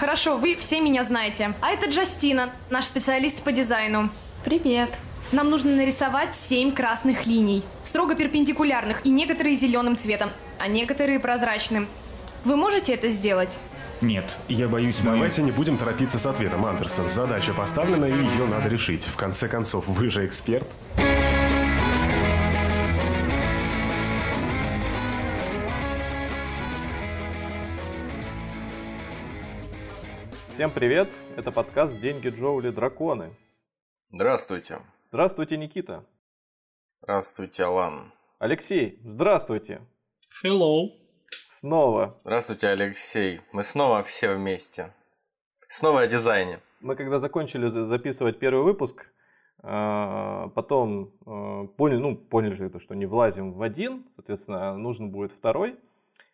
[0.00, 1.54] хорошо, вы все меня знаете.
[1.60, 4.08] А это Джастина, наш специалист по дизайну.
[4.44, 4.88] Привет.
[5.30, 11.86] Нам нужно нарисовать семь красных линий, строго перпендикулярных, и некоторые зеленым цветом, а некоторые прозрачным.
[12.44, 13.56] Вы можете это сделать?
[14.00, 15.12] Нет, я боюсь, мы...
[15.12, 17.10] Давайте не будем торопиться с ответом, Андерсон.
[17.10, 19.04] Задача поставлена, и ее надо решить.
[19.04, 20.66] В конце концов, вы же эксперт.
[30.60, 31.08] Всем привет!
[31.38, 33.30] Это подкаст «Деньги, Джоули, драконы».
[34.12, 34.80] Здравствуйте.
[35.08, 36.04] Здравствуйте, Никита.
[37.00, 38.12] Здравствуйте, Алан.
[38.38, 39.80] Алексей, здравствуйте.
[40.44, 40.88] Hello.
[41.48, 42.20] Снова.
[42.24, 43.40] Здравствуйте, Алексей.
[43.52, 44.92] Мы снова все вместе.
[45.66, 46.60] Снова о дизайне.
[46.80, 49.14] Мы когда закончили за- записывать первый выпуск,
[49.62, 55.10] э, потом э, поняли, ну, поняли же это, что не влазим в один, соответственно, нужен
[55.10, 55.78] будет второй.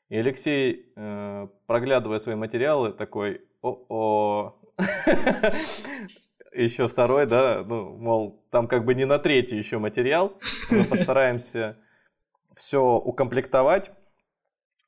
[0.08, 4.54] И Алексей, э, проглядывая свои материалы, такой, о-о,
[6.54, 10.38] еще второй, да, ну, мол, там как бы не на третий еще материал.
[10.70, 11.76] Мы постараемся
[12.54, 13.90] все укомплектовать.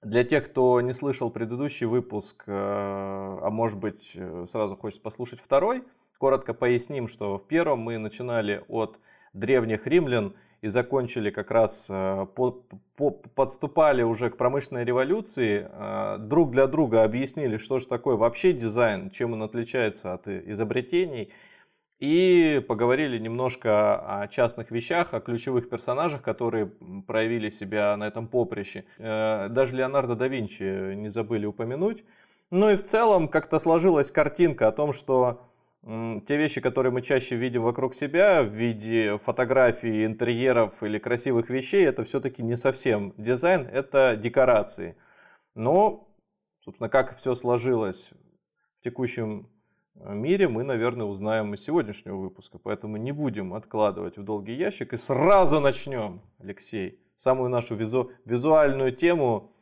[0.00, 5.40] Для тех, кто не слышал предыдущий выпуск, э, а может быть э, сразу хочет послушать
[5.40, 5.82] второй,
[6.18, 9.00] коротко поясним, что в первом мы начинали от
[9.32, 12.62] древних римлян и закончили как раз, э, по-
[12.96, 18.52] по- подступали уже к промышленной революции, э, друг для друга объяснили, что же такое вообще
[18.52, 21.30] дизайн, чем он отличается от и- изобретений,
[22.00, 26.66] и поговорили немножко о частных вещах, о ключевых персонажах, которые
[27.06, 28.84] проявили себя на этом поприще.
[28.98, 32.04] Э, Даже Леонардо да Винчи не забыли упомянуть.
[32.50, 35.47] Ну и в целом как-то сложилась картинка о том, что
[35.84, 41.86] те вещи, которые мы чаще видим вокруг себя в виде фотографий, интерьеров или красивых вещей,
[41.86, 44.96] это все-таки не совсем дизайн, это декорации.
[45.54, 46.08] Но,
[46.60, 48.12] собственно, как все сложилось
[48.80, 49.48] в текущем
[49.94, 52.58] э, мире, мы, наверное, узнаем из сегодняшнего выпуска.
[52.58, 57.00] Поэтому не будем откладывать в долгий ящик и сразу начнем, Алексей.
[57.16, 59.52] Самую нашу визу- визуальную тему,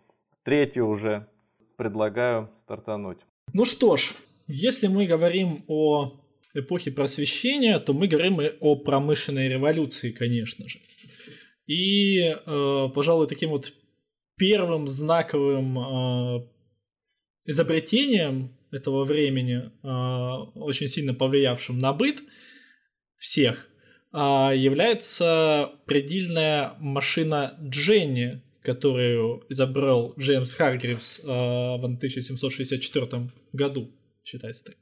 [0.42, 1.28] третью уже,
[1.76, 3.20] предлагаю стартануть.
[3.52, 4.14] Ну что ж,
[4.46, 6.20] если мы говорим о
[6.54, 10.80] эпохе просвещения, то мы говорим и о промышленной революции, конечно же.
[11.66, 13.72] И, э, пожалуй, таким вот
[14.36, 16.48] первым знаковым э,
[17.46, 22.22] изобретением этого времени, э, очень сильно повлиявшим на быт
[23.16, 23.68] всех,
[24.12, 33.90] э, является предельная машина Дженни, которую изобрел Джеймс Харгривс э, в 1764 году,
[34.26, 34.76] считается так.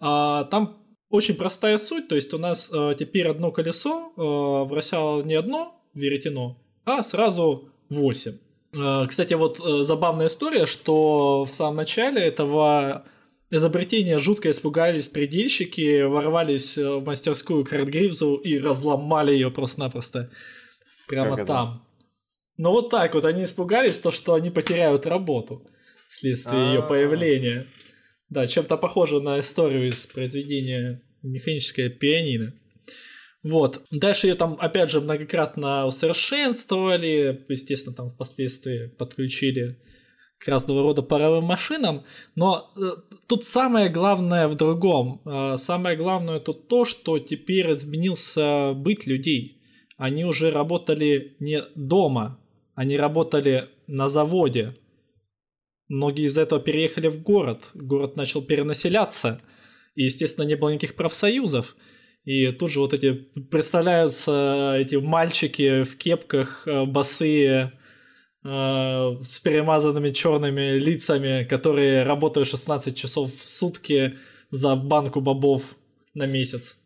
[0.00, 5.22] А, там очень простая суть, то есть у нас э, теперь одно колесо э, вращало
[5.22, 8.32] не одно веретено, а сразу 8.
[8.74, 13.04] Э, кстати, вот э, забавная история, что в самом начале этого
[13.50, 20.30] изобретения жутко испугались предельщики, ворвались э, в мастерскую к Редгривзу и разломали ее просто-напросто
[21.06, 21.46] прямо Как это?
[21.46, 21.86] там.
[22.56, 25.62] Ну вот так вот, они испугались, то, что они потеряют работу
[26.08, 26.82] вследствие ее А.
[26.82, 27.68] появления.
[28.28, 32.52] Да, чем-то похоже на историю из произведения «Механическое пианино».
[33.42, 33.82] Вот.
[33.92, 37.44] Дальше ее там, опять же, многократно усовершенствовали.
[37.48, 39.78] Естественно, там впоследствии подключили
[40.38, 42.04] к разного рода паровым машинам.
[42.34, 42.80] Но э,
[43.28, 45.22] тут самое главное в другом.
[45.24, 49.62] Э, самое главное тут то, что теперь изменился быт людей.
[49.96, 52.38] Они уже работали не дома,
[52.74, 54.76] они работали на заводе.
[55.88, 57.70] Многие из этого переехали в город.
[57.74, 59.40] Город начал перенаселяться.
[59.94, 61.76] И, естественно, не было никаких профсоюзов.
[62.24, 67.72] И тут же вот эти представляются эти мальчики в кепках, э, босые,
[68.44, 74.18] э, с перемазанными черными лицами, которые работают 16 часов в сутки
[74.50, 75.76] за банку бобов
[76.14, 76.78] на месяц.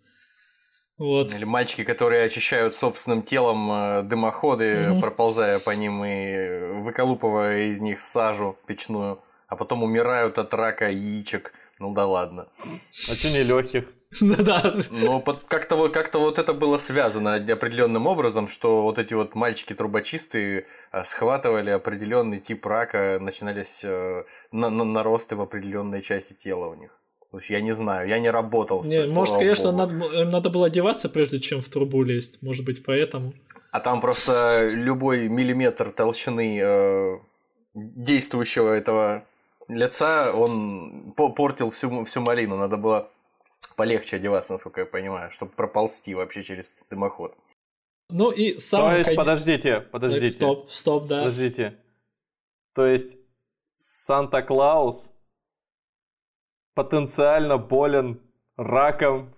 [1.00, 1.34] Вот.
[1.34, 5.00] Или мальчики, которые очищают собственным телом э, дымоходы, Мгм.
[5.00, 9.18] проползая по ним и выколупывая из них сажу печную,
[9.48, 11.52] а потом умирают от рака яичек.
[11.78, 12.46] Ну да ладно.
[13.10, 13.84] Очень нелегких.
[14.20, 14.74] Да.
[14.90, 19.34] Но под- как-то вот, как вот это было связано определенным образом, что вот эти вот
[19.34, 26.66] мальчики-трубочисты э, схватывали определенный тип рака, начинались э, на- на- наросты в определенной части тела
[26.66, 26.90] у них.
[27.48, 30.66] Я не знаю, я не работал с Не, может, слава конечно, надо, им надо было
[30.66, 32.42] одеваться, прежде чем в трубу лезть.
[32.42, 33.34] Может быть, поэтому.
[33.70, 37.18] А там просто любой миллиметр толщины э,
[37.74, 39.24] действующего этого
[39.68, 42.56] лица, он по- портил всю, всю малину.
[42.56, 43.08] Надо было
[43.76, 47.36] полегче одеваться, насколько я понимаю, чтобы проползти вообще через дымоход.
[48.08, 48.90] Ну и сам...
[48.90, 50.34] То есть, подождите, подождите.
[50.34, 51.18] Стоп, стоп, да.
[51.18, 51.76] Подождите.
[52.74, 53.16] То есть
[53.76, 55.12] Санта-Клаус
[56.74, 58.20] потенциально болен
[58.56, 59.34] раком.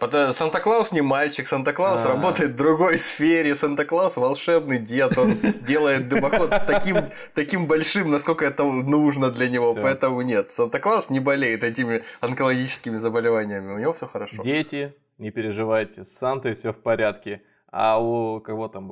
[0.00, 2.08] Пот- Санта-Клаус не мальчик, Санта-Клаус А.
[2.08, 5.34] работает в другой сфере, Санта-Клаус волшебный дед, он
[5.64, 6.96] делает дымоход таким,
[7.34, 9.82] таким большим, насколько это нужно для него, Всё.
[9.82, 14.42] поэтому нет, Санта-Клаус не болеет этими онкологическими заболеваниями, у него все хорошо.
[14.42, 17.42] Дети, не переживайте, с Сантой все в порядке.
[17.70, 18.90] А у кого там,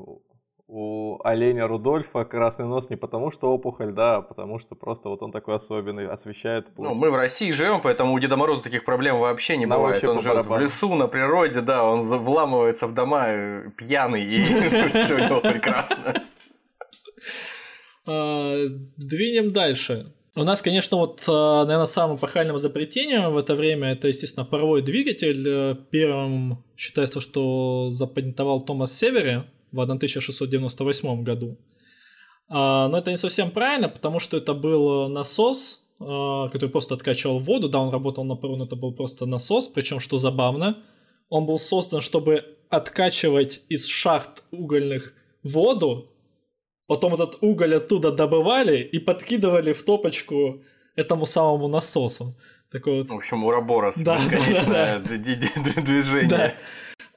[0.69, 5.23] у- оленя Рудольфа красный нос не потому, что опухоль, да, а потому что просто вот
[5.23, 6.85] он такой особенный, освещает путь.
[6.85, 9.95] Ну, мы в России живем, поэтому у Деда Мороза таких проблем вообще не Нам бывает.
[10.03, 14.43] вообще Он живет в лесу, на природе, да, он вламывается в дома э, пьяный, и
[15.05, 16.23] все у него прекрасно.
[18.07, 18.57] А,
[18.97, 20.13] Двинем дальше.
[20.39, 25.49] У нас, конечно, вот, наверное, самым эпохальным изобретением в это время это, естественно, паровой двигатель.
[25.49, 31.57] Э, Первым считается, что запатентовал Томас Севери в 1698 году.
[32.49, 37.39] А, Но это не совсем правильно, потому что это был насос, а, который просто откачивал
[37.39, 37.69] воду.
[37.69, 39.69] Да, он работал на пару, но это был просто насос.
[39.69, 40.79] Причем, что забавно,
[41.29, 46.11] он был создан, чтобы откачивать из шахт угольных воду,
[46.87, 50.63] Потом этот уголь оттуда добывали и подкидывали в топочку
[50.95, 52.35] этому самому насосу.
[52.71, 53.09] Такой вот.
[53.11, 55.83] В общем, Ураборос, Да, бесконечное д- д- д- Да.
[55.83, 56.55] движение.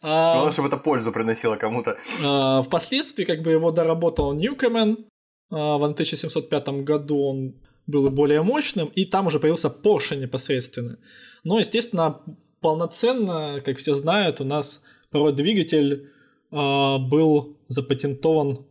[0.02, 1.98] А, Главное, чтобы это пользу приносило кому-то.
[2.24, 5.06] а, впоследствии как бы его доработал Ньюкомен.
[5.52, 7.56] А, в 1705 году он
[7.88, 10.98] был более мощным, и там уже появился Porsche непосредственно.
[11.44, 12.22] Но, естественно,
[12.62, 16.12] полноценно, как все знают, у нас парой двигатель
[16.52, 18.66] а, был запатентован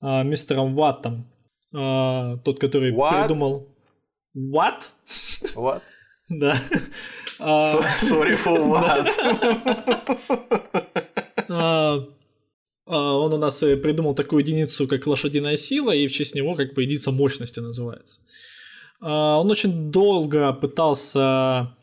[0.00, 1.26] а, мистером Ваттом.
[1.74, 3.20] А, тот, который What?
[3.22, 3.66] придумал...
[4.36, 4.82] What?
[5.56, 5.82] Вот.
[6.30, 6.56] Да.
[7.38, 9.08] А, So- Sorry for what.
[11.48, 12.06] а,
[12.86, 16.74] а, Он у нас придумал такую единицу, как лошадиная сила, и в честь него как
[16.74, 18.20] бы единица мощности называется.
[19.02, 21.74] Он очень долго пытался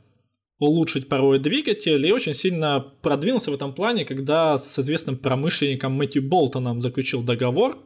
[0.60, 6.22] улучшить паровой двигатель и очень сильно продвинулся в этом плане, когда с известным промышленником Мэтью
[6.22, 7.78] Болтоном заключил договор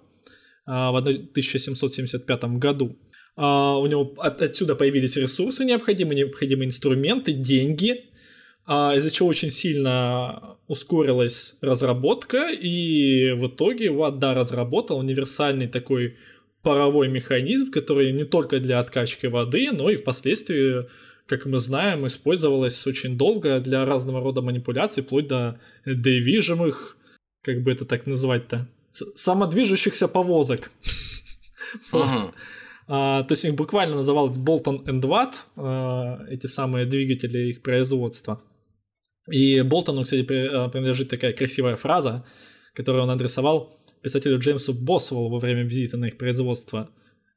[0.65, 2.97] в 1775 году.
[3.35, 8.05] А, У него от- отсюда появились ресурсы необходимые, необходимые инструменты, деньги,
[8.65, 16.17] а, из-за чего очень сильно ускорилась разработка, и в итоге Ватда разработал универсальный такой
[16.61, 20.85] паровой механизм, который не только для откачки воды, но и впоследствии,
[21.25, 26.97] как мы знаем, использовалась очень долго для разного рода манипуляций, вплоть до движимых,
[27.41, 28.67] как бы это так назвать-то,
[29.15, 30.71] самодвижущихся повозок.
[31.91, 32.33] Вот.
[32.93, 38.43] А, то есть их буквально называлось Bolton and Watt, а, эти самые двигатели их производства.
[39.31, 42.25] И Болтону, кстати, а, принадлежит такая красивая фраза,
[42.73, 46.89] которую он адресовал писателю Джеймсу Босвеллу во время визита на их производство.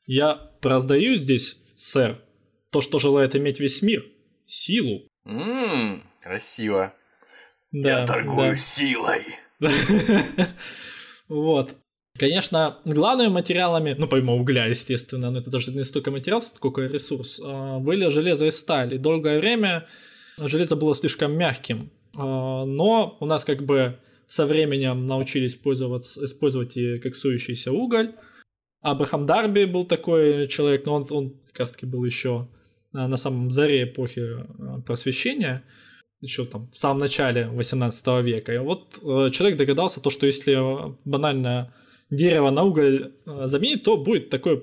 [0.07, 2.19] «Я раздаю здесь, сэр,
[2.71, 4.05] то, что желает иметь весь мир,
[4.47, 5.07] силу».
[5.25, 6.95] М, Красиво.
[7.71, 8.57] Да, Я торгую да.
[8.57, 9.23] силой.
[11.29, 11.77] Вот.
[12.17, 17.41] Конечно, главными материалами, ну, помимо угля, естественно, но это даже не столько материал, сколько ресурс,
[17.43, 18.95] а, были железо и сталь.
[18.95, 19.89] И долгое время
[20.39, 21.91] железо было слишком мягким.
[22.17, 28.13] А, Но у нас как бы со временем научились пользоваться, использовать и коксующийся уголь.
[28.81, 32.49] Абрахам Дарби был такой человек, но он, он как раз таки был еще
[32.93, 34.23] а, на самом заре эпохи
[34.87, 35.65] просвещения
[36.21, 38.55] еще там в самом начале 18 века.
[38.55, 41.75] И вот э, человек догадался то, что если э, банально
[42.15, 44.63] дерево на уголь э, заменить, то будет такое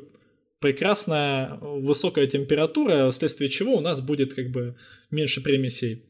[0.59, 4.75] прекрасная высокая температура, вследствие чего у нас будет как бы
[5.09, 6.05] меньше примесей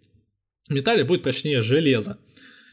[0.67, 2.17] в металле, будет прочнее железо.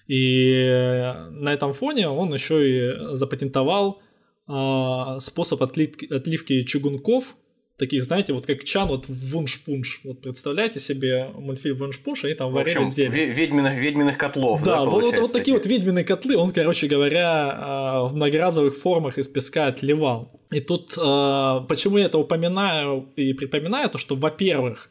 [0.09, 4.01] И на этом фоне он еще и запатентовал
[4.49, 7.37] э, способ отливки чугунков,
[7.79, 10.01] таких, знаете, вот как чан, вот вунш-пунш.
[10.05, 13.13] Вот представляете себе мультфильм вунш-пунш, они там варили общем, зелень.
[13.13, 14.65] ве- ведьминых, ведьминых котлов.
[14.65, 18.77] Да, вот, вот- получается, вот такие вот ведьминые котлы он, короче говоря, а, в многоразовых
[18.77, 20.33] формах из песка отливал.
[20.51, 24.91] И тут, а, почему я это упоминаю и припоминаю, то что, во-первых,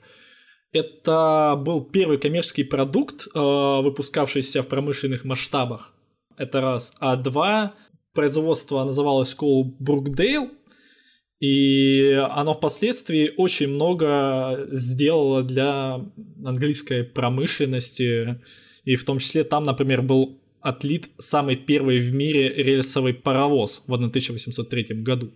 [0.71, 5.93] это был первый коммерческий продукт, а, выпускавшийся в промышленных масштабах.
[6.37, 6.93] Это раз.
[6.99, 7.73] А два,
[8.13, 10.49] производство называлось Cole Brookdale,
[11.39, 16.01] и оно впоследствии очень много сделало для
[16.43, 18.41] английской промышленности,
[18.85, 23.93] и в том числе там, например, был отлит самый первый в мире рельсовый паровоз в
[23.93, 25.31] 1803 году.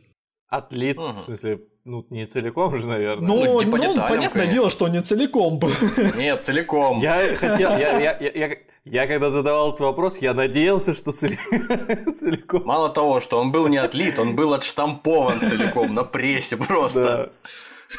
[0.52, 1.14] Отлит, Мгм.
[1.16, 3.26] в смысле, ну, не целиком же, наверное.
[3.26, 4.52] Ну, ну, ну, по деталям, понятное конечно.
[4.52, 5.70] дело, что не целиком был.
[6.18, 7.00] Нет, целиком.
[7.00, 11.38] Я хотел, я, я, я, я, я когда задавал этот вопрос, я надеялся, что цели-
[12.20, 12.64] целиком.
[12.66, 17.32] Мало того, что он был не отлит, он был отштампован целиком на прессе просто.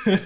[0.06, 0.18] Да.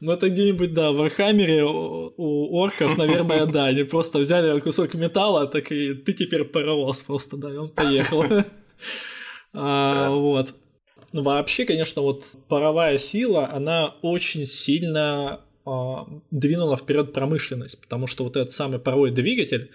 [0.00, 3.66] Ну, это где-нибудь, да, в Архамере у орков, наверное, да.
[3.66, 8.24] Они просто взяли кусок металла, так и ты теперь паровоз просто, да, и он поехал.
[9.56, 10.54] А, вот.
[11.14, 18.24] Ну, вообще, конечно, вот паровая сила, она очень сильно а, двинула вперед промышленность, потому что
[18.24, 19.70] вот этот самый паровой двигатель,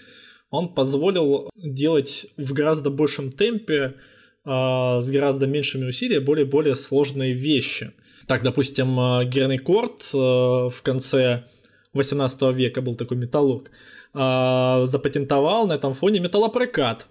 [0.50, 3.96] он позволил делать в гораздо большем темпе,
[4.44, 7.94] а, с гораздо меньшими усилиями, более-более сложные вещи.
[8.28, 8.98] Так, допустим,
[9.30, 11.46] Герный Корт в конце
[11.94, 13.72] 18 века был такой металлург,
[14.14, 17.08] а, запатентовал на этом фоне металлопрокат.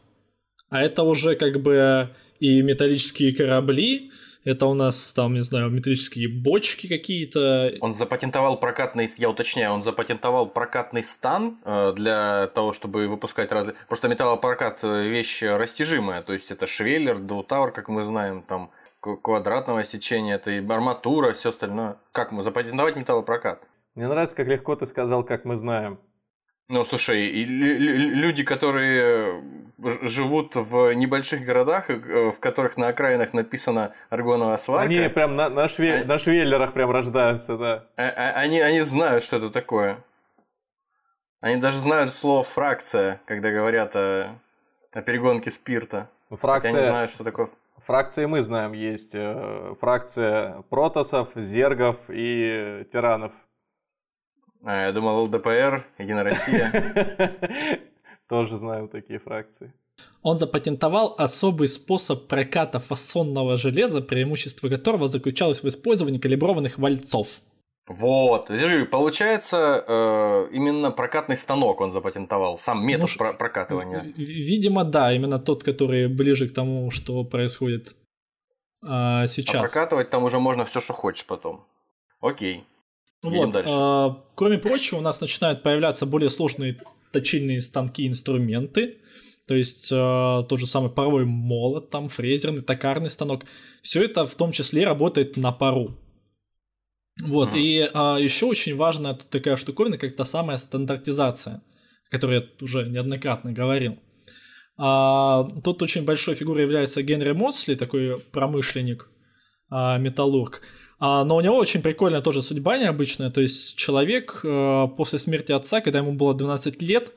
[0.69, 4.11] А это уже как бы и металлические корабли,
[4.45, 7.75] это у нас там, не знаю, металлические бочки какие-то.
[7.81, 13.77] Он запатентовал прокатный, я уточняю, он запатентовал прокатный стан э, для того, чтобы выпускать разные...
[13.89, 19.85] Просто металлопрокат э, вещь растяжимая, то есть это швеллер, двутавр, как мы знаем, там квадратного
[19.85, 21.99] сечения, это и арматура, все остальное.
[22.13, 23.63] Как мы запатентовать металлопрокат?
[23.95, 25.99] Мне нравится, как легко ты сказал, как мы знаем.
[26.71, 29.43] Ну, слушай, и люди, которые
[29.79, 34.87] живут в небольших городах, э, в которых на окраинах написано аргоновая сварка.
[34.87, 36.03] Они прям на, на, шве...
[36.03, 36.05] а...
[36.05, 37.85] на швеллерах прям рождаются, да.
[37.97, 40.05] А, а, они, они знают, что это такое.
[41.41, 44.41] Они даже знают слово фракция, когда говорят о,
[44.93, 46.09] о перегонке спирта.
[46.31, 46.71] Ну, фракция...
[46.71, 47.49] Хотя они знают, что такое
[47.89, 53.33] Фракции мы знаем, есть э, фракция протосов, зергов и тиранов.
[54.63, 56.71] А, я думал, ЛДПР, Единая Россия.
[58.29, 59.73] Тоже знаю такие фракции.
[60.23, 67.41] Он запатентовал особый способ проката фасонного железа, преимущество которого заключалось в использовании калиброванных вальцов.
[67.89, 68.51] Вот,
[68.91, 74.13] получается, э, именно прокатный станок он запатентовал, сам метод ну, прокатывания.
[74.15, 77.97] Видимо, да, именно тот, который ближе к тому, что происходит
[78.87, 79.55] а, сейчас.
[79.55, 81.65] А прокатывать там уже можно все, что хочешь потом.
[82.21, 82.67] Окей.
[83.23, 83.57] Вот.
[83.57, 86.79] А, кроме прочего, у нас начинают появляться более сложные
[87.13, 88.99] точильные станки и инструменты.
[89.47, 93.45] То есть э, тот же самый паровой молот, там фрезерный, токарный станок.
[93.83, 95.97] Все это в том числе работает на пару.
[97.23, 97.59] Вот, mm.
[97.59, 101.63] и а, еще очень важная тут такая штуковина, как та самая стандартизация,
[102.07, 103.99] о которой я уже неоднократно говорил.
[104.77, 109.11] А, тут очень большой фигурой является Генри Мосли, такой промышленник,
[109.71, 110.63] а, металлург.
[111.01, 113.31] А, но у него очень прикольная тоже судьба необычная.
[113.31, 117.13] То есть человек а, после смерти отца, когда ему было 12 лет,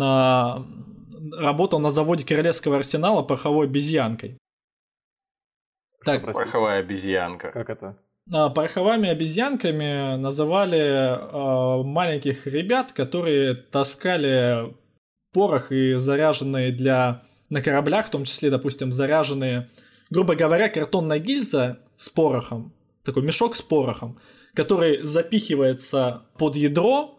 [0.00, 0.64] а,
[1.32, 4.38] работал на заводе Королевского арсенала пороховой обезьянкой.
[6.04, 7.50] Так, пороховая обезьянка.
[7.50, 7.96] Как это?
[8.32, 14.74] А, пороховыми обезьянками называли э, маленьких ребят, которые таскали
[15.32, 19.68] порох и заряженные для на кораблях, в том числе, допустим, заряженные,
[20.10, 22.72] грубо говоря, картонная гильза с порохом,
[23.06, 24.18] такой мешок с порохом,
[24.54, 27.16] который запихивается под ядро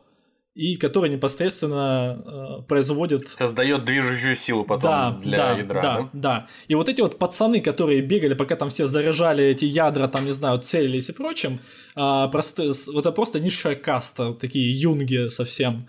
[0.58, 3.30] и который непосредственно э, производит...
[3.30, 5.82] Создает движущую силу потом да, для да, ядра.
[5.82, 6.48] Да, да, да.
[6.68, 10.32] И вот эти вот пацаны, которые бегали, пока там все заряжали эти ядра, там, не
[10.32, 11.60] знаю, целились и прочим,
[11.96, 15.88] э, просто, вот это просто низшая каста, такие юнги совсем.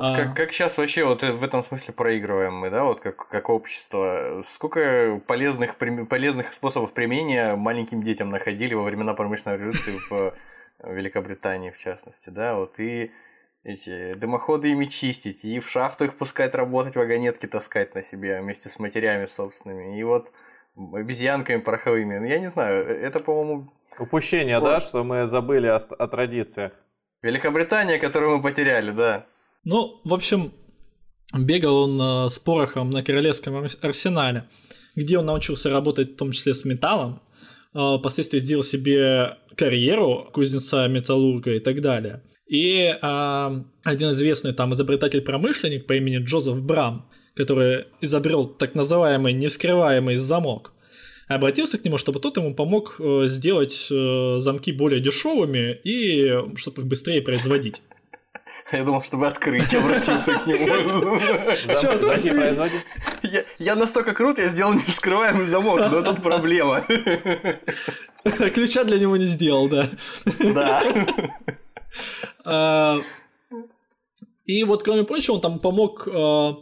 [0.00, 4.42] Как, как сейчас вообще вот в этом смысле проигрываем мы, да, вот как, как общество?
[4.46, 10.34] Сколько полезных, полезных способов применения маленьким детям находили во времена промышленной революции в
[10.82, 13.12] Великобритании, в частности, да, вот и
[13.62, 18.68] эти дымоходы ими чистить, и в шахту их пускать работать, вагонетки таскать на себе вместе
[18.68, 19.98] с матерями собственными.
[19.98, 20.32] И вот
[20.76, 22.18] обезьянками пороховыми.
[22.18, 23.70] Ну, я не знаю, э, это, по-моему...
[23.98, 24.66] Упущение, вот.
[24.66, 26.72] да, что мы забыли о, о традициях.
[27.22, 29.26] Великобритания, которую мы потеряли, да.
[29.64, 30.52] Ну, в общем,
[31.38, 34.48] бегал он э, с порохом на Королевском арсенале,
[34.96, 37.20] где он научился работать в том числе с металлом,
[37.74, 42.22] э, впоследствии сделал себе карьеру кузнеца, металлурга и так далее.
[42.46, 50.16] И а, один известный там изобретатель-промышленник по имени Джозеф Брам, который изобрел так называемый невскрываемый
[50.16, 50.72] замок,
[51.28, 57.22] обратился к нему, чтобы тот ему помог сделать замки более дешевыми и чтобы их быстрее
[57.22, 57.82] производить.
[58.72, 61.20] Я думал, чтобы открыть, обратился к нему.
[62.00, 62.84] Замки производить?
[63.58, 66.84] Я настолько крут, я сделал невскрываемый замок, но тут проблема.
[68.54, 69.90] Ключа для него не сделал, да.
[70.38, 70.82] Да.
[72.44, 73.00] А,
[74.44, 76.56] и вот, кроме прочего, он там помог а,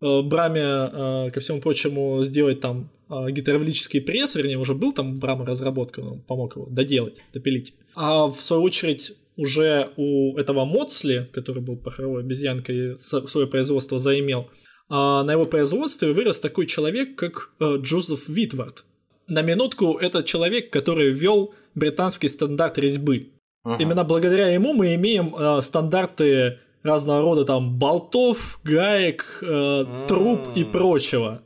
[0.00, 6.00] а, Браме, ко всему прочему, сделать там гидравлический пресс, вернее, уже был там Брама разработка,
[6.00, 7.72] он помог его доделать, допилить.
[7.94, 14.50] А в свою очередь уже у этого Моцли, который был пороховой обезьянкой, свое производство заимел,
[14.90, 17.52] на его производстве вырос такой человек, как
[17.82, 18.84] Джозеф Витвард.
[19.26, 23.28] На минутку, этот человек, который ввел британский стандарт резьбы.
[23.64, 23.76] Угу.
[23.78, 30.64] Именно благодаря ему мы имеем э, стандарты разного рода там болтов, гаек, э, труб и
[30.64, 31.42] прочего.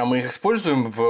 [0.00, 1.02] А мы их используем в,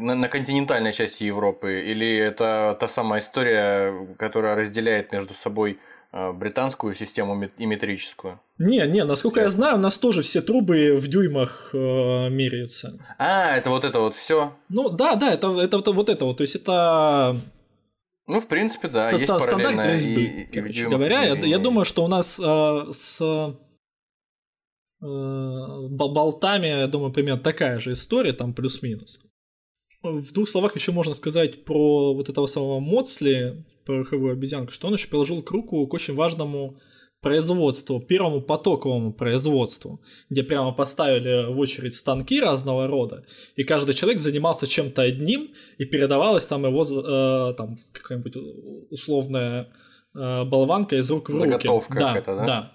[0.00, 1.82] на, на континентальной части Европы?
[1.84, 5.80] Или это та самая история, которая разделяет между собой
[6.12, 8.38] э, британскую систему и метрическую?
[8.58, 13.00] Не, не, насколько я знаю, у нас тоже все трубы в дюймах э, меряются.
[13.18, 14.52] А, это вот это вот все.
[14.68, 16.36] Ну да, да, это, это, это вот это вот.
[16.36, 17.36] То есть это
[18.28, 19.02] ну, в принципе, да.
[19.02, 21.22] Ст- есть стандарт резьбы, и, короче и говоря.
[21.22, 23.65] Я, я думаю, что у нас э, с э,
[25.00, 29.20] болтами, я думаю, примерно такая же история, там плюс-минус.
[30.02, 34.88] В двух словах еще можно сказать про вот этого самого Моцли, про пороховую обезьянку, что
[34.88, 36.78] он еще приложил к руку к очень важному
[37.20, 40.00] производству, первому потоковому производству,
[40.30, 43.24] где прямо поставили в очередь станки разного рода,
[43.56, 48.36] и каждый человек занимался чем-то одним, и передавалась там его э, там какая-нибудь
[48.90, 49.72] условная
[50.14, 51.50] э, болванка из рук в руки.
[51.50, 52.46] Заготовка да, это, да?
[52.46, 52.72] Да.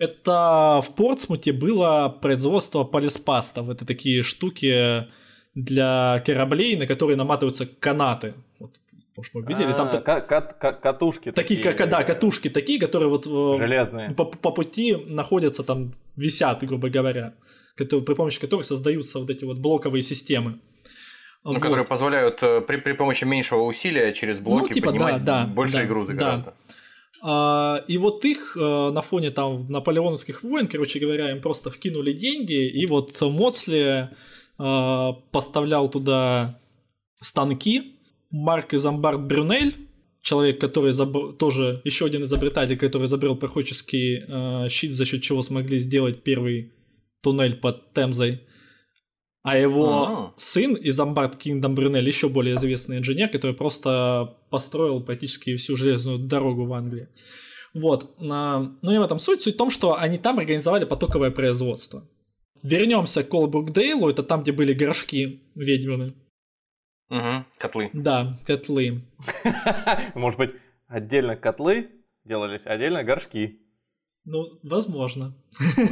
[0.00, 3.68] Это в Портсмуте было производство полиспастов.
[3.68, 5.06] Это такие штуки
[5.54, 8.32] для кораблей, на которые наматываются канаты.
[8.58, 8.70] Вот
[9.14, 14.12] может, мы видели, там а, катушки такие, как, да, катушки такие, которые вот э, железные
[14.12, 17.34] по, по пути находятся там, висят, грубо говоря,
[17.74, 20.60] которые, при помощи которых создаются вот эти вот блоковые системы.
[21.44, 21.60] Ну, вот.
[21.60, 25.46] которые позволяют э, при, при помощи меньшего усилия через блоки ну, типа, поднимать да, да,
[25.46, 26.34] большие да, грузы да.
[26.46, 26.54] А,
[27.22, 32.68] и вот их э, на фоне там наполеоновских войн, короче говоря, им просто вкинули деньги,
[32.68, 34.08] и вот Моцли
[34.56, 36.60] поставлял туда
[37.22, 37.96] станки,
[38.30, 39.74] Марк Изамбард Брюнель,
[40.22, 41.36] человек, который заб...
[41.38, 46.72] тоже еще один изобретатель, который изобрел проходческий э, щит, за счет чего смогли сделать первый
[47.22, 48.42] туннель под Темзой.
[49.42, 50.32] А его А-а-а.
[50.36, 56.66] сын Изамбард Кингдом Брюнель, еще более известный инженер, который просто построил практически всю железную дорогу
[56.66, 57.08] в Англии.
[57.72, 58.18] Вот.
[58.18, 59.40] Но не в этом суть.
[59.40, 62.06] Суть в том, что они там организовали потоковое производство.
[62.62, 66.14] Вернемся к Колбургдейлу, это там, где были горшки ведьмины.
[67.08, 67.90] Угу, котлы.
[67.94, 69.02] Да, котлы.
[70.14, 70.54] Может быть,
[70.86, 71.90] отдельно котлы
[72.24, 73.60] делались, отдельно горшки.
[74.24, 75.34] Ну, возможно.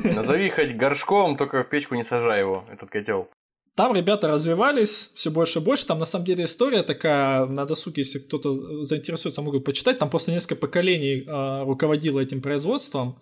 [0.04, 3.30] Назови хоть горшком, только в печку не сажай его, этот котел.
[3.78, 5.86] Там ребята развивались все больше и больше.
[5.86, 10.00] Там на самом деле история такая, на досуге, если кто-то заинтересуется, могут почитать.
[10.00, 13.20] Там просто несколько поколений э, руководило этим производством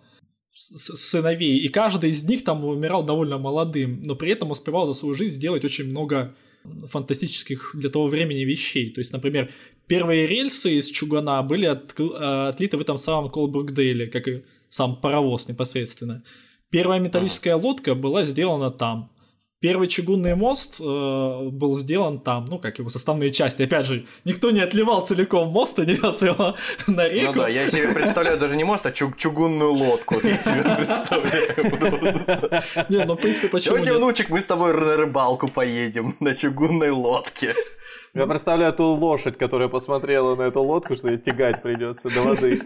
[0.55, 5.13] сыновей, и каждый из них там умирал довольно молодым, но при этом успевал за свою
[5.13, 6.33] жизнь сделать очень много
[6.89, 8.91] фантастических для того времени вещей.
[8.91, 9.51] То есть, например,
[9.85, 14.99] первые рельсы из чугуна были от, э, отлиты в этом самом Колбургдейле, как и сам
[15.01, 16.23] паровоз непосредственно.
[16.71, 19.11] Первая металлическая лодка была сделана там.
[19.59, 23.63] Первый чугунный мост э, был сделан там, ну, как его составные части.
[23.63, 26.55] Опять же, никто не отливал целиком мост и не вез его
[26.87, 27.33] на реку.
[27.33, 30.15] Ну да, я себе представляю даже не мост, а чуг чугунную лодку.
[30.23, 31.55] Я себе представляю
[32.89, 36.91] Не, ну, в принципе, почему Сегодня, внучек, мы с тобой на рыбалку поедем на чугунной
[36.91, 37.55] лодке.
[38.13, 42.61] Я представляю ту лошадь, которая посмотрела на эту лодку, что ей тягать придется до воды.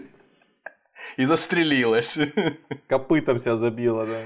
[1.16, 2.18] И застрелилась.
[2.86, 4.20] Копытом себя забила, да.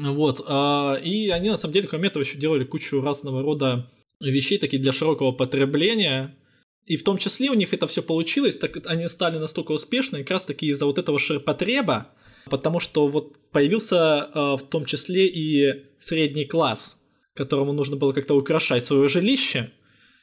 [0.00, 4.58] Вот, а, и они на самом деле, кроме этого, еще делали кучу разного рода вещей
[4.58, 6.36] такие для широкого потребления.
[6.86, 10.30] И в том числе у них это все получилось, так они стали настолько успешны, как
[10.30, 12.08] раз таки из-за вот этого ширпотреба,
[12.46, 16.96] потому что вот появился а, в том числе и средний класс,
[17.34, 19.70] которому нужно было как-то украшать свое жилище,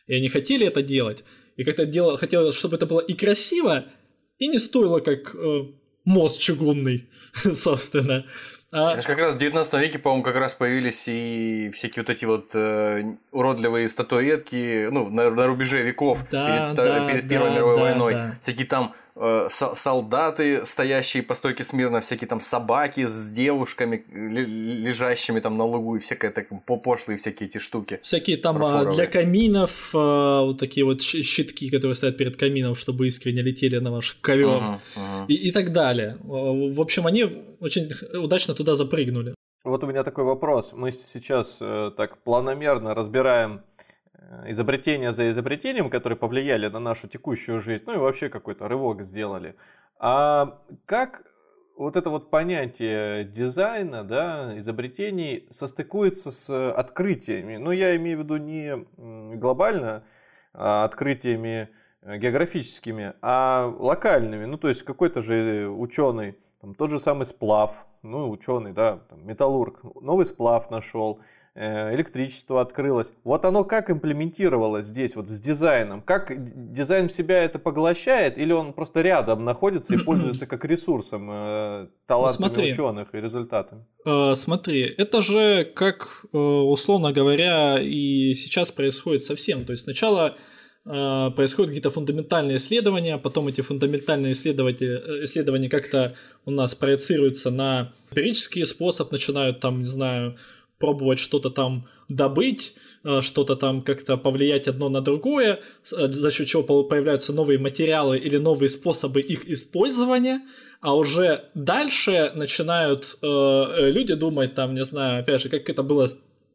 [0.07, 1.23] и они хотели это делать,
[1.55, 3.85] и как-то дело, хотели, чтобы это было и красиво,
[4.39, 5.65] и не стоило как э,
[6.03, 7.09] мост чугунный,
[7.55, 8.25] собственно.
[8.77, 8.91] А...
[8.91, 12.25] Это же как раз в 19 веке, по-моему, как раз появились и всякие вот эти
[12.25, 17.55] вот э, уродливые статуэтки, ну, на, на рубеже веков да, перед, да, перед Первой да,
[17.55, 18.13] мировой да, войной.
[18.13, 18.35] Да.
[18.41, 25.57] Всякие там э, солдаты, стоящие по стойке смирно, всякие там собаки с девушками, лежащими там
[25.57, 27.99] на лугу, и всякое так пошлые всякие эти штуки.
[28.01, 33.07] Всякие там а, для каминов, а, вот такие вот щитки, которые стоят перед камином, чтобы
[33.07, 35.25] искры не летели на ваш ковер uh-huh, uh-huh.
[35.27, 36.17] И, и так далее.
[36.23, 37.23] В общем, они
[37.59, 39.35] очень удачно туда запрыгнули.
[39.63, 40.73] Вот у меня такой вопрос.
[40.73, 43.94] Мы сейчас э, так планомерно разбираем Э,
[44.47, 49.55] изобретения за изобретением, которые повлияли на нашу текущую жизнь, ну и вообще какой-то рывок сделали.
[49.99, 51.23] А как
[51.77, 57.57] вот это вот понятие дизайна, да, изобретений состыкуется с открытиями?
[57.57, 58.85] Ну, я имею в виду не
[59.37, 60.03] глобально
[60.57, 61.69] а открытиями
[62.01, 64.45] э, географическими, а локальными.
[64.45, 69.27] Ну, то есть какой-то же ученый, там, тот же самый сплав, ну, ученый, да, там,
[69.27, 71.23] металлург, новый сплав нашел, э,
[71.55, 73.13] электричество открылось.
[73.23, 76.01] Вот оно как имплементировалось здесь, вот с дизайном?
[76.01, 76.31] Как
[76.73, 82.47] дизайн себя это поглощает, или он просто рядом находится и пользуется как ресурсом э, талантами
[82.47, 82.71] Смотри.
[82.71, 83.85] ученых и результатами?
[84.05, 89.63] Э, Смотри, это же как, э, условно говоря, и сейчас происходит совсем.
[89.65, 90.35] То есть сначала
[90.85, 96.15] э, происходят какие-то фундаментальные исследования, потом эти фундаментальные исследователи- э, исследования как-то
[96.45, 100.35] у нас проецируются на эмпирический способ, начинают там, не знаю,
[100.79, 105.59] пробовать что-то там добыть, э, что-то там как-то повлиять одно на другое,
[105.91, 110.41] э, за счет чего по- появляются новые материалы или новые способы их использования,
[110.81, 116.07] а уже дальше начинают э, люди думать там, не знаю, опять же, как это было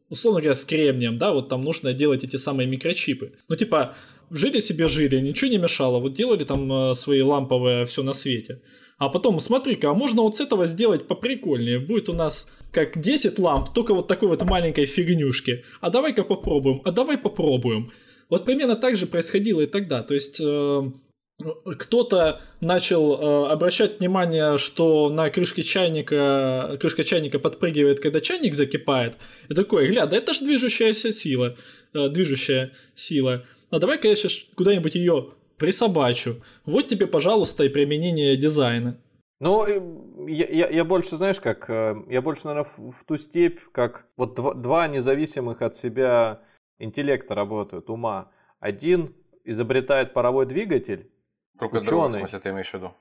[0.09, 3.31] условно говоря, с кремнием, да, вот там нужно делать эти самые микрочипы.
[3.47, 3.95] Ну, типа,
[4.29, 8.61] жили себе жили, ничего не мешало, вот делали там свои ламповые все на свете.
[8.97, 11.79] А потом, смотри-ка, а можно вот с этого сделать поприкольнее.
[11.79, 15.63] Будет у нас как 10 ламп, только вот такой вот маленькой фигнюшки.
[15.81, 17.91] А давай-ка попробуем, а давай попробуем.
[18.29, 20.03] Вот примерно так же происходило и тогда.
[20.03, 20.81] То есть э,
[21.77, 29.15] кто-то начал э, обращать внимание, что на крышке чайника, крышка чайника подпрыгивает, когда чайник закипает.
[29.49, 31.57] И такой, гля, да это же движущаяся сила,
[31.93, 33.43] э, движущая сила.
[33.69, 36.37] А давай-ка я сейчас куда-нибудь ее присобачу.
[36.65, 38.97] Вот тебе, пожалуйста, и применение дизайна.
[39.41, 39.65] Ну,
[40.27, 44.05] я, я, я больше, знаешь, как, э, я больше, наверное, в, в ту степь, как
[44.15, 46.41] вот два, два независимых от себя
[46.77, 48.29] интеллекта работают, ума.
[48.59, 51.09] Один изобретает паровой двигатель,
[51.55, 52.19] Друг от друга, в Ученый.
[52.19, 52.93] смысле, ты имеешь в виду?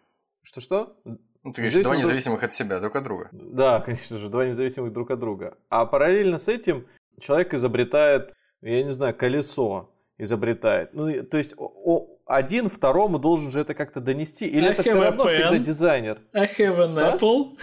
[0.43, 0.97] что-что?
[1.05, 1.19] Ну,
[1.53, 3.29] ты говоришь, два Независимо друг- независимых от себя, друг от друга.
[3.33, 5.59] Да, конечно же, два независимых друг от друга.
[5.69, 6.87] А параллельно с этим
[7.19, 10.95] человек изобретает, я не знаю, колесо изобретает.
[10.95, 14.47] Ну, то есть о- один второму должен же это как-то донести.
[14.47, 15.29] Или I это have все равно pen.
[15.31, 16.19] всегда дизайнер?
[16.33, 17.17] I have an Что?
[17.17, 17.59] apple.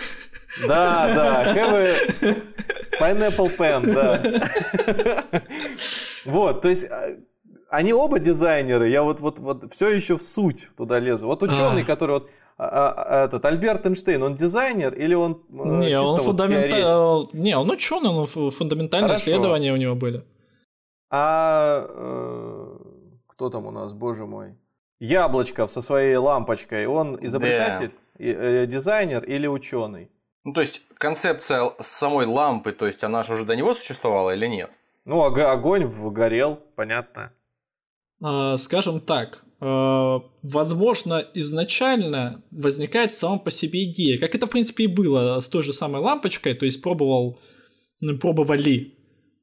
[0.68, 1.74] Да, да, have
[2.22, 2.36] a
[3.00, 5.24] pineapple pen, да.
[6.26, 7.16] Вот, то есть а,
[7.70, 11.28] они оба дизайнеры, я вот, вот, вот все еще в суть туда лезу.
[11.28, 11.86] Вот ученый, А.
[11.86, 16.12] который вот а, а, этот Альберт Эйнштейн, он дизайнер или он э, Не, чисто он
[16.16, 17.30] вот фундаментальный.
[17.34, 19.24] Не, он ученый, но фу- фундаментальные Хорошо.
[19.26, 20.26] исследования у него были.
[21.10, 22.77] А э,
[23.38, 24.56] кто там у нас, боже мой?
[25.00, 30.10] Яблочков со своей лампочкой, он изобретатель, и, э, дизайнер или ученый?
[30.44, 34.48] Ну, то есть, концепция самой лампы, то есть, она же уже до него существовала или
[34.48, 34.72] нет?
[35.06, 37.32] Ну, ог- огонь горел, понятно.
[38.24, 44.86] А, Скажем так, а, возможно, изначально возникает сама по себе идея, как это, в принципе,
[44.86, 47.40] и было с той же самой лампочкой, то есть пробовал,
[48.20, 48.98] пробовали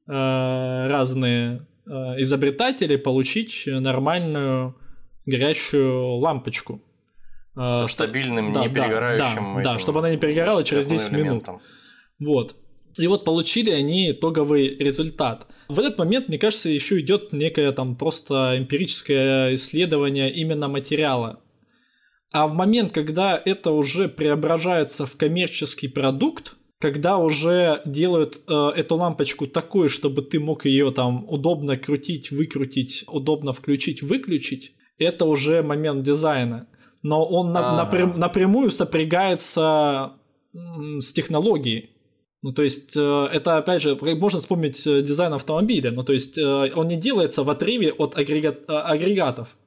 [0.05, 4.75] а, разные а, изобретатели получить нормальную
[5.25, 6.81] горящую лампочку.
[7.55, 9.55] А, Со стабильным, да, не перегорающим.
[9.57, 11.47] да, да, чтобы она не перегорала через 10 естественным минут.
[12.19, 12.55] Вот.
[12.97, 15.47] И вот получили они итоговый результат.
[15.67, 21.41] В этот момент, мне кажется, еще идет некое там просто эмпирическое исследование именно материала.
[22.31, 28.95] А в момент, когда это уже преображается в коммерческий продукт, когда уже делают э, эту
[28.95, 35.63] лампочку такой, чтобы ты мог ее там удобно крутить, выкрутить, удобно включить, выключить, это уже
[35.63, 36.67] момент дизайна.
[37.03, 37.83] Но он на- Ага.
[37.83, 40.13] напрям- напрямую сопрягается
[40.99, 41.89] с технологией.
[42.41, 45.91] Ну, то есть, э, это, опять же, можно вспомнить э, дизайн автомобиля.
[45.91, 49.57] Ну, то есть, э, он не делается в отрыве от агрегат- агрегатов.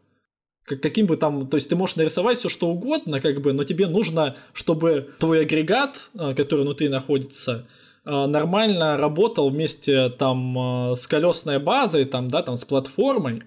[0.68, 3.64] Как- Каким бы там, то есть ты можешь нарисовать все что угодно, как бы, но
[3.64, 7.66] тебе нужно, чтобы твой агрегат, э, который внутри находится,
[8.04, 13.42] э, нормально работал вместе там э, с колесной базой, там, да, там с платформой.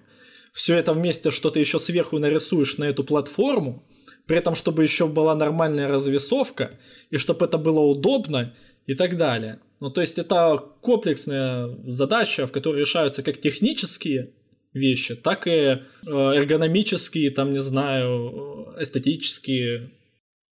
[0.52, 3.82] Все это вместе, что ты еще сверху нарисуешь на эту платформу,
[4.26, 6.72] при этом, чтобы еще была нормальная развесовка,
[7.10, 8.52] и чтобы это было удобно,
[8.86, 9.60] и так далее.
[9.80, 14.30] Ну, то есть это комплексная задача, в которой решаются как технические
[14.74, 19.90] вещи, так и э, эргономические, там, не знаю, э, эстетические.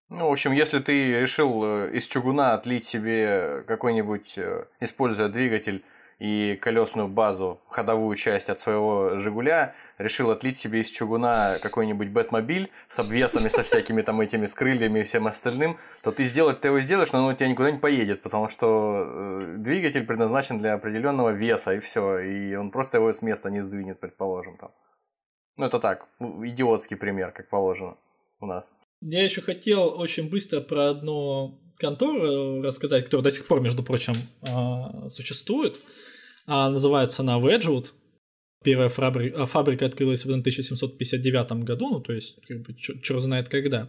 [0.09, 4.38] Ну, в общем, если ты решил э, из чугуна отлить себе какой-нибудь,
[4.80, 5.83] используя двигатель
[6.20, 12.70] и колесную базу, ходовую часть от своего Жигуля, решил отлить себе из чугуна какой-нибудь Бэтмобиль
[12.90, 16.68] с обвесами, со всякими там этими, с крыльями и всем остальным, то ты сделать ты
[16.68, 20.74] его сделаешь, но он у тебя никуда не поедет, потому что э, двигатель предназначен для
[20.74, 24.72] определенного веса, и все, и он просто его с места не сдвинет, предположим, там.
[25.56, 27.96] Ну, это так, идиотский пример, как положено
[28.40, 28.74] у нас.
[29.00, 34.16] Я еще хотел очень быстро про одну контору рассказать, которая до сих пор, между прочим,
[34.42, 35.80] а, существует.
[36.46, 37.86] А, Называется она Wedgwood.
[38.62, 43.48] Первая фабри- а, фабрика открылась в 1759 году, ну то есть, как бы, черт знает
[43.48, 43.88] когда.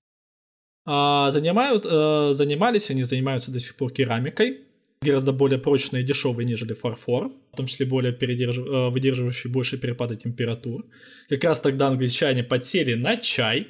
[0.85, 4.61] А занимают, э, занимались, они занимаются до сих пор керамикой.
[5.03, 8.59] гораздо более прочные и дешевые, нежели фарфор, в том числе более передерж...
[8.59, 10.85] Э, выдерживающие больше перепады температур.
[11.27, 13.67] Как раз тогда англичане подсели на чай,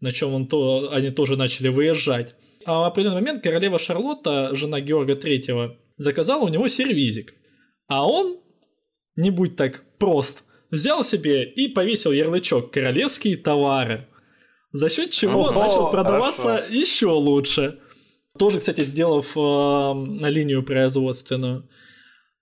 [0.00, 2.34] на чем он то, они тоже начали выезжать.
[2.66, 7.34] А в определенный момент королева Шарлотта, жена Георга Третьего, заказала у него сервизик.
[7.86, 8.38] А он,
[9.16, 14.06] не будь так прост, взял себе и повесил ярлычок «Королевские товары»,
[14.74, 16.74] за счет чего Ого, начал продаваться хорошо.
[16.74, 17.78] еще лучше.
[18.36, 21.68] Тоже, кстати, сделав э, линию производственную.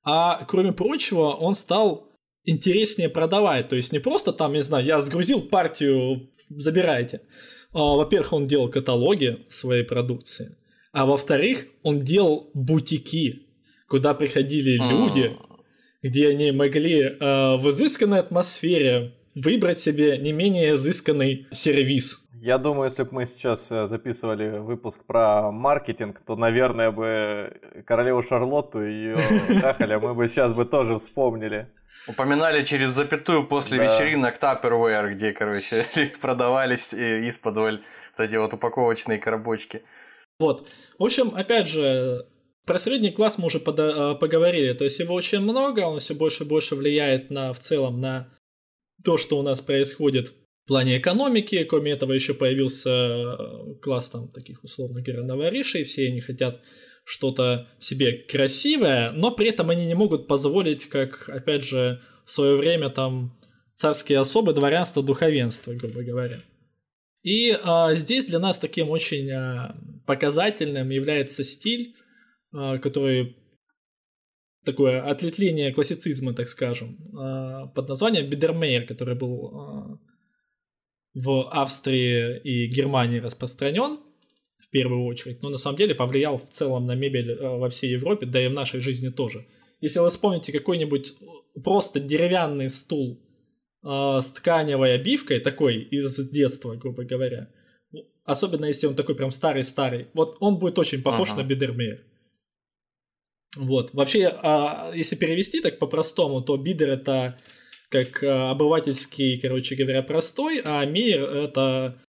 [0.02, 2.08] А кроме прочего, он стал
[2.44, 3.68] интереснее продавать.
[3.68, 7.20] То есть не просто там, не знаю, я сгрузил партию, забирайте.
[7.72, 10.56] А, во-первых, он делал каталоги своей продукции.
[10.92, 13.46] А во-вторых, он делал бутики,
[13.88, 14.90] куда приходили а.
[14.90, 15.36] люди,
[16.02, 22.21] где они могли э, в изысканной атмосфере выбрать себе не менее изысканный сервис.
[22.44, 28.20] Я думаю, если бы мы сейчас э, записывали выпуск про маркетинг, то, наверное, бы королеву
[28.20, 29.16] Шарлотту и ее
[29.60, 31.68] трахали, мы бы сейчас бы тоже вспомнили.
[32.08, 33.84] Упоминали через запятую после да.
[33.84, 35.86] вечеринок Tupperware, где, короче,
[36.20, 37.80] продавались из-под вот
[38.18, 39.84] эти вот упаковочные коробочки.
[40.40, 40.68] Вот.
[40.98, 42.26] В общем, опять же,
[42.66, 44.72] про средний класс мы уже э, поговорили.
[44.72, 48.30] То есть его очень много, он все больше и больше влияет на, в целом на
[49.04, 51.64] то, что у нас происходит в плане экономики.
[51.64, 55.84] Кроме этого, еще появился э, класс там таких условно говоря новоришей.
[55.84, 56.60] Все они хотят
[57.04, 62.56] что-то себе красивое, но при этом они не могут позволить, как, опять же, в свое
[62.56, 63.38] время там
[63.74, 66.42] царские особы, дворянство, духовенство, грубо говоря.
[67.22, 71.96] И а, здесь для нас таким очень а, показательным является стиль,
[72.52, 73.36] а, который
[74.64, 79.98] такое отлетление классицизма, так скажем, а, под названием Бидермейер, который был а,
[81.14, 83.98] в Австрии и Германии распространен
[84.58, 87.90] в первую очередь, но на самом деле повлиял в целом на мебель э, во всей
[87.90, 89.46] Европе, да и в нашей жизни тоже.
[89.80, 91.14] Если вы вспомните какой-нибудь
[91.62, 93.20] просто деревянный стул
[93.84, 97.50] э, с тканевой обивкой, такой из детства, грубо говоря,
[98.24, 101.42] особенно если он такой прям старый-старый, вот он будет очень похож ага.
[101.42, 102.00] на Бидермейер.
[103.56, 103.92] Вот.
[103.92, 107.38] Вообще, а, если перевести так по-простому, то бидер это
[107.92, 112.00] как а, обывательский, короче говоря, простой, а Мейер это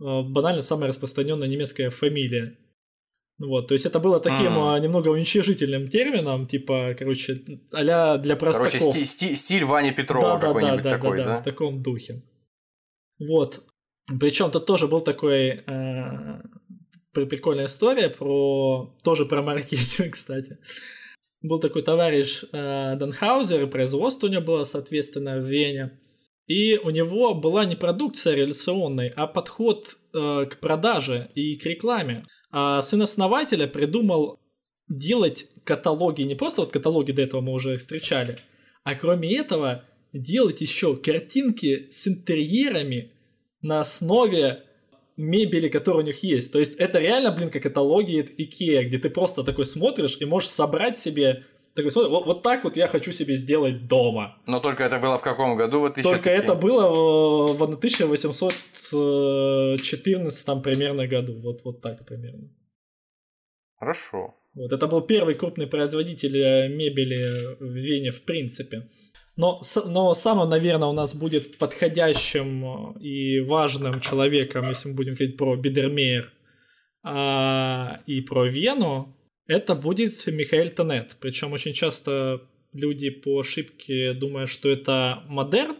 [0.00, 2.58] а, банально самая распространенная немецкая фамилия.
[3.38, 4.80] Вот, то есть это было таким mm.
[4.80, 7.38] немного уничижительным термином, типа, короче,
[7.72, 8.72] а для простаков.
[8.72, 11.30] Короче, сти- сти- стиль Вани Петрова да, какой-нибудь да, да, такой, да, да?
[11.30, 12.22] да, в таком духе.
[13.18, 13.62] Вот.
[14.18, 16.42] Причем тут тоже был такой э,
[17.12, 20.58] прикольная история про тоже про маркетинг, кстати
[21.42, 25.98] был такой товарищ э, Данхаузер, производство у него было, соответственно, в Вене.
[26.46, 32.24] И у него была не продукция реляционной, а подход э, к продаже и к рекламе.
[32.50, 34.40] А сын основателя придумал
[34.88, 38.38] делать каталоги, не просто вот каталоги до этого мы уже встречали,
[38.82, 43.12] а кроме этого делать еще картинки с интерьерами
[43.62, 44.64] на основе
[45.20, 46.52] мебели, которая у них есть.
[46.52, 50.48] То есть это реально, блин, как каталоги Икеа, где ты просто такой смотришь и можешь
[50.48, 54.38] собрать себе такой смотришь, вот, вот так вот я хочу себе сделать дома.
[54.46, 55.80] Но только это было в каком году?
[55.80, 61.38] Вот только это было в, в 1814 там примерно году.
[61.40, 62.48] Вот, вот так примерно.
[63.76, 64.34] Хорошо.
[64.54, 68.88] Вот, это был первый крупный производитель э, мебели в Вене в принципе.
[69.40, 75.14] Но, но самым, наверное, у нас будет подходящим э, и важным человеком, если мы будем
[75.14, 76.30] говорить про Бидермейер
[77.02, 81.16] а, и про Вену, это будет Михаил Тонет.
[81.22, 82.42] Причем очень часто
[82.74, 85.78] люди по ошибке думают, что это модерн,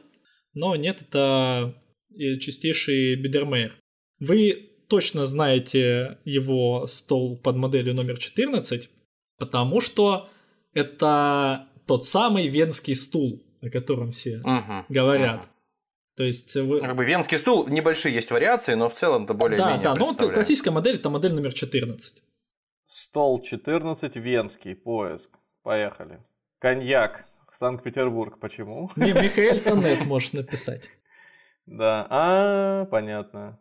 [0.55, 1.75] но нет, это
[2.17, 3.79] чистейший Бидермейер.
[4.21, 8.89] Вы точно знаете его стол под моделью номер 14,
[9.39, 10.31] потому что
[10.73, 15.41] это тот самый венский стул, о котором все угу, говорят.
[15.41, 15.49] Угу.
[16.17, 16.81] То есть вы...
[16.81, 20.15] Как бы венский стул, небольшие есть вариации, но в целом это более-менее Да, да, но
[20.19, 22.23] ну, классическая модель это модель номер 14.
[22.85, 25.39] Стол 14, венский, поиск.
[25.63, 26.21] Поехали.
[26.59, 27.27] Коньяк,
[27.61, 28.91] Санкт-Петербург, почему?
[28.97, 30.89] Не, Михаил Тонет можешь написать.
[31.67, 33.61] Да, а, понятно.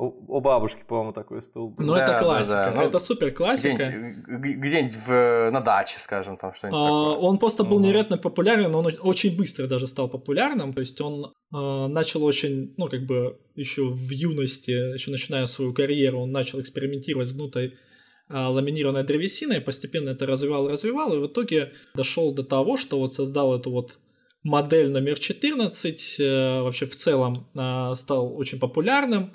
[0.00, 1.84] У, у бабушки, по-моему, такой стул был.
[1.84, 2.54] Ну, да, это классика.
[2.54, 2.74] Да, да.
[2.76, 3.84] Ну, это супер классика.
[3.84, 7.28] Где-нибудь, где-нибудь в, на даче, скажем, там что-нибудь а, такое.
[7.28, 7.84] Он просто был угу.
[7.84, 10.72] невероятно популярен, он очень быстро даже стал популярным.
[10.72, 15.74] То есть он э, начал очень, ну, как бы еще в юности, еще начиная свою
[15.74, 17.74] карьеру, он начал экспериментировать с гнутой э,
[18.34, 23.54] ламинированной древесиной, постепенно это развивал, развивал, и в итоге дошел до того, что вот создал
[23.54, 23.98] эту вот
[24.44, 29.34] модель номер 14, э, вообще в целом э, стал очень популярным.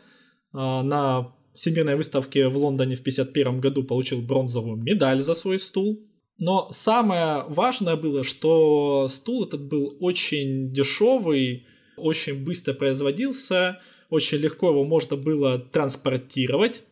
[0.56, 6.02] А, на Всемирной выставке в Лондоне в 1951 году получил бронзовую медаль за свой стул.
[6.38, 11.65] Но самое важное было, что стул этот был очень дешевый,
[11.96, 16.84] очень быстро производился, очень легко его можно было транспортировать.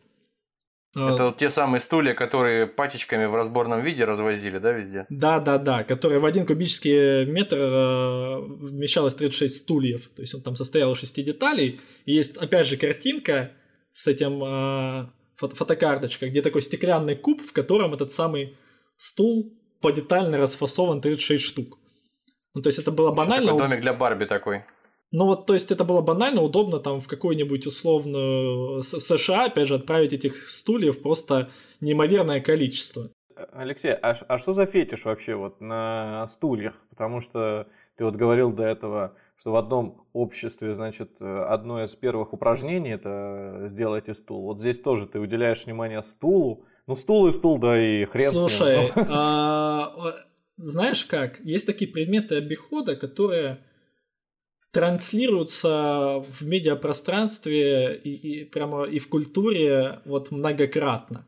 [0.96, 5.06] Это а, вот те самые стулья, которые пачечками в разборном виде развозили, да, везде?
[5.08, 10.06] Да, да, да, которые в один кубический метр э, вмещалось 36 стульев.
[10.14, 11.80] То есть он там состоял из шести деталей.
[12.04, 13.52] И есть, опять же, картинка
[13.92, 18.56] с этим э, фото фотокарточкой, где такой стеклянный куб, в котором этот самый
[18.96, 21.78] стул подетально расфасован 36 штук.
[22.54, 23.52] Ну, то есть это было банально.
[23.52, 24.64] Такой домик для Барби такой.
[25.14, 29.76] Ну вот, то есть это было банально, удобно там в какой-нибудь условно США, опять же,
[29.76, 31.50] отправить этих стульев просто
[31.80, 33.10] неимоверное количество.
[33.52, 36.74] Алексей, а, а что за фетиш вообще вот на стульях?
[36.90, 42.32] Потому что ты вот говорил до этого, что в одном обществе, значит, одно из первых
[42.32, 44.42] упражнений это сделайте стул.
[44.42, 46.64] Вот здесь тоже ты уделяешь внимание стулу.
[46.88, 49.06] Ну, стул и стул, да и хрен Слушай, с ним.
[49.10, 49.94] А,
[50.56, 53.60] знаешь как, есть такие предметы обихода, которые
[54.74, 61.24] транслируются в медиапространстве и, и прямо и в культуре вот многократно.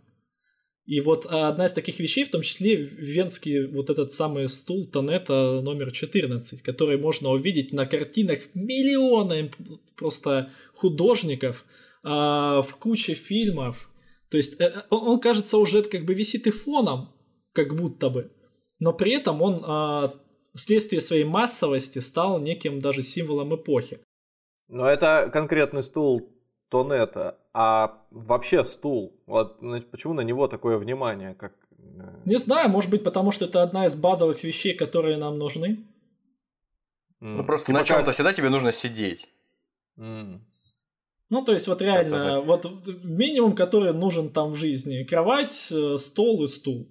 [0.85, 5.61] И вот одна из таких вещей, в том числе венский вот этот самый стул Тонета
[5.61, 9.48] номер 14, который можно увидеть на картинах миллиона
[9.96, 11.64] просто художников
[12.02, 13.88] а, в куче фильмов.
[14.28, 17.12] То есть э, он, кажется, уже как бы висит и фоном,
[17.52, 18.30] как будто бы.
[18.78, 20.14] Но при этом он а,
[20.57, 24.01] вследствие своей массовости стал неким даже символом эпохи.
[24.69, 26.33] Но это конкретный стул
[26.69, 31.35] Тонета, а вообще стул, вот почему на него такое внимание?
[31.35, 31.53] Как...
[31.79, 35.87] Э, Не знаю, может быть потому, что это одна из базовых вещей, которые нам нужны.
[37.21, 38.14] Ну просто типа на чем-то как...
[38.14, 39.29] всегда тебе нужно сидеть.
[39.97, 40.40] Mm.
[41.29, 42.66] Ну, то есть, вот реально, вот
[43.03, 45.03] минимум, который нужен там в жизни.
[45.03, 46.88] Кровать, э, стол и стул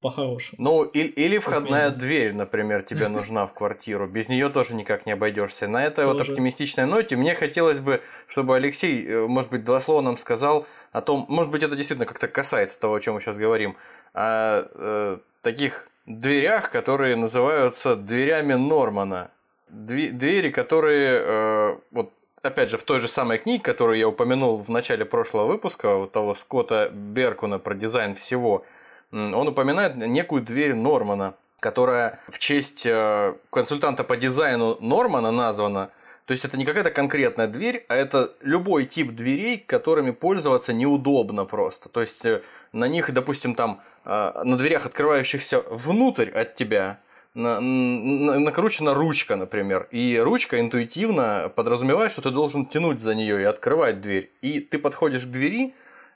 [0.00, 0.62] по-хорошему.
[0.62, 4.06] Ну, или, или входная дверь, например, тебе нужна в квартиру.
[4.06, 5.66] Без нее тоже никак не обойдешься.
[5.66, 6.18] На этой тоже.
[6.18, 10.66] вот оптимистичной ноте мне хотелось бы, чтобы Алексей, э, может быть, два слова нам сказал
[10.92, 13.76] о том, может быть, это действительно как-то касается того, о чем мы сейчас говорим,
[14.14, 19.30] о э, таких дверях, которые называются дверями Нормана.
[19.68, 24.70] Двери, которые, э, вот опять же, в той же самой книге, которую я упомянул в
[24.70, 28.64] начале прошлого выпуска, вот того Скотта Беркуна про дизайн всего–
[29.12, 35.90] он упоминает некую дверь Нормана, которая в честь э, консультанта по дизайну Нормана названа.
[36.26, 41.46] То есть это не какая-то конкретная дверь, а это любой тип дверей, которыми пользоваться неудобно
[41.46, 41.88] просто.
[41.88, 42.42] То есть э,
[42.72, 47.00] на них, допустим, там э, на дверях, открывающихся внутрь от тебя,
[47.34, 49.88] на, на, накручена ручка, например.
[49.90, 54.30] И ручка интуитивно подразумевает, что ты должен тянуть за нее и открывать дверь.
[54.42, 55.74] И ты подходишь к двери,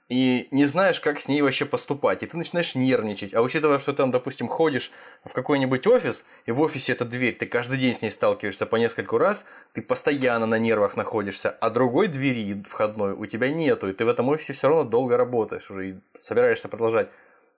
[0.08, 3.32] и не знаешь, как с ней вообще поступать, и ты начинаешь нервничать.
[3.34, 4.90] А учитывая, что там, допустим, ходишь
[5.24, 8.76] в какой-нибудь офис, и в офисе эта дверь, ты каждый день с ней сталкиваешься по
[8.76, 13.92] нескольку раз, ты постоянно на нервах находишься, а другой двери входной у тебя нету, и
[13.92, 17.08] ты в этом офисе все равно долго работаешь уже и собираешься продолжать.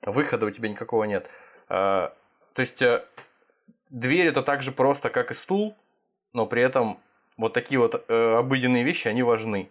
[0.03, 1.27] Выхода у тебя никакого нет.
[1.69, 2.15] А,
[2.53, 3.05] то есть э,
[3.91, 5.77] дверь это так же просто, как и стул,
[6.33, 7.01] но при этом
[7.37, 9.71] вот такие вот э, обыденные вещи, они важны.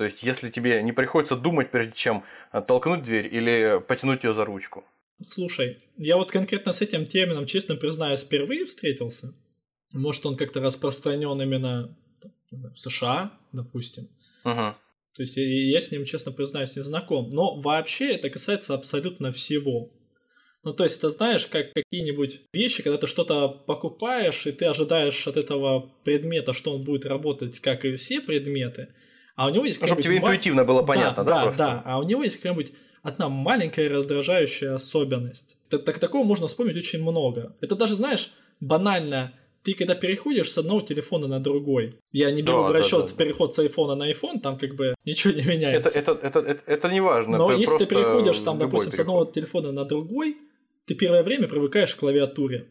[0.00, 2.24] То есть, если тебе не приходится думать, прежде чем
[2.66, 4.82] толкнуть дверь или потянуть ее за ручку.
[5.22, 9.34] Слушай, я вот конкретно с этим термином, честно признаюсь, впервые встретился.
[9.92, 11.94] Может, он как-то распространен именно
[12.50, 14.08] не знаю, в США, допустим.
[14.46, 14.54] Угу.
[14.54, 17.28] То есть я, я с ним, честно признаюсь, не знаком.
[17.28, 19.92] Но вообще это касается абсолютно всего.
[20.62, 25.28] Ну, то есть, это знаешь, как какие-нибудь вещи, когда ты что-то покупаешь, и ты ожидаешь
[25.28, 28.94] от этого предмета, что он будет работать, как и все предметы,
[29.40, 29.82] а у него есть...
[29.82, 31.44] Чтобы тебе интуитивно было понятно, да?
[31.44, 31.82] Да, да, да.
[31.86, 32.72] А у него есть какая-нибудь
[33.02, 35.56] одна маленькая раздражающая особенность.
[35.70, 37.56] Так, так такого можно вспомнить очень много.
[37.62, 42.64] Это даже, знаешь, банально ты когда переходишь с одного телефона на другой, я не беру
[42.64, 45.42] да, в расчет да, да, переход с айфона на iPhone, там как бы ничего не
[45.42, 45.98] меняется.
[45.98, 47.38] Это, это, это, это, это не важно.
[47.38, 48.96] Но если ты переходишь там, допустим, переход.
[48.96, 50.36] с одного телефона на другой,
[50.84, 52.68] ты первое время привыкаешь к клавиатуре.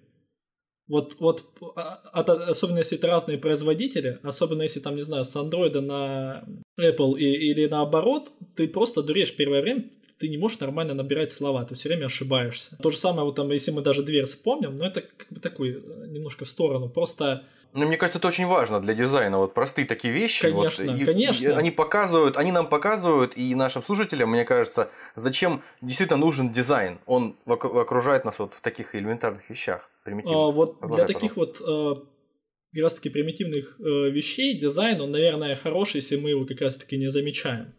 [0.89, 5.35] Вот, вот а, от, особенно если это разные производители, особенно если там, не знаю, с
[5.35, 6.43] Android на
[6.79, 9.85] Apple и, или наоборот, ты просто дуреешь первое время,
[10.17, 12.75] ты не можешь нормально набирать слова, ты все время ошибаешься.
[12.81, 15.75] То же самое, вот там, если мы даже дверь вспомним, но это как бы такой
[15.75, 17.43] э, немножко в сторону, просто
[17.73, 19.37] ну, мне кажется, это очень важно для дизайна.
[19.37, 20.41] Вот простые такие вещи.
[20.41, 21.47] Конечно, вот, и, конечно.
[21.47, 26.99] И они показывают, они нам показывают, и нашим слушателям, мне кажется, зачем действительно нужен дизайн.
[27.05, 29.89] Он окружает нас вот в таких элементарных вещах.
[30.03, 30.37] Примитивных.
[30.37, 32.01] А, вот Продолжай, для таких вот э,
[32.73, 36.77] как раз таки примитивных э, вещей дизайн, он, наверное, хороший, если мы его как раз
[36.77, 37.75] таки не замечаем.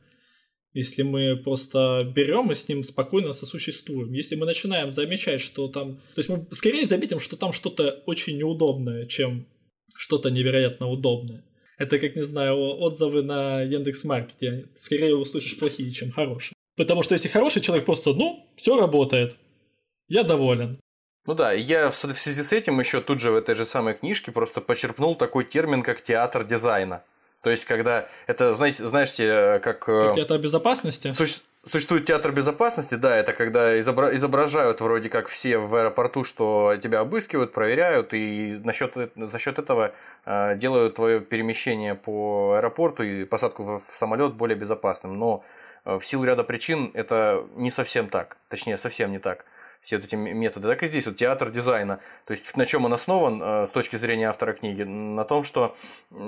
[0.72, 4.12] Если мы просто берем и с ним спокойно сосуществуем.
[4.12, 5.96] Если мы начинаем замечать, что там...
[6.14, 9.46] То есть мы скорее заметим, что там что-то очень неудобное, чем
[9.94, 11.44] что-то невероятно удобное.
[11.78, 14.68] Это как, не знаю, отзывы на Яндекс.Маркете.
[14.76, 16.54] Скорее услышишь плохие, чем хорошие.
[16.76, 19.36] Потому что если хороший человек просто, ну, все работает,
[20.08, 20.78] я доволен.
[21.26, 24.32] Ну да, я в связи с этим еще тут же в этой же самой книжке
[24.32, 27.02] просто почерпнул такой термин, как театр дизайна.
[27.42, 29.88] То есть, когда это, знаете, знаете, как...
[29.88, 31.12] Э, как театр безопасности?
[31.12, 31.40] Суще...
[31.62, 34.16] Существует театр безопасности, да, это когда изобра...
[34.16, 38.94] изображают вроде как все в аэропорту, что тебя обыскивают, проверяют, и насчет...
[39.14, 39.92] за счет этого
[40.24, 45.18] э, делают твое перемещение по аэропорту и посадку в самолет более безопасным.
[45.18, 45.44] Но
[45.84, 49.44] э, в силу ряда причин это не совсем так, точнее, совсем не так
[49.80, 50.68] все вот эти методы.
[50.68, 52.00] Так и здесь вот театр дизайна.
[52.26, 54.82] То есть на чем он основан э, с точки зрения автора книги?
[54.82, 55.76] На том, что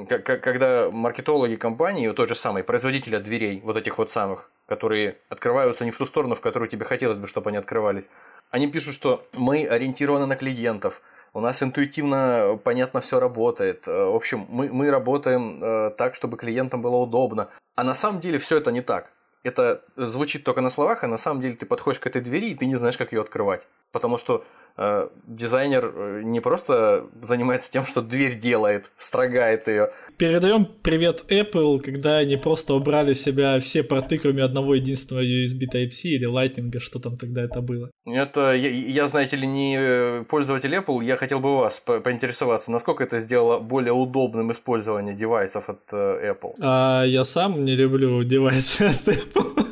[0.07, 5.91] когда маркетологи компании, тот же самый производителя дверей, вот этих вот самых, которые открываются не
[5.91, 8.09] в ту сторону, в которую тебе хотелось бы, чтобы они открывались,
[8.51, 11.03] они пишут, что мы ориентированы на клиентов,
[11.35, 13.87] у нас интуитивно понятно все работает.
[13.87, 17.49] Э, в общем, мы, мы работаем э, так, чтобы клиентам было удобно.
[17.75, 19.11] А на самом деле все это не так
[19.43, 22.55] это звучит только на словах, а на самом деле ты подходишь к этой двери, и
[22.55, 23.67] ты не знаешь, как ее открывать.
[23.91, 24.45] Потому что
[25.27, 29.91] дизайнер э, не просто занимается тем, что дверь делает, строгает ее.
[30.17, 36.09] Передаем привет Apple, когда они просто убрали себя все порты, кроме одного единственного USB Type-C
[36.09, 37.91] или Lightning, что там тогда это было.
[38.07, 42.71] Это я, я, знаете ли, не пользователь Apple, я хотел бы у вас по поинтересоваться,
[42.71, 46.55] насколько это сделало более удобным использование девайсов от э, Apple.
[46.61, 49.67] А я сам не люблю девайсы от Apple.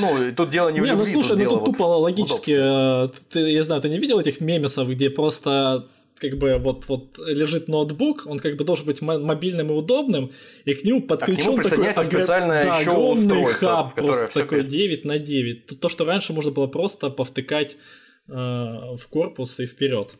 [0.00, 3.08] Ну, тут дело не в не, любви, ну слушай, тут ну тут тупо логически, э,
[3.30, 5.86] ты, я знаю, ты не видел этих мемесов, где просто
[6.20, 10.32] как бы вот, вот лежит ноутбук, он как бы должен быть мобильным и удобным,
[10.64, 14.62] и к нему подключен а к нему такой специальное да, еще огромный хаб, просто такой
[14.62, 15.80] 9 на 9.
[15.80, 17.76] То, что раньше можно было просто повтыкать
[18.28, 20.14] э, в корпус и вперед.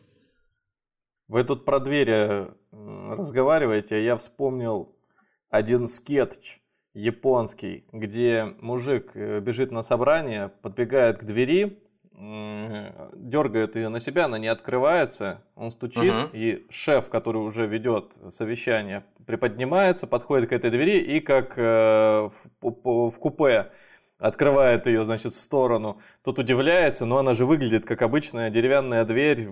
[1.27, 4.95] Вы тут про двери разговариваете, а я вспомнил
[5.49, 6.59] один скетч
[6.93, 11.79] японский, где мужик э, бежит на собрание, подбегает к двери,
[12.19, 16.29] дергает ее на себя, она не открывается, он стучит, uh-huh.
[16.33, 22.29] и шеф, который уже ведет совещание, приподнимается, подходит к этой двери и как э,
[22.61, 23.71] в, в купе
[24.17, 25.99] открывает ее, значит, в сторону.
[26.23, 29.47] Тот удивляется, но она же выглядит как обычная деревянная дверь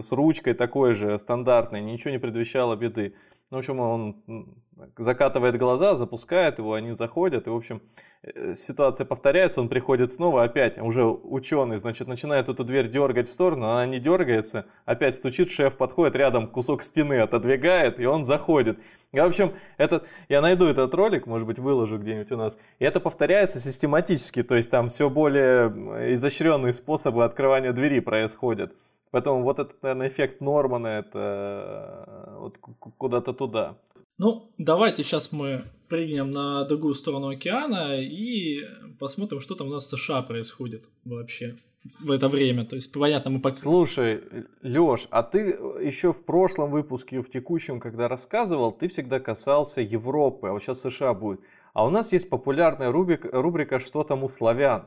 [0.00, 3.14] с ручкой такой же, стандартной, ничего не предвещало беды.
[3.50, 4.54] Ну, в общем, он
[4.96, 7.82] закатывает глаза, запускает его, они заходят, и, в общем,
[8.22, 13.32] э, ситуация повторяется, он приходит снова, опять, уже ученый, значит, начинает эту дверь дергать в
[13.32, 18.78] сторону, она не дергается, опять стучит, шеф подходит, рядом кусок стены отодвигает, и он заходит.
[19.12, 22.84] И, в общем, это, я найду этот ролик, может быть, выложу где-нибудь у нас, и
[22.84, 25.68] это повторяется систематически, то есть там все более
[26.14, 28.72] изощренные способы открывания двери происходят.
[29.12, 32.56] Поэтому вот этот, наверное, эффект Нормана, это э, вот
[32.96, 33.76] куда-то туда.
[34.22, 38.60] Ну, давайте сейчас мы прыгнем на другую сторону океана и
[39.00, 41.56] посмотрим, что там у нас в США происходит вообще
[41.98, 42.64] в это время.
[42.64, 43.56] То есть, понятно, мы пока...
[43.56, 44.22] Слушай,
[44.60, 45.40] Лёш, а ты
[45.82, 50.82] еще в прошлом выпуске, в текущем, когда рассказывал, ты всегда касался Европы, а вот сейчас
[50.82, 51.40] США будет.
[51.74, 54.86] А у нас есть популярная рубрика, рубрика «Что там у славян?».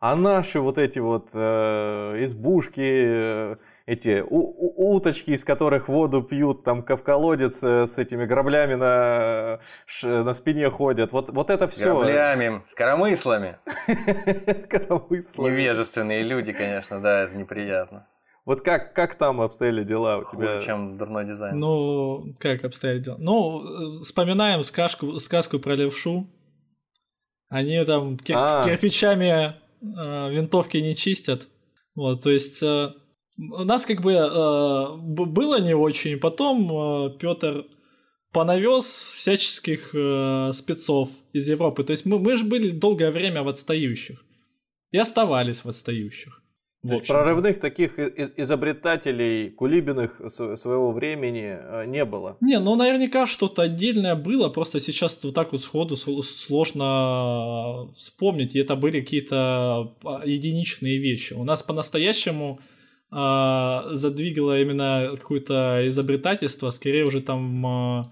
[0.00, 3.56] А наши вот эти вот э, избушки, э,
[3.86, 8.74] эти у, у, уточки, из которых воду пьют, там в колодец э, с этими граблями
[8.74, 11.12] на, ш, на спине ходят.
[11.12, 11.98] Вот, вот это все.
[11.98, 13.58] Граблями, с коромыслами.
[15.38, 18.06] Невежественные люди, конечно, да, это неприятно.
[18.44, 20.54] Вот как, как там обстояли дела у тебя?
[20.54, 21.58] Хуже, чем дурной дизайн.
[21.58, 23.16] Ну, как обстояли дела?
[23.18, 26.26] Ну, э, вспоминаем сказку, сказку про левшу.
[27.48, 28.64] Они там кир- а.
[28.64, 31.48] кирпичами э, винтовки не чистят.
[31.94, 32.92] Вот, то есть э,
[33.38, 37.66] у нас как бы э, было не очень, потом э, Петр
[38.32, 41.82] понавез всяческих э, спецов из Европы.
[41.82, 44.24] То есть мы, мы же были долгое время в отстающих.
[44.90, 46.42] И оставались в отстающих.
[46.82, 52.36] То есть прорывных таких изобретателей кулибиных своего времени э, не было.
[52.40, 58.58] Не, ну наверняка что-то отдельное было, просто сейчас вот так вот сходу сложно вспомнить, и
[58.58, 61.34] это были какие-то а, единичные вещи.
[61.34, 62.81] У нас по-настоящему э,
[63.12, 68.04] задвигало именно какое-то изобретательство, скорее уже там э,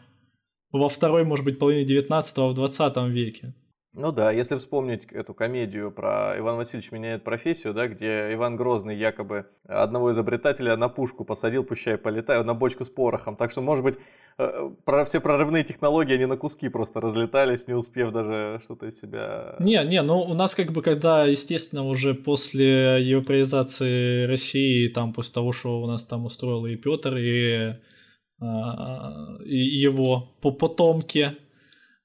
[0.72, 3.54] во второй, может быть, половине 19 в 20 веке.
[3.96, 8.96] Ну да, если вспомнить эту комедию про Иван Васильевич меняет профессию, да, где Иван Грозный
[8.96, 13.34] якобы одного изобретателя на пушку посадил, пущай полетаю, на бочку с порохом.
[13.34, 13.96] Так что, может быть,
[14.38, 19.00] э, про все прорывные технологии, они на куски просто разлетались, не успев даже что-то из
[19.00, 19.56] себя...
[19.58, 25.34] Не, не, ну у нас как бы, когда, естественно, уже после европеизации России, там, после
[25.34, 27.74] того, что у нас там устроил и Петр, и,
[28.40, 31.36] а, и его потомки,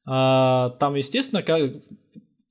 [0.06, 1.72] там, естественно, как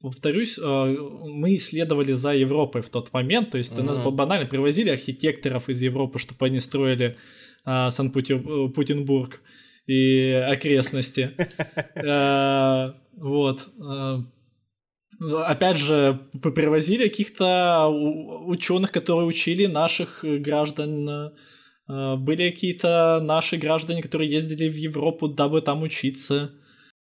[0.04, 3.82] повторюсь, а, мы исследовали за Европой в тот момент, то есть mm-hmm.
[3.82, 7.16] нас банально привозили архитекторов из Европы, чтобы они строили
[7.64, 9.40] а, Санкт-Петербург
[9.86, 11.30] и окрестности.
[13.16, 13.68] Вот.
[15.20, 17.86] Опять же, привозили каких-то
[18.44, 21.30] ученых, которые учили наших граждан.
[21.86, 26.50] Были какие-то наши граждане, которые ездили в Европу, дабы там учиться.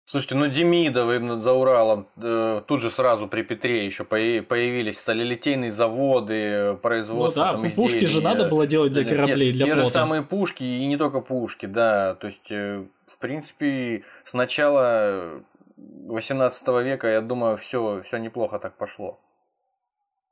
[0.06, 6.78] Слушайте, ну Демидовы за Уралом э, тут же сразу при Петре еще появились сталелитейные заводы,
[6.82, 9.86] производство ну, да, там, пушки изделий, же надо было делать для кораблей, для те флота.
[9.86, 12.16] же самые пушки и не только пушки, да.
[12.16, 15.42] То есть, э, в принципе, с начала
[15.76, 19.20] 18 века, я думаю, все, все неплохо так пошло.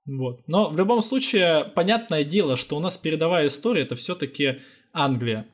[0.05, 0.41] Вот.
[0.49, 4.61] Но в любом случае, понятное дело, что у нас передовая история это все-таки
[4.93, 5.47] Англия.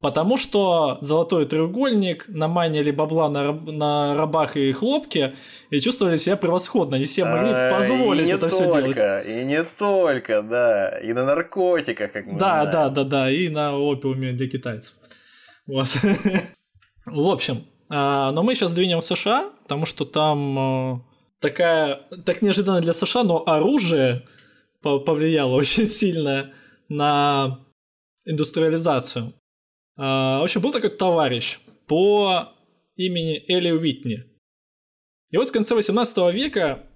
[0.00, 5.34] Потому что золотой треугольник наманили бабла на, на рабах и хлопке
[5.70, 6.96] и чувствовали себя превосходно.
[6.96, 9.26] Они себе могли а, позволить это все делать.
[9.26, 10.98] И не только, да.
[11.00, 12.70] И на наркотиках, как мы Да, знаем.
[12.70, 13.30] да, да, да.
[13.30, 14.94] И на опиуме для китайцев.
[15.66, 15.88] Вот.
[17.06, 21.00] В общем, а, но мы сейчас двинем в США, потому что там а,
[21.40, 24.24] такая, так неожиданно для США, но оружие
[24.80, 26.52] повлияло очень сильно
[26.88, 27.58] на
[28.24, 29.32] индустриализацию.
[29.98, 32.52] А, в общем, был такой товарищ по
[32.96, 34.24] имени Эли Уитни.
[35.30, 36.86] И вот в конце 18 века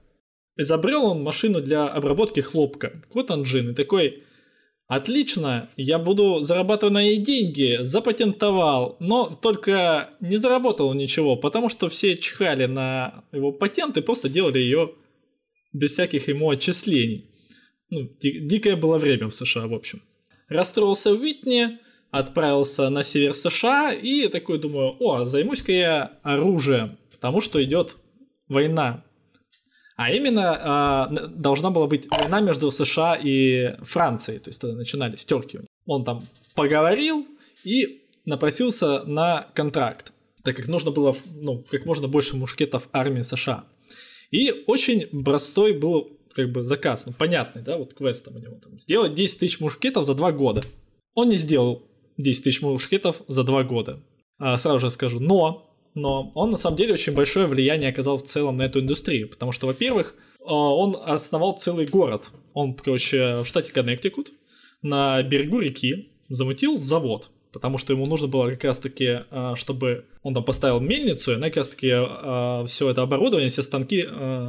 [0.56, 4.22] изобрел он машину для обработки хлопка, котанджин, и такой,
[4.86, 11.88] отлично, я буду зарабатывать на ней деньги, запатентовал, но только не заработал ничего, потому что
[11.88, 14.94] все чихали на его патент и просто делали ее
[15.72, 17.30] без всяких ему отчислений.
[17.90, 20.02] Ну, дикое было время в США, в общем.
[20.48, 21.78] Расстроился Уитни,
[22.12, 27.96] отправился на север США и такой думаю, о, займусь-ка я оружием, потому что идет
[28.48, 29.02] война.
[29.96, 35.24] А именно э, должна была быть война между США и Францией, то есть тогда начинались
[35.24, 35.60] терки.
[35.86, 37.26] Он там поговорил
[37.64, 40.12] и напросился на контракт,
[40.44, 43.64] так как нужно было ну, как можно больше мушкетов армии США.
[44.30, 48.56] И очень простой был как бы заказ, ну понятный, да, вот квест там у него
[48.62, 50.62] там, сделать 10 тысяч мушкетов за два года.
[51.14, 51.82] Он не сделал
[52.18, 54.00] 10 тысяч мушкетов за два года.
[54.38, 58.24] А, сразу же скажу, но, но он на самом деле очень большое влияние оказал в
[58.24, 62.30] целом на эту индустрию, потому что, во-первых, а, он основал целый город.
[62.52, 64.32] Он, короче, в штате Коннектикут
[64.82, 70.34] на берегу реки замутил завод, потому что ему нужно было как раз-таки, а, чтобы он
[70.34, 74.08] там поставил мельницу, и она как раз-таки все это оборудование, все станки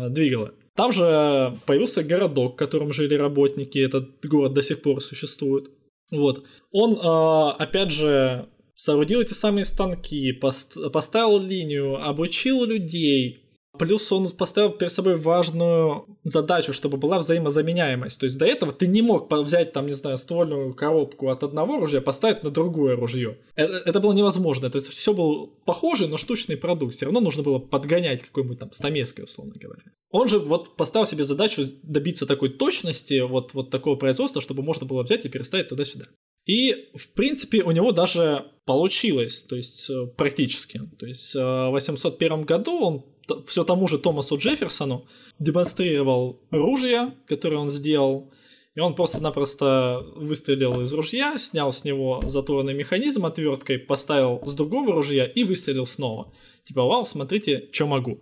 [0.09, 0.53] двигала.
[0.76, 5.70] Там же появился городок, в котором жили работники, этот город до сих пор существует.
[6.18, 6.45] Вот.
[6.72, 13.42] Он, а, опять же, соорудил эти самые станки, поставил линию, обучил людей,
[13.80, 18.19] Плюс он поставил перед собой важную задачу, чтобы была взаимозаменяемость.
[18.19, 21.80] То есть до этого ты не мог взять, там, не знаю, ствольную коробку от одного
[21.80, 23.39] ружья, поставить на другое ружье.
[23.55, 24.69] Это, это было невозможно.
[24.69, 26.93] То есть все был похожий, но штучный продукт.
[26.93, 29.84] Все равно нужно было подгонять какой-нибудь там стамеской, условно говоря.
[30.11, 34.86] Он же вот поставил себе задачу добиться такой точности, вот, вот такого производства, чтобы можно
[34.86, 36.05] было взять и переставить туда-сюда.
[36.45, 40.82] И, в принципе, у него даже получилось, то есть э, практически.
[40.99, 43.05] То есть э, в 801 году он
[43.47, 45.05] все тому же Томасу Джефферсону
[45.39, 48.32] демонстрировал ружья, которые он сделал,
[48.76, 54.93] и он просто-напросто выстрелил из ружья, снял с него затворный механизм отверткой, поставил с другого
[54.93, 56.34] ружья и выстрелил снова.
[56.63, 58.19] Типа, вау, смотрите, что могу.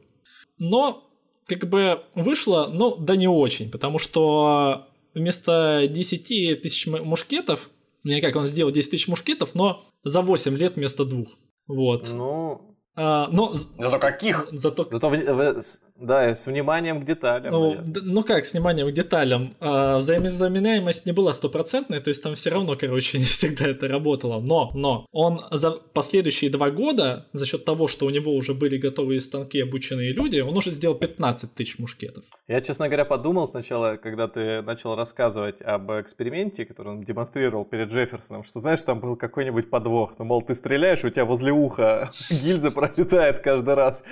[0.57, 1.09] Но,
[1.45, 7.69] как бы, вышло, ну, да не очень, потому что вместо 10 тысяч мушкетов,
[8.03, 11.29] не как он сделал 10 тысяч мушкетов, но за 8 лет вместо двух.
[11.67, 12.09] Вот.
[12.11, 13.53] Ну, а, но...
[13.53, 14.47] Зато каких?
[14.51, 14.87] Зато...
[14.91, 15.61] Зато в, в,
[16.01, 17.53] да, с вниманием к деталям.
[17.53, 19.55] Ну, ну как, с вниманием к деталям.
[19.59, 24.41] А, взаимозаменяемость не была стопроцентной, то есть там все равно, короче, не всегда это работало.
[24.41, 28.77] Но, но он за последующие два года, за счет того, что у него уже были
[28.77, 32.23] готовые станки, обученные люди, он уже сделал 15 тысяч мушкетов.
[32.47, 37.89] Я, честно говоря, подумал сначала, когда ты начал рассказывать об эксперименте, который он демонстрировал перед
[37.89, 40.13] Джефферсоном, что, знаешь, там был какой-нибудь подвох.
[40.17, 44.03] Ну, мол, ты стреляешь, у тебя возле уха гильза пролетает каждый раз.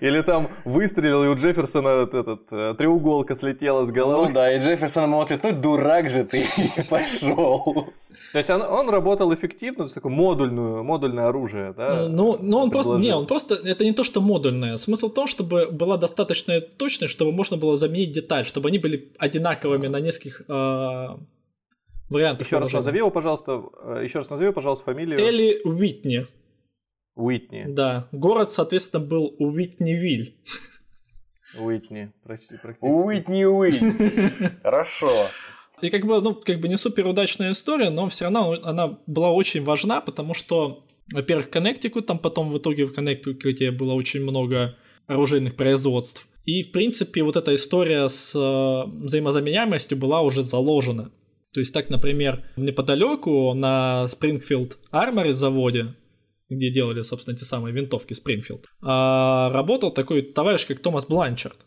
[0.00, 4.28] Или там выстрелил, и у Джефферсона этот, э, треуголка слетела с головы.
[4.28, 6.44] Ну да, и Джефферсон ему ответ, ну дурак же ты,
[6.90, 7.88] пошел.
[8.32, 12.08] То есть он, он работал эффективно, то есть такое модульную, модульное оружие, да?
[12.08, 14.76] Ну, ну он просто, не, он просто, это не то, что модульное.
[14.76, 19.12] Смысл в том, чтобы была достаточная точность, чтобы можно было заменить деталь, чтобы они были
[19.18, 21.08] одинаковыми на нескольких э,
[22.08, 22.46] вариантах.
[22.46, 23.62] Еще раз назови его, пожалуйста,
[24.02, 25.18] еще раз назови пожалуйста, фамилию.
[25.18, 26.26] Элли Уитни.
[27.16, 27.64] Уитни.
[27.66, 30.36] Да, город, соответственно, был Уитнивиль.
[31.58, 32.12] Уитни.
[32.24, 33.06] Практи- практически.
[33.06, 33.82] Уитни Уит.
[34.62, 35.10] Хорошо.
[35.80, 39.32] И как бы, ну, как бы не супер удачная история, но все равно она была
[39.32, 44.76] очень важна, потому что, во-первых, Коннектикут, там потом в итоге в Коннектикуте было очень много
[45.06, 46.28] оружейных производств.
[46.44, 51.10] И, в принципе, вот эта история с э, взаимозаменяемостью была уже заложена.
[51.52, 55.94] То есть так, например, неподалеку на Спрингфилд Армори заводе,
[56.48, 61.66] где делали, собственно, те самые винтовки Спрингфилд, а, работал такой товарищ, как Томас Бланчард.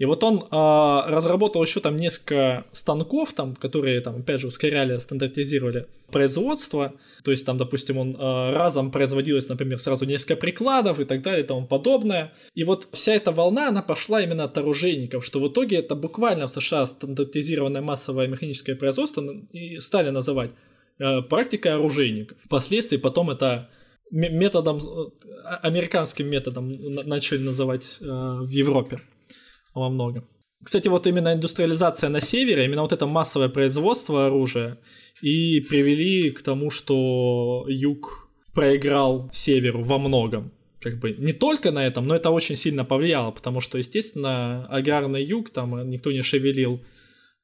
[0.00, 4.96] И вот он а, разработал еще там несколько станков, там, которые, там, опять же, ускоряли,
[4.96, 6.94] стандартизировали производство.
[7.22, 11.44] То есть там, допустим, он а, разом производилось, например, сразу несколько прикладов и так далее
[11.44, 12.32] и тому подобное.
[12.54, 16.46] И вот вся эта волна, она пошла именно от оружейников, что в итоге это буквально
[16.46, 19.22] в США стандартизированное массовое механическое производство
[19.52, 20.52] и стали называть
[20.98, 22.38] э, практикой оружейников.
[22.42, 23.68] Впоследствии потом это
[24.10, 25.10] методом, э,
[25.62, 29.00] американским методом на- начали называть э, в Европе
[29.74, 30.24] во многом.
[30.62, 34.78] Кстати, вот именно индустриализация на севере, именно вот это массовое производство оружия
[35.22, 40.52] и привели к тому, что юг проиграл северу во многом.
[40.80, 45.24] Как бы не только на этом, но это очень сильно повлияло, потому что, естественно, аграрный
[45.24, 46.80] юг, там никто не шевелил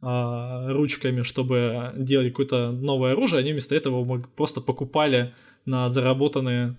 [0.02, 5.34] а, ручками, чтобы делать какое-то новое оружие, они вместо этого просто покупали
[5.66, 6.74] на заработанные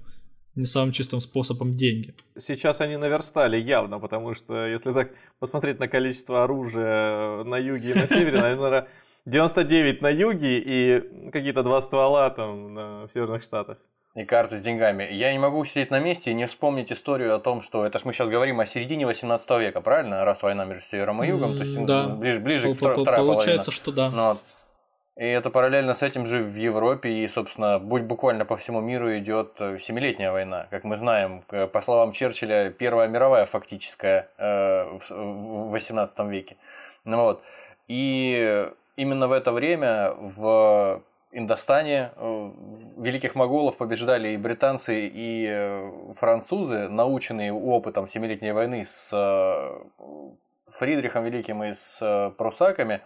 [0.56, 2.16] не самым чистым способом деньги.
[2.38, 7.94] Сейчас они наверстали явно, потому что если так посмотреть на количество оружия на юге и
[7.94, 8.88] на севере, наверное,
[9.26, 13.78] 99 на юге и какие-то два ствола там на- в Северных Штатах.
[14.16, 15.08] И карты с деньгами.
[15.12, 18.06] Я не могу сидеть на месте и не вспомнить историю о том, что это ж
[18.06, 20.26] мы сейчас говорим о середине 18 века, правильно?
[20.26, 22.08] Раз война между севером и югом, то есть да.
[22.08, 23.72] ближе, ближе к Пол- втор- пол- вторая Получается, половина.
[23.72, 24.10] что да.
[24.10, 24.42] Ну вот.
[25.18, 29.18] И это параллельно с этим же в Европе и, собственно, будь буквально по всему миру
[29.18, 30.68] идет э, Семилетняя война.
[30.70, 36.58] Как мы знаем, по словам Черчилля, Первая мировая фактическая э, в в 18 веке.
[37.04, 37.42] Ну вот.
[37.88, 41.02] И именно в это время в
[41.32, 42.52] Индостане э,
[42.98, 49.10] великих моголов побеждали и британцы, и французы, наученные опытом Семилетней войны с
[50.68, 53.02] Фридрихом Великим и с прусаками.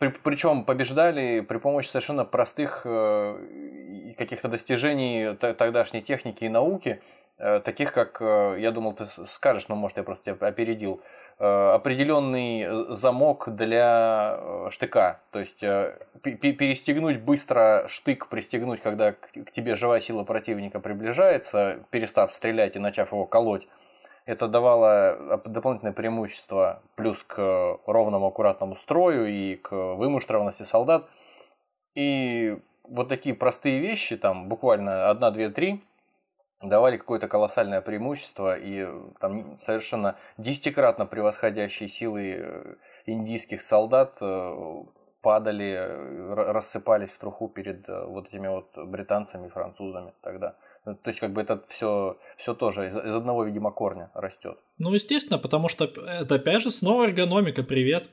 [0.00, 7.00] А, причем побеждали при помощи совершенно простых э, каких-то достижений тогдашней техники и науки,
[7.38, 11.00] э, таких как, э, я думал, ты скажешь, но может я просто тебя опередил,
[11.38, 15.20] э, определенный замок для э, штыка.
[15.30, 20.24] То есть э, пе- пе- перестегнуть быстро штык, пристегнуть, когда к к тебе живая сила
[20.24, 23.66] противника приближается, перестав стрелять и начав его колоть.
[24.26, 27.36] Это давало оп- дополнительное преимущество плюс к
[27.86, 31.06] ровному аккуратному строю и к вымуштрованности солдат.
[31.94, 35.82] И вот такие простые вещи, там буквально одна, две, три,
[36.62, 38.86] давали какое-то колоссальное преимущество и
[39.20, 42.74] там совершенно десятикратно превосходящие силы э,
[43.06, 44.84] индийских солдат э,
[45.20, 50.56] падали, э, рассыпались в труху перед э, вот этими вот британцами французами тогда.
[50.84, 54.58] То есть, как бы это все, все тоже из, из одного, видимо, корня растет.
[54.78, 58.10] Ну, естественно, потому что это опять же снова эргономика, привет.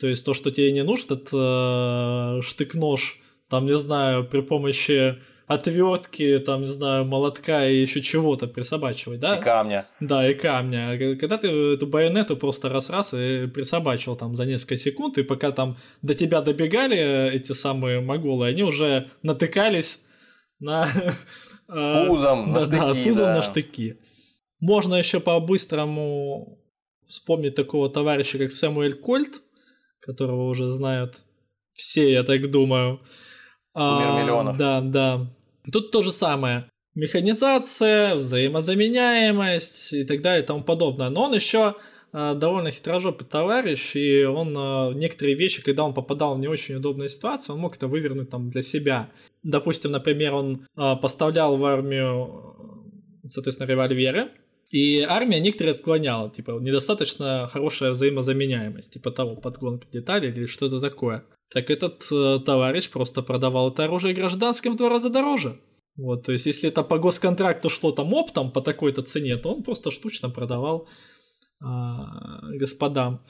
[0.00, 5.18] То есть то, что тебе не нужен этот э, штык-нож, там, не знаю, при помощи
[5.46, 9.36] отвертки, там, не знаю, молотка и еще чего-то присобачивать, да?
[9.36, 9.86] И камня.
[10.00, 10.98] Да, и камня.
[11.16, 15.76] Когда ты эту байонету просто раз-раз и присобачил там за несколько секунд, и пока там
[16.02, 20.04] до тебя добегали эти самые моголы, они уже натыкались
[20.60, 20.88] на...
[21.72, 23.34] Пузом на да, да, штыки, пузом да.
[23.36, 23.96] на штыки.
[24.60, 26.58] Можно еще по-быстрому
[27.08, 29.40] вспомнить такого товарища, как Сэмуэль Кольт,
[30.00, 31.24] которого уже знают
[31.72, 33.00] все, я так думаю.
[33.72, 34.56] Кумир миллионов.
[34.56, 35.26] Да, да.
[35.70, 36.68] Тут то же самое.
[36.94, 41.08] Механизация, взаимозаменяемость и так далее и тому подобное.
[41.08, 41.74] Но он еще
[42.12, 46.74] а, довольно хитрожопый товарищ, и он а, некоторые вещи, когда он попадал в не очень
[46.74, 49.10] удобную ситуацию, он мог это вывернуть там для себя.
[49.42, 54.30] Допустим, например, он а, поставлял в армию, соответственно, револьверы,
[54.70, 61.24] и армия некоторые отклоняла, типа, недостаточно хорошая взаимозаменяемость, типа того, подгонка деталей или что-то такое.
[61.50, 65.60] Так этот э, товарищ просто продавал это оружие гражданским в два раза дороже.
[65.96, 69.62] Вот, то есть, если это по госконтракту шло там оптом по такой-то цене, то он
[69.62, 70.88] просто штучно продавал
[71.60, 73.22] а, господам.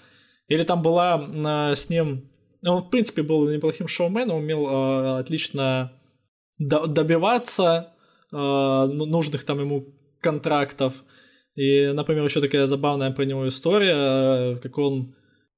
[0.47, 2.31] Или там была а, с ним...
[2.61, 5.93] ну, Он, в принципе, был неплохим шоуменом, умел а, отлично
[6.69, 7.93] до- добиваться
[8.33, 9.85] а, ну- нужных там ему
[10.21, 11.05] контрактов.
[11.55, 15.15] И, например, еще такая забавная про него история, э, как он,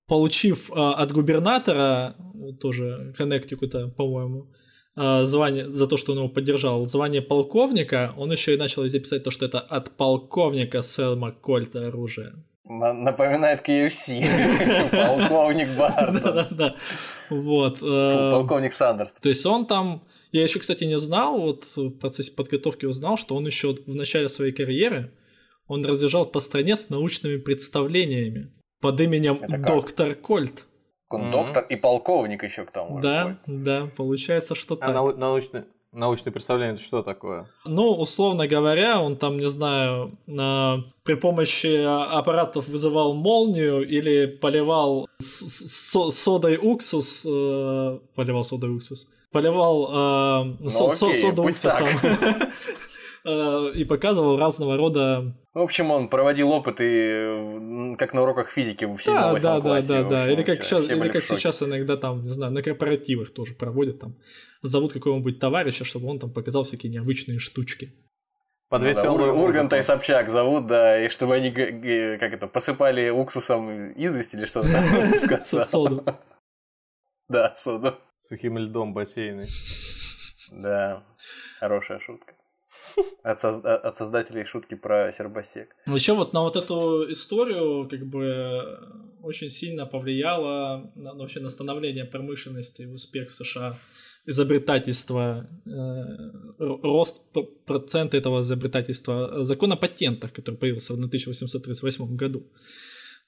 [0.09, 2.15] получив а, от губернатора,
[2.61, 4.47] тоже Коннектикута, по-моему,
[4.97, 8.99] а, звание за то, что он его поддержал, звание полковника, он еще и начал везде
[9.01, 12.33] писать то, что это от полковника Селма Кольта оружие.
[12.69, 14.25] На- Напоминает KFC.
[14.91, 16.13] Полковник Барт.
[16.23, 16.75] Да-да-да.
[17.31, 17.79] Вот.
[17.83, 19.15] Э, Полковник Сандерс.
[19.21, 20.03] То есть он там,
[20.39, 24.29] я еще, кстати, не знал, вот в процессе подготовки узнал, что он еще в начале
[24.29, 25.13] своей карьеры,
[25.69, 29.67] он разъезжал по стране с научными представлениями под именем Это как?
[29.67, 30.67] Доктор Кольт.
[31.11, 32.97] Он доктор и полковник еще к тому.
[32.97, 33.03] же.
[33.03, 34.95] Да, да, получается, что А так.
[34.95, 37.47] нау- научное, научное представление это что такое?
[37.65, 41.85] Ну, условно говоря, он там, не знаю, на- при помощи
[42.19, 50.55] аппаратов вызывал молнию или поливал с- с- со- содой уксус, э, поливал содой уксус, поливал
[50.65, 51.89] э, со- со- окей, соду пусть уксусом
[53.25, 55.35] э, и показывал разного рода...
[55.53, 59.89] В общем, он проводил опыты, как на уроках физики в 7 Да, да, да, классе.
[59.89, 60.23] да, в да.
[60.23, 63.31] общем, Или как, все- сейчас, все или как сейчас иногда там, не знаю, на корпоративах
[63.33, 64.17] тоже проводят там,
[64.63, 67.93] зовут какого-нибудь товарища, чтобы он там показал всякие необычные штучки.
[68.71, 69.83] Под Ну да, веселую Ур- Урганта и.
[69.83, 75.41] Собчак зовут, да, и чтобы они, как это, посыпали уксусом известь или что-то там.
[75.43, 76.05] Соду.
[77.29, 77.95] Да, соду.
[78.25, 79.47] Сухим льдом бассейны.
[80.53, 81.03] Да,
[81.59, 82.35] хорошая шутка.
[83.23, 85.75] От, соз- от- создателей шутки про сербосек.
[85.87, 88.79] Еще вот на вот эту историю как бы
[89.23, 93.79] очень сильно повлияло на, ну, вообще на становление промышленности и успех в США
[94.27, 95.71] изобретательства, э,
[96.59, 97.23] рост
[97.67, 102.43] процента этого изобретательства, э, закон о патентах, который появился в 1838 году.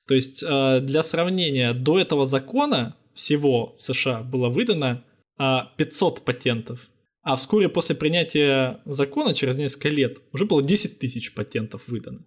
[0.07, 5.03] То есть э, для сравнения, до этого закона всего в США было выдано
[5.39, 6.89] а, 500 патентов,
[7.23, 12.25] а вскоре после принятия закона, через несколько лет, уже было 10 тысяч патентов выдано.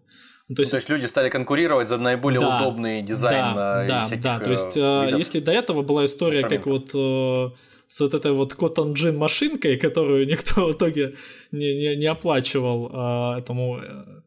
[0.50, 4.04] Ну, то То есть, люди стали конкурировать за наиболее Да, удобный дизайн да, на да,
[4.06, 4.40] всяких, да.
[4.40, 7.56] То э, есть, э, если до этого была история, как вот э,
[7.88, 11.16] с вот этой вот Cotton Gin машинкой, которую никто в итоге
[11.52, 14.22] не, не, не оплачивал э, этому э,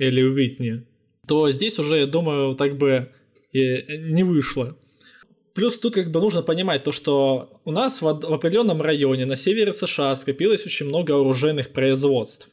[0.00, 0.84] Элли Уитни,
[1.28, 3.12] то здесь уже, я думаю, так бы
[3.52, 4.76] и не вышло.
[5.58, 9.34] Плюс тут как бы нужно понимать то, что у нас в, в определенном районе на
[9.34, 12.48] севере США скопилось очень много оружейных производств,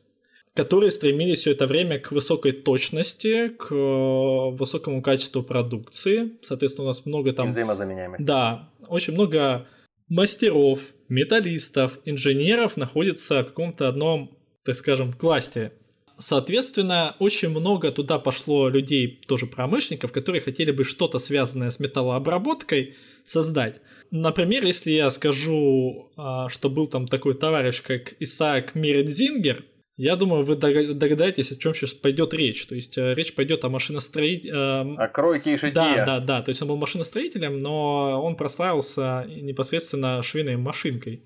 [0.55, 6.31] которые стремились все это время к высокой точности, к э, высокому качеству продукции.
[6.41, 7.49] Соответственно, у нас много там...
[7.49, 8.25] взаимозаменяемость.
[8.25, 9.67] Да, очень много
[10.09, 15.73] мастеров, металлистов, инженеров находится в каком-то одном, так скажем, кластере.
[16.17, 22.95] Соответственно, очень много туда пошло людей, тоже промышленников, которые хотели бы что-то связанное с металлообработкой
[23.23, 23.81] создать.
[24.11, 29.65] Например, если я скажу, а, что был там такой товарищ, как Исаак Мередзингер,
[29.97, 32.65] я думаю, вы дога- догадаетесь, о чем сейчас пойдет речь.
[32.65, 35.71] То есть э, речь пойдет о машиностроителе, А кройки и шитье.
[35.73, 36.41] да, да, да.
[36.41, 41.23] То есть он был машиностроителем, но он прославился непосредственно швейной машинкой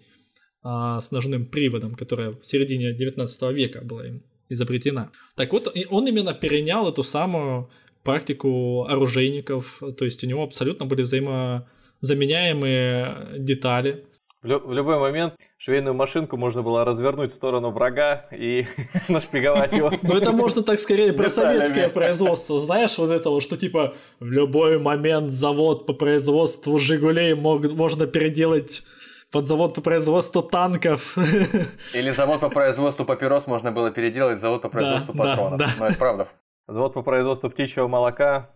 [0.61, 5.11] а, с ножным приводом, которая в середине 19 века была им изобретена.
[5.35, 7.69] Так вот, он именно перенял эту самую
[8.03, 14.05] практику оружейников, то есть у него абсолютно были взаимозаменяемые детали.
[14.41, 18.67] В, лю- в любой момент швейную машинку можно было развернуть в сторону врага и
[19.09, 19.91] нашпиговать его.
[20.01, 24.79] Но это можно так скорее про советское производство, знаешь, вот этого, что типа в любой
[24.79, 28.83] момент завод по производству «Жигулей» можно переделать
[29.31, 31.17] под завод по производству танков.
[31.93, 35.59] Или завод по производству папирос можно было переделать завод по производству да, патронов.
[35.59, 35.71] да.
[35.77, 36.27] Ну, это правда.
[36.67, 38.49] Завод по производству птичьего молока.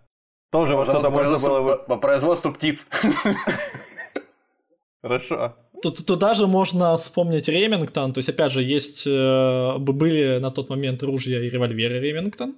[0.51, 1.77] Тоже во что-то можно было бы...
[1.77, 2.87] По по производству птиц.
[5.01, 5.55] Хорошо.
[5.81, 10.69] Тут, туда же можно вспомнить Ремингтон, то есть, опять же, есть, э, были на тот
[10.69, 12.55] момент ружья и револьверы Ремингтон,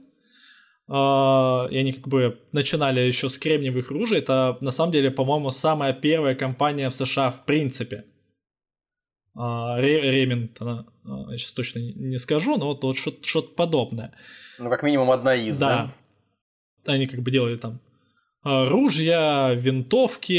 [0.87, 5.93] и они как бы начинали еще с кремниевых ружей, это на самом деле, по-моему, самая
[5.93, 8.05] первая компания в США в принципе.
[9.37, 14.13] А, Ре- Ремингтона, а, я сейчас точно не- скажу, но вот, что-то что-то подобное.
[14.59, 15.93] Ну, как минимум одна из, Да.
[16.85, 16.93] да?
[16.93, 17.79] Они как бы делали там
[18.43, 20.33] а, ружья, винтовки,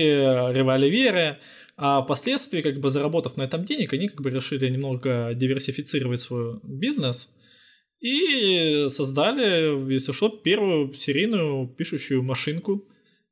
[0.54, 1.38] револьверы,
[1.76, 6.60] а впоследствии, как бы заработав на этом денег, они как бы решили немного диверсифицировать свой
[6.62, 7.34] бизнес
[8.00, 12.84] и создали, если что, первую серийную пишущую машинку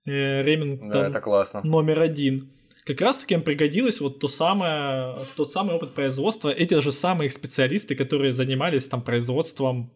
[0.06, 1.62] э, Ремингтон Да, это классно.
[1.64, 2.50] номер один,
[2.84, 7.30] как раз таки им пригодилось вот то самое, тот самый опыт производства, эти же самые
[7.30, 9.90] специалисты, которые занимались там производством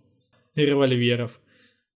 [0.54, 1.40] револьверов.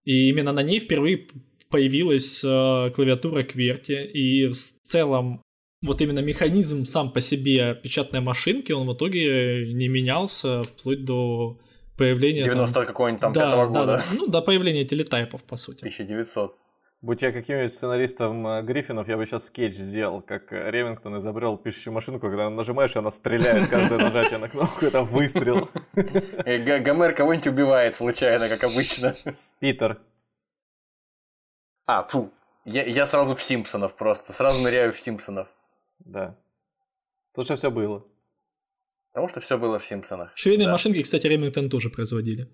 [0.04, 1.28] И именно на ней впервые
[1.70, 5.42] появилась э, клавиатура QWERTY, и в целом
[5.80, 11.58] вот именно механизм сам по себе печатной машинки, он в итоге не менялся вплоть до
[12.03, 12.44] появления...
[12.44, 12.86] 90 там...
[12.86, 13.96] какого-нибудь там да, пятого да, года.
[13.96, 15.80] Да, ну, до появления телетайпов, по сути.
[15.80, 16.59] 1900.
[17.00, 21.57] Будь я каким-нибудь сценаристом э, Гриффинов, я бы сейчас скетч сделал, как э, Ревингтон изобрел
[21.57, 25.68] пишущую машинку, когда нажимаешь, она стреляет, каждое нажатие на кнопку, это выстрел.
[25.94, 29.16] Гомер кого-нибудь убивает случайно, как обычно.
[29.59, 29.98] Питер.
[31.86, 32.30] А, фу.
[32.64, 35.48] Я, я сразу в Симпсонов просто, сразу ныряю в Симпсонов.
[35.98, 36.36] Да.
[37.34, 38.05] Тут что все было.
[39.12, 40.32] Потому что все было в Симпсонах.
[40.34, 40.72] Швейные да.
[40.72, 42.48] машинки, кстати, Ремингтон тоже производили.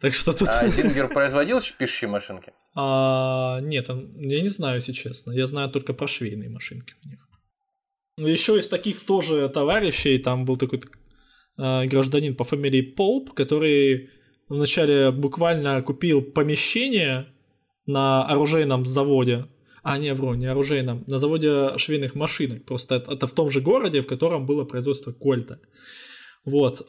[0.00, 0.48] Так что тут...
[0.48, 2.52] А Зингер производил пишущие машинки?
[2.74, 5.32] А, нет, я не знаю, если честно.
[5.32, 7.28] Я знаю только про швейные машинки у них.
[8.18, 14.10] Еще из таких тоже товарищей, там был такой э, гражданин по фамилии Поуп, который
[14.48, 17.28] вначале буквально купил помещение
[17.86, 19.46] на оружейном заводе,
[19.88, 22.64] а не вру, не оружейном, на заводе швейных машинок.
[22.64, 25.60] Просто это, это в том же городе, в котором было производство Кольта.
[26.44, 26.86] Вот.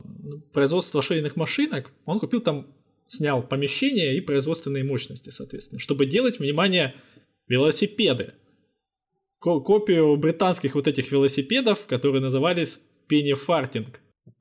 [0.51, 2.67] Производство швейных машинок, он купил там
[3.07, 6.93] снял помещение и производственные мощности, соответственно, чтобы делать, внимание,
[7.47, 8.33] велосипеды.
[9.39, 13.87] Копию британских вот этих велосипедов, которые назывались Farting.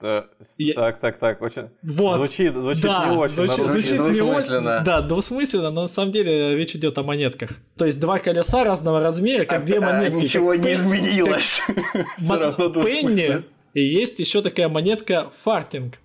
[0.00, 0.26] Да,
[0.58, 0.74] Я...
[0.74, 2.14] Так, так, так, очень вот.
[2.14, 3.34] звучит, звучит да, не очень.
[3.34, 4.78] Звучит, звучит двусмысленно.
[4.78, 7.50] Не, да, двусмысленно, но на самом деле речь идет о монетках.
[7.76, 10.22] То есть два колеса разного размера, как а, две монетки.
[10.22, 11.60] Ничего не изменилось.
[12.18, 13.40] Все равно Пенни,
[13.74, 15.98] и есть еще такая монетка фартинг.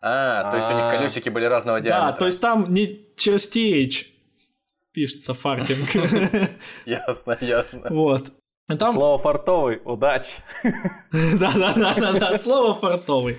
[0.00, 0.96] А, то есть у них а.
[0.96, 2.10] колесики были разного диаметра.
[2.10, 4.06] Да, то есть там не через TH
[4.92, 5.88] пишется фартинг.
[6.84, 7.86] Ясно, ясно.
[7.90, 8.32] Вот.
[8.78, 8.94] Там...
[8.94, 10.42] Слово фартовый, удачи.
[11.12, 13.38] Да-да-да, слово фартовый.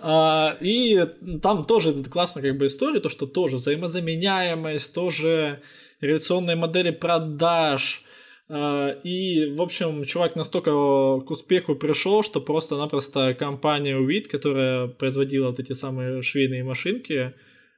[0.00, 1.04] А, и
[1.42, 5.60] там тоже классная как бы история, то, что тоже взаимозаменяемость, тоже
[6.00, 8.04] реляционные модели продаж,
[8.48, 15.48] а, и, в общем, чувак настолько к успеху пришел, что просто-напросто компания WIT, которая производила
[15.48, 17.34] вот эти самые швейные машинки,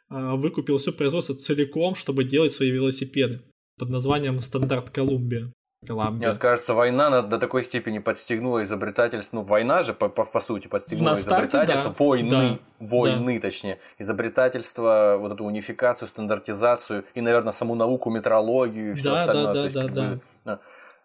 [0.08, 3.40] а, выкупил все производство целиком, чтобы делать свои велосипеды
[3.78, 5.52] под названием «Стандарт Колумбия».
[5.86, 6.30] Колумбия.
[6.30, 9.36] Мне кажется, война до такой степени подстегнула изобретательство.
[9.36, 11.90] Ну, война же, по, по, по сути, подстегнула На изобретательство.
[11.90, 12.04] Да.
[12.04, 12.86] Войны, да.
[12.86, 13.48] войны, да.
[13.48, 13.78] точнее.
[13.98, 19.54] Изобретательство, вот эту унификацию, стандартизацию и, наверное, саму науку, метрологию и все да, остальное.
[19.54, 20.60] Да, да, да, да.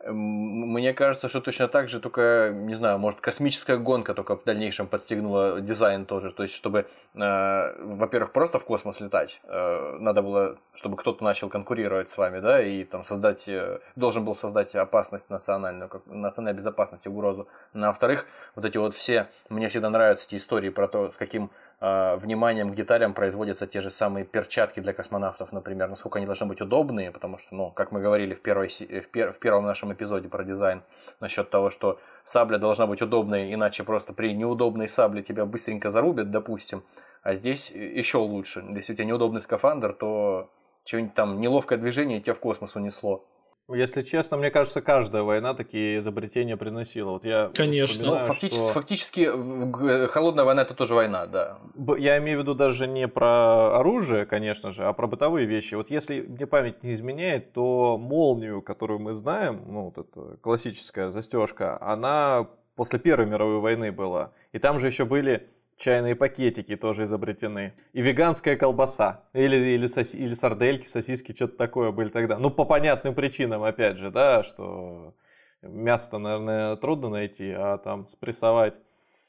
[0.07, 4.85] Мне кажется, что точно так же, только, не знаю, может, космическая гонка только в дальнейшем
[4.85, 6.29] подстегнула дизайн тоже.
[6.29, 6.85] То есть, чтобы,
[7.15, 12.39] э, во-первых, просто в космос летать, э, надо было, чтобы кто-то начал конкурировать с вами,
[12.39, 17.47] да, и там создать, э, должен был создать опасность национальную, как, национальной безопасности, угрозу.
[17.73, 21.17] Ну, а во-вторых, вот эти вот все, мне всегда нравятся эти истории про то, с
[21.17, 21.49] каким
[21.79, 26.61] вниманием к деталям производятся те же самые перчатки для космонавтов, например, насколько они должны быть
[26.61, 30.29] удобные, потому что, ну, как мы говорили в, первой, в, пер, в первом нашем эпизоде
[30.29, 30.83] про дизайн,
[31.19, 36.31] насчет того, что сабля должна быть удобной, иначе просто при неудобной сабле тебя быстренько зарубят,
[36.31, 36.83] допустим,
[37.23, 38.63] а здесь еще лучше.
[38.71, 40.49] Если у тебя неудобный скафандр, то
[40.85, 43.25] что-нибудь там неловкое движение тебя в космос унесло.
[43.67, 47.11] Если честно, мне кажется, каждая война такие изобретения приносила.
[47.11, 48.05] Вот я Конечно.
[48.05, 48.73] Ну, фактически, что...
[48.73, 51.57] фактически холодная война это тоже война, да.
[51.97, 55.73] Я имею в виду даже не про оружие, конечно же, а про бытовые вещи.
[55.73, 61.09] Вот если мне память не изменяет, то молнию, которую мы знаем, ну вот эта классическая
[61.09, 64.31] застежка, она после Первой мировой войны была.
[64.51, 67.73] И там же еще были чайные пакетики тоже изобретены.
[67.93, 69.23] И веганская колбаса.
[69.33, 72.37] Или, или, соси, или сардельки, сосиски, что-то такое были тогда.
[72.37, 75.13] Ну, по понятным причинам, опять же, да, что
[75.61, 78.79] мясо наверное, трудно найти, а там спрессовать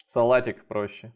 [0.06, 1.12] салатик проще.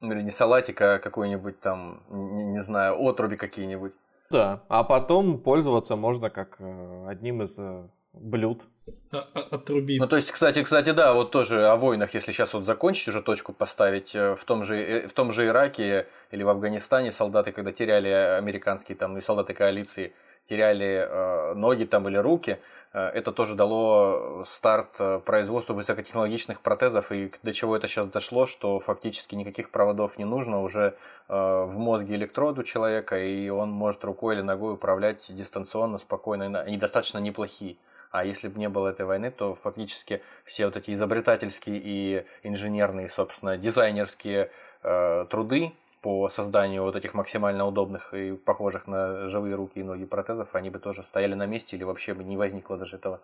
[0.00, 3.92] Или не салатик, а какой-нибудь там, не, не знаю, отруби какие-нибудь.
[4.30, 8.62] Да, а потом пользоваться можно как э, одним из э, блюд.
[9.10, 9.98] Отруби.
[9.98, 13.22] Ну, то есть, кстати, кстати, да, вот тоже о войнах, если сейчас вот закончить уже
[13.22, 17.52] точку поставить, э, в том же, э, в том же Ираке или в Афганистане солдаты,
[17.52, 20.14] когда теряли американские там, ну, и солдаты коалиции,
[20.48, 22.58] теряли э, ноги там или руки,
[22.92, 28.80] э, это тоже дало старт производству высокотехнологичных протезов, и до чего это сейчас дошло, что
[28.80, 30.96] фактически никаких проводов не нужно, уже
[31.28, 36.76] э, в мозге электроду человека, и он может рукой или ногой управлять дистанционно, спокойно, и
[36.76, 37.76] достаточно неплохие.
[38.12, 43.08] А если бы не было этой войны, то фактически все вот эти изобретательские и инженерные,
[43.08, 44.50] собственно, дизайнерские
[44.82, 50.04] э, труды по созданию вот этих максимально удобных и похожих на живые руки и ноги
[50.04, 53.22] протезов, они бы тоже стояли на месте или вообще бы не возникло даже этого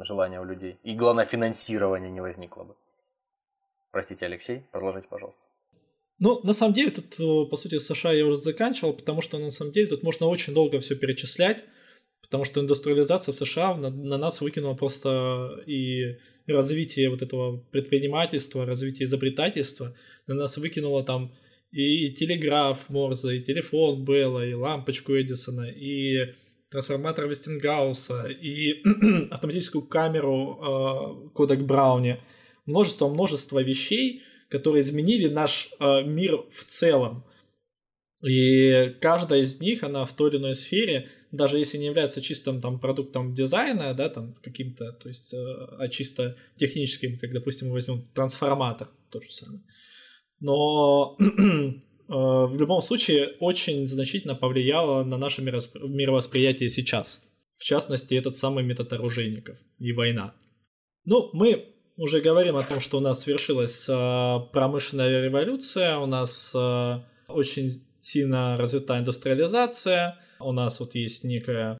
[0.00, 0.78] желания у людей.
[0.82, 2.74] И главное, финансирования не возникло бы.
[3.92, 5.40] Простите, Алексей, продолжайте, пожалуйста.
[6.18, 9.50] Ну, на самом деле, тут, э, по сути, США я уже заканчивал, потому что, на
[9.50, 11.64] самом деле, тут можно очень долго все перечислять,
[12.22, 16.16] потому что индустриализация в США на, на нас выкинула просто и
[16.46, 19.94] развитие вот этого предпринимательства, развитие изобретательства,
[20.26, 21.32] на нас выкинула там
[21.72, 26.34] и телеграф Морзе, и телефон Белла, и лампочку Эдисона, и
[26.70, 28.82] трансформатор Вестингауса, и
[29.30, 32.20] автоматическую камеру э, Кодек Брауни.
[32.66, 37.24] Множество-множество вещей, которые изменили наш э, мир в целом.
[38.22, 42.60] И каждая из них, она в той или иной сфере, даже если не является чистым
[42.60, 45.36] там продуктом дизайна, да, там каким-то, то есть, э,
[45.78, 49.62] а чисто техническим, как, допустим, мы возьмем трансформатор, то же самое.
[50.40, 51.22] Но э,
[52.08, 57.22] в любом случае очень значительно повлияло на наше мировосприятие сейчас.
[57.56, 60.34] В частности, этот самый метод оружейников и война.
[61.06, 61.64] Ну, мы
[61.96, 66.54] уже говорим о том, что у нас свершилась э, промышленная революция, у нас
[67.28, 67.70] очень
[68.02, 71.78] сильно развита индустриализация, у нас вот есть некое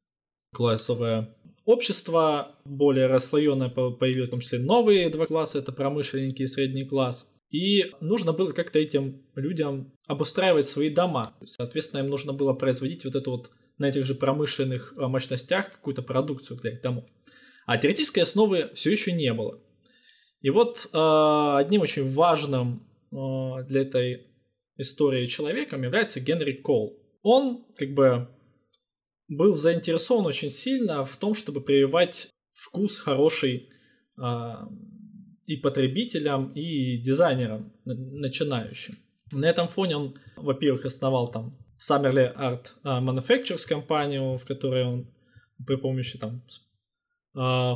[0.55, 6.85] классовое общество, более расслоенное появилось, в том числе новые два класса, это промышленники и средний
[6.85, 7.29] класс.
[7.51, 11.35] И нужно было как-то этим людям обустраивать свои дома.
[11.45, 16.03] Соответственно, им нужно было производить вот эту вот на этих же промышленных э, мощностях какую-то
[16.03, 17.05] продукцию для их домов.
[17.67, 19.61] А теоретической основы все еще не было.
[20.41, 24.32] И вот э, одним очень важным э, для этой
[24.77, 26.99] истории человеком является Генри Кол.
[27.23, 28.29] Он как бы
[29.29, 33.71] был заинтересован очень сильно в том, чтобы прививать вкус хороший
[34.19, 34.53] э,
[35.47, 38.97] и потребителям, и дизайнерам начинающим.
[39.33, 45.11] На этом фоне он, во-первых, основал там Summerly Art Manufacturers компанию, в которой он
[45.67, 46.43] при помощи там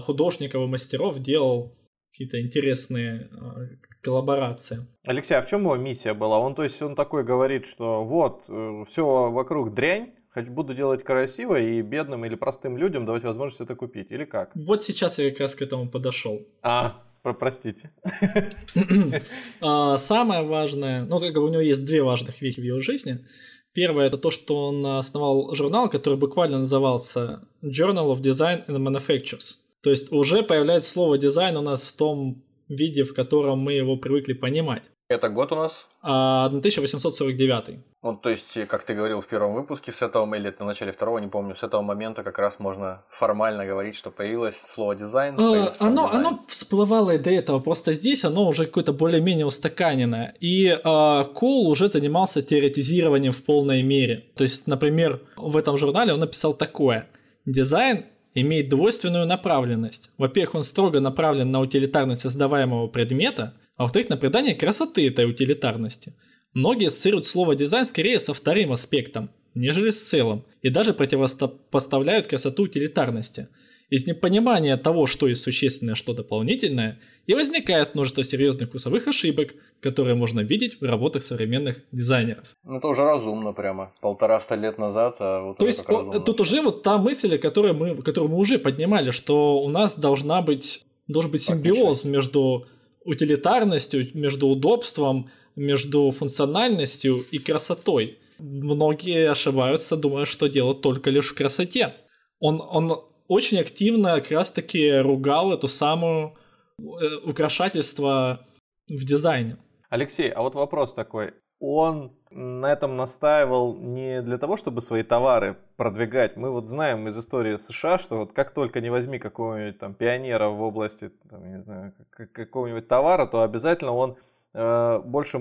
[0.03, 1.77] художников и мастеров делал
[2.17, 4.87] какие-то интересные э, коллаборации.
[5.05, 6.39] Алексей, а в чем его миссия была?
[6.39, 11.05] Он, то есть, он такой говорит, что вот, э, все вокруг дрянь, хочу, буду делать
[11.05, 14.51] красиво и бедным или простым людям давать возможность это купить, или как?
[14.55, 16.41] Вот сейчас я как раз к этому подошел.
[16.63, 17.93] А, простите.
[19.61, 23.27] А, самое важное, ну, как бы у него есть две важных вещи в его жизни.
[23.75, 29.57] Первое это то, что он основал журнал, который буквально назывался Journal of Design and Manufactures.
[29.87, 33.97] То есть уже появляется слово дизайн у нас в том виде, в котором мы его
[33.97, 34.83] привыкли понимать.
[35.09, 35.87] Это год у нас?
[36.03, 37.79] А, 1849.
[38.03, 41.19] Ну, то есть, как ты говорил в первом выпуске, с этого, или на начале второго,
[41.19, 45.37] не помню, с этого момента как раз можно формально говорить, что появилось слово дизайн.
[45.39, 46.27] А, оно, дизайн.
[46.27, 50.35] оно всплывало и до этого, просто здесь оно уже какое-то более-менее устаканенное.
[50.41, 54.33] И а, Кол уже занимался теоретизированием в полной мере.
[54.35, 57.07] То есть, например, в этом журнале он написал такое.
[57.45, 58.07] Дизайн
[58.37, 60.11] имеет двойственную направленность.
[60.19, 66.15] Во-первых, он строго направлен на утилитарность создаваемого предмета, а во-вторых, на придание красоты этой утилитарности.
[66.53, 72.65] Многие ассоциируют слово дизайн скорее со вторым аспектом, нежели с целым, и даже противопоставляют красоту
[72.65, 73.49] утилитарности–
[73.89, 80.15] из непонимания того, что есть существенное, что дополнительное, и возникает множество серьезных вкусовых ошибок, которые
[80.15, 82.45] можно видеть в работах современных дизайнеров.
[82.65, 83.93] Ну, это уже разумно прямо.
[84.01, 85.17] Полтораста лет назад.
[85.21, 89.11] А вот То есть тут уже вот та мысль, которую мы, которую мы уже поднимали,
[89.11, 92.67] что у нас должна быть, должен быть симбиоз между
[93.05, 98.19] утилитарностью, между удобством, между функциональностью и красотой.
[98.39, 101.95] Многие ошибаются, думая, что дело только лишь в красоте.
[102.39, 106.35] Он, он очень активно как раз-таки ругал эту самую
[106.79, 106.83] э,
[107.25, 108.47] украшательство
[108.89, 109.57] в дизайне.
[109.89, 111.35] Алексей, а вот вопрос такой.
[111.59, 116.37] Он на этом настаивал не для того, чтобы свои товары продвигать.
[116.37, 120.49] Мы вот знаем из истории США, что вот как только не возьми какого-нибудь там пионера
[120.49, 124.17] в области, там, не знаю, какого-нибудь товара, то обязательно он
[124.57, 125.39] больше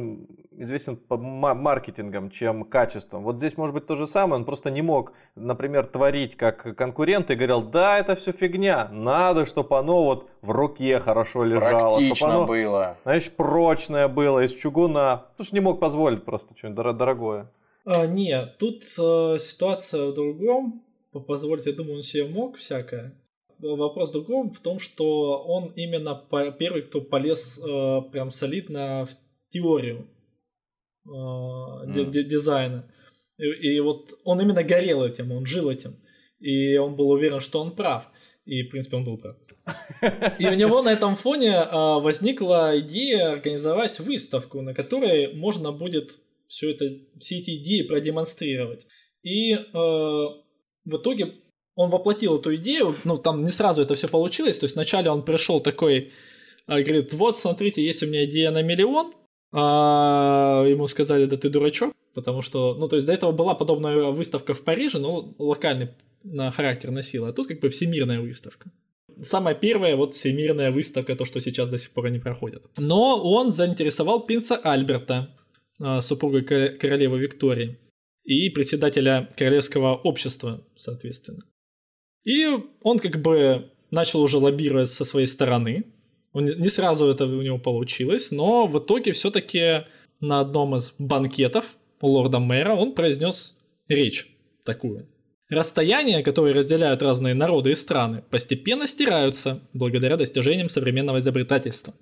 [0.57, 3.23] известен по маркетингом, чем качеством.
[3.23, 7.31] Вот здесь может быть то же самое, он просто не мог, например, творить как конкурент
[7.31, 11.97] и говорил, да, это все фигня, надо, чтобы оно вот в руке хорошо лежало.
[11.97, 12.97] Практично оно, было.
[13.03, 15.25] Знаешь, прочное было, из чугуна.
[15.31, 17.51] Потому что не мог позволить просто что-нибудь дорогое.
[17.85, 20.81] А, нет, тут э, ситуация в другом.
[21.27, 23.13] Позволить, я думаю, он себе мог всякое
[23.59, 26.15] вопрос в другом, в том, что он именно
[26.57, 29.15] первый, кто полез э, прям солидно в
[29.49, 30.07] теорию
[31.05, 32.11] э, mm.
[32.23, 32.91] дизайна.
[33.37, 35.99] И, и вот он именно горел этим, он жил этим.
[36.39, 38.09] И он был уверен, что он прав.
[38.45, 39.35] И, в принципе, он был прав.
[40.39, 46.19] И у него на этом фоне э, возникла идея организовать выставку, на которой можно будет
[46.47, 46.85] все это,
[47.19, 48.85] все эти идеи продемонстрировать.
[49.23, 51.33] И э, в итоге
[51.75, 55.23] он воплотил эту идею, ну там не сразу это все получилось, то есть вначале он
[55.23, 56.11] пришел такой,
[56.67, 59.13] э, говорит, вот смотрите, есть у меня идея на миллион,
[59.51, 64.11] а ему сказали, да ты дурачок, потому что, ну то есть до этого была подобная
[64.11, 65.89] выставка в Париже, но локальный
[66.23, 68.71] на характер носила, а тут как бы всемирная выставка.
[69.21, 72.65] Самая первая вот всемирная выставка, то, что сейчас до сих пор не проходит.
[72.77, 75.29] Но он заинтересовал принца Альберта,
[75.79, 77.77] а, супруга королевы Виктории,
[78.25, 81.43] и председателя Королевского общества, соответственно.
[82.25, 82.47] И
[82.81, 85.85] он как бы начал уже лоббировать со своей стороны.
[86.33, 89.85] Он не сразу это у него получилось, но в итоге все-таки
[90.19, 93.55] на одном из банкетов у лорда мэра он произнес
[93.87, 94.27] речь
[94.63, 95.07] такую.
[95.49, 101.93] Расстояния, которые разделяют разные народы и страны, постепенно стираются благодаря достижениям современного изобретательства.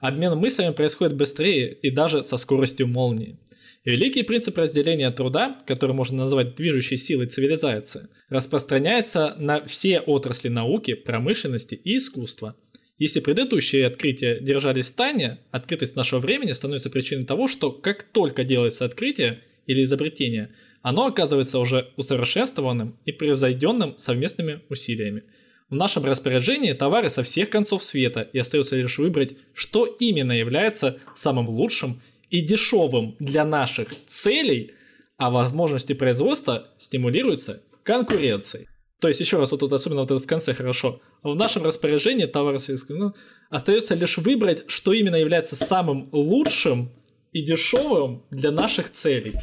[0.00, 3.38] Обмен мыслями происходит быстрее и даже со скоростью молнии.
[3.84, 10.92] Великий принцип разделения труда, который можно назвать движущей силой цивилизации, распространяется на все отрасли науки,
[10.92, 12.54] промышленности и искусства.
[12.98, 18.44] Если предыдущие открытия держались в тайне, открытость нашего времени становится причиной того, что как только
[18.44, 20.50] делается открытие или изобретение,
[20.82, 25.22] оно оказывается уже усовершенствованным и превзойденным совместными усилиями.
[25.70, 30.98] В нашем распоряжении товары со всех концов света, и остается лишь выбрать, что именно является
[31.14, 34.72] самым лучшим и дешевым для наших целей,
[35.18, 38.68] а возможности производства стимулируются конкуренцией.
[39.00, 41.00] То есть, еще раз, вот тут особенно вот это в конце хорошо.
[41.22, 42.58] В нашем распоряжении товара
[42.88, 43.14] ну,
[43.48, 46.90] остается лишь выбрать, что именно является самым лучшим
[47.32, 49.34] и дешевым для наших целей.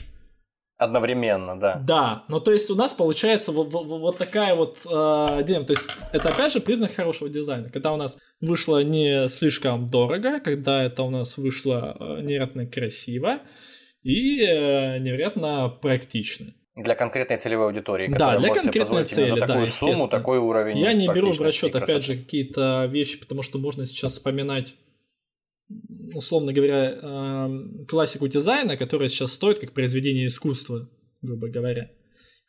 [0.78, 1.82] Одновременно, да.
[1.84, 5.66] Да, ну то есть у нас получается вот, вот, вот такая вот э, дилемма.
[5.66, 7.70] То есть это опять же признак хорошего дизайна.
[7.70, 13.40] Когда у нас вышло не слишком дорого, когда это у нас вышло э, невероятно красиво
[14.04, 16.54] и э, невероятно практично.
[16.76, 18.08] Для конкретной целевой аудитории.
[18.16, 20.78] Да, для конкретной цели, за такую да, сумму, такой уровень.
[20.78, 24.76] Я не беру в расчет, опять же, какие-то вещи, потому что можно сейчас вспоминать
[26.14, 30.90] условно говоря, эм, классику дизайна, которая сейчас стоит как произведение искусства,
[31.22, 31.92] грубо говоря,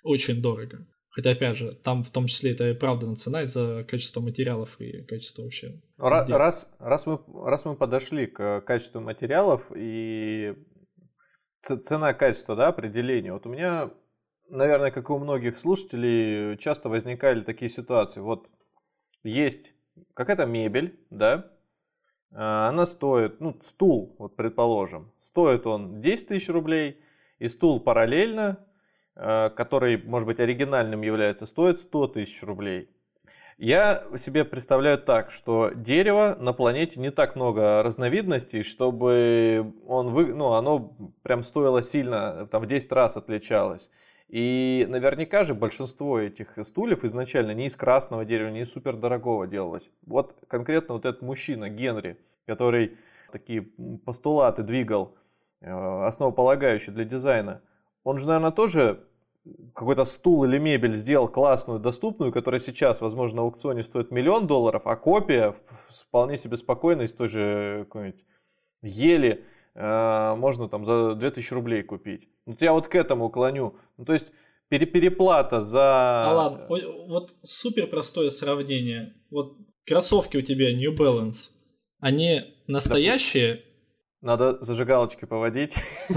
[0.03, 0.87] очень дорого.
[1.11, 5.03] Хотя, опять же, там в том числе это и правда на из-за качества материалов и
[5.03, 5.83] качества вообще.
[5.97, 10.55] Раз, раз, мы, раз мы подошли к качеству материалов и
[11.61, 13.33] цена-качество, да, определение.
[13.33, 13.91] Вот у меня,
[14.49, 18.21] наверное, как и у многих слушателей, часто возникали такие ситуации.
[18.21, 18.47] Вот
[19.25, 19.75] есть
[20.15, 21.51] какая-то мебель, да,
[22.33, 27.01] она стоит, ну, стул, вот предположим, стоит он 10 тысяч рублей,
[27.39, 28.59] и стул параллельно,
[29.15, 32.91] а, который, может быть, оригинальным является, стоит 100 тысяч рублей.
[33.57, 40.33] Я себе представляю так, что дерево на планете не так много разновидностей, чтобы он вы,
[40.33, 43.91] ну, оно прям стоило сильно, там в 10 раз отличалось.
[44.29, 49.91] И наверняка же большинство этих стульев изначально не из красного дерева, не из супердорогого делалось.
[50.07, 52.99] Вот конкретно вот этот мужчина, Генри, который
[53.33, 53.63] такие
[54.05, 55.15] постулаты двигал,
[55.61, 57.63] э, основополагающие для дизайна,
[58.05, 59.05] он же, наверное, тоже
[59.75, 64.83] какой-то стул или мебель сделал классную, доступную, которая сейчас, возможно, на аукционе стоит миллион долларов,
[64.87, 65.55] а копия
[65.89, 68.25] вполне себе спокойно из той же какой-нибудь
[68.83, 72.29] ели Э, можно там за 2000 рублей купить.
[72.47, 73.77] Вот я вот к этому клоню.
[73.97, 74.33] Ну, то есть
[74.69, 76.27] пере переплата за...
[76.27, 79.15] А ладно, вот супер простое сравнение.
[79.31, 79.57] Вот
[79.87, 81.51] кроссовки у тебя New Balance,
[82.01, 83.63] они настоящие?
[84.21, 85.77] Надо зажигалочки поводить.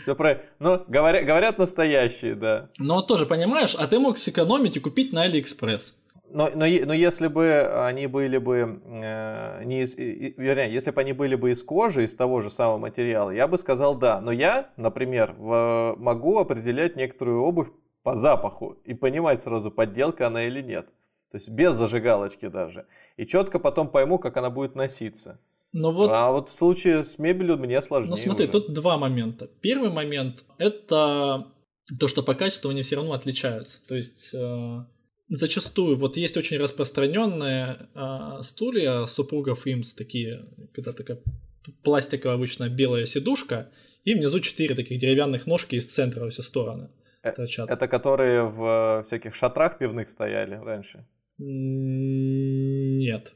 [0.00, 0.42] Все про...
[0.58, 2.70] Ну, говорят настоящие, да.
[2.78, 5.98] Но тоже, понимаешь, а ты мог сэкономить и купить на Алиэкспресс
[6.32, 11.12] но, но, но если бы они были бы э, не из, вернее, если бы они
[11.12, 14.20] были бы из кожи, из того же самого материала, я бы сказал да.
[14.20, 17.68] Но я, например, в, могу определять некоторую обувь
[18.02, 20.86] по запаху и понимать сразу, подделка она или нет.
[21.30, 22.86] То есть без зажигалочки даже.
[23.16, 25.40] И четко потом пойму, как она будет носиться.
[25.72, 26.10] Но вот...
[26.12, 28.10] А вот в случае с мебелью мне сложнее.
[28.10, 28.52] Ну смотри, уже.
[28.52, 29.46] тут два момента.
[29.60, 31.46] Первый момент это
[31.98, 33.78] то, что по качеству они все равно отличаются.
[33.86, 34.84] То есть э,
[35.28, 41.18] зачастую вот есть очень распространенные э, стулья супругов имс такие, когда такая
[41.82, 43.70] пластиковая обычно белая сидушка,
[44.04, 46.90] и внизу четыре таких деревянных ножки из центра во все стороны
[47.22, 47.70] э, торчат.
[47.70, 51.06] Это которые в всяких шатрах пивных стояли раньше?
[51.38, 53.34] Нет.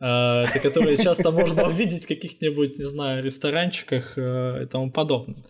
[0.00, 5.44] А, это которые часто можно увидеть в каких-нибудь, не знаю, ресторанчиках э, и тому подобное.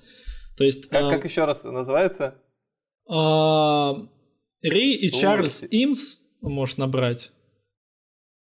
[0.57, 0.89] То есть...
[0.89, 2.35] Как, как еще раз называется?
[4.63, 7.31] Рэй и Чарльз Имс можешь набрать.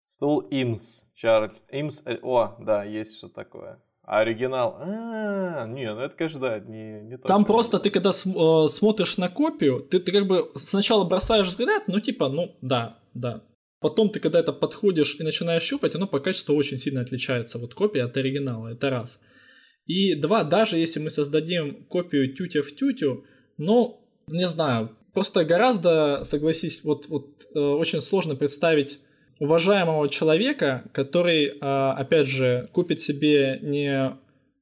[0.03, 1.05] Стул Имс.
[1.13, 2.01] Чарльз Имс.
[2.05, 3.83] Э, о, да, есть что такое.
[4.03, 7.27] А оригинал, а, не, ну это, конечно, да, не, не то.
[7.27, 11.47] Там просто ты, когда см- э, смотришь на копию, ты, ты как бы сначала бросаешь
[11.47, 13.43] взгляд, ну типа, ну да, да.
[13.81, 17.59] Потом ты, когда это подходишь и начинаешь щупать, оно по качеству очень сильно отличается.
[17.59, 19.19] Вот копия от оригинала, это раз.
[19.85, 23.25] И два, даже если мы создадим копию тютя в тютю,
[23.57, 28.99] ну, не знаю, просто гораздо, согласись, вот, вот э, очень сложно представить
[29.39, 34.15] уважаемого человека, который, э, опять же, купит себе не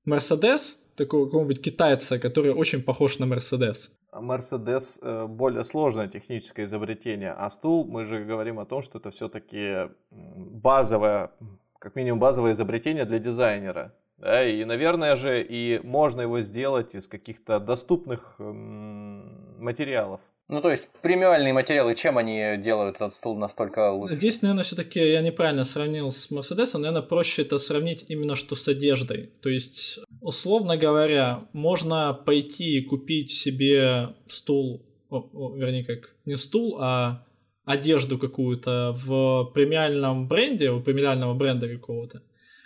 [0.05, 3.91] Мерседес, такого какого-нибудь китайца, который очень похож на Мерседес.
[4.13, 9.09] Мерседес э, более сложное техническое изобретение, а стул, мы же говорим о том, что это
[9.09, 11.31] все-таки базовое,
[11.79, 13.93] как минимум базовое изобретение для дизайнера.
[14.19, 20.21] Да, и, наверное же, и можно его сделать из каких-то доступных материалов.
[20.47, 24.13] Ну, то есть, премиальные материалы, чем они делают этот стул настолько лучше?
[24.13, 26.81] Здесь, наверное, все-таки я неправильно сравнил с Мерседесом.
[26.81, 29.31] Наверное, проще это сравнить именно что с одеждой.
[29.41, 36.37] То есть, условно говоря, можно пойти и купить себе стул, о, о, вернее, как не
[36.37, 37.25] стул, а
[37.63, 42.21] одежду какую-то в премиальном бренде, у премиального бренда какого-то.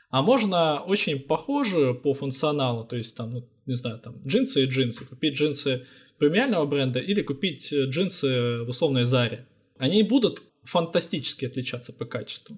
[0.10, 4.66] А можно очень похожую по функционалу, то есть там, ну, не знаю, там джинсы и
[4.66, 5.86] джинсы, купить джинсы
[6.18, 9.48] премиального бренда или купить э, джинсы в условной Заре.
[9.78, 12.58] Они будут фантастически отличаться по качеству,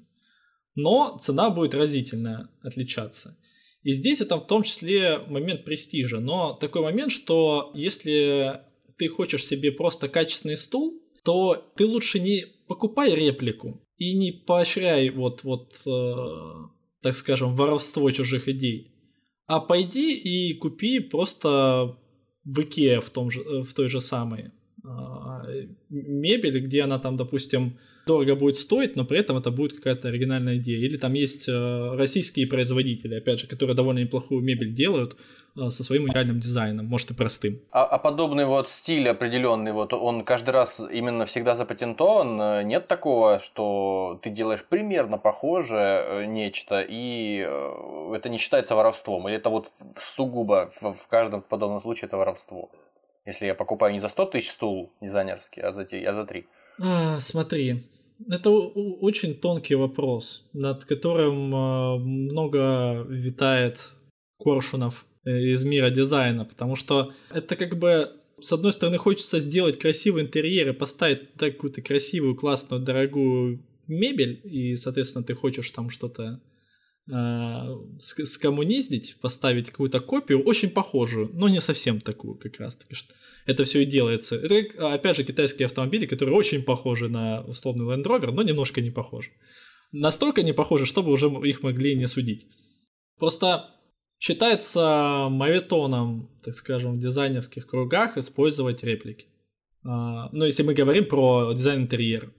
[0.75, 3.37] но цена будет разительно отличаться.
[3.83, 8.61] И здесь это в том числе момент престижа, но такой момент, что если
[8.97, 15.09] ты хочешь себе просто качественный стул, то ты лучше не покупай реплику и не поощряй
[15.09, 16.53] вот, вот э,
[17.01, 18.91] так скажем, воровство чужих идей.
[19.47, 21.97] А пойди и купи просто
[22.43, 24.51] в Икеа в, том же, э, в той же самой
[24.83, 25.43] а,
[25.89, 30.57] мебель, где она там, допустим, дорого будет стоить, но при этом это будет какая-то оригинальная
[30.57, 30.79] идея.
[30.79, 35.17] Или там есть э, российские производители, опять же, которые довольно неплохую мебель делают
[35.55, 37.61] э, со своим уникальным дизайном, может и простым.
[37.71, 42.67] А, а подобный вот стиль определенный, вот он каждый раз именно всегда запатентован?
[42.67, 47.47] Нет такого, что ты делаешь примерно похожее нечто, и
[48.15, 49.27] это не считается воровством?
[49.27, 49.71] Или это вот
[50.15, 52.69] сугубо в каждом подобном случае это воровство?
[53.25, 56.47] Если я покупаю не за 100 тысяч стул дизайнерский, а за, а за 3.
[56.79, 57.79] А, смотри,
[58.29, 63.89] это очень тонкий вопрос, над которым а, много витает
[64.39, 68.11] коршунов э, из мира дизайна, потому что это как бы
[68.41, 74.75] с одной стороны хочется сделать красивый интерьер и поставить такую-то красивую, классную, дорогую мебель, и,
[74.75, 76.39] соответственно, ты хочешь там что-то
[77.99, 82.95] скоммуниздить, поставить какую-то копию, очень похожую, но не совсем такую как раз таки.
[83.45, 84.35] Это все и делается.
[84.35, 88.81] Это, как, опять же, китайские автомобили, которые очень похожи на условный Land Rover, но немножко
[88.81, 89.31] не похожи.
[89.91, 92.47] Настолько не похожи, чтобы уже их могли не судить.
[93.19, 93.69] Просто
[94.19, 99.27] считается мавитоном, так скажем, в дизайнерских кругах использовать реплики.
[99.83, 102.31] А, ну, если мы говорим про дизайн интерьера.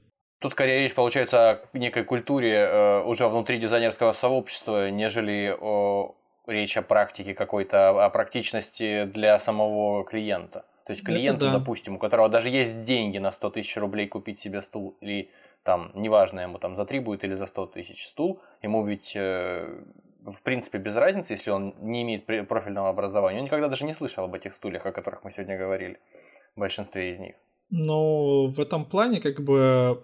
[0.42, 6.16] Тут скорее речь получается о некой культуре э, уже внутри дизайнерского сообщества, нежели о,
[6.48, 10.64] речь о практике какой-то, о практичности для самого клиента.
[10.84, 11.58] То есть клиенту, да.
[11.58, 15.30] допустим, у которого даже есть деньги на 100 тысяч рублей купить себе стул, или
[15.62, 19.80] там, неважно, ему там за 3 будет или за 100 тысяч стул, ему ведь э,
[20.26, 23.38] в принципе без разницы, если он не имеет профильного образования.
[23.38, 26.00] Он никогда даже не слышал об этих стульях, о которых мы сегодня говорили,
[26.56, 27.36] в большинстве из них.
[27.70, 30.02] Но в этом плане как бы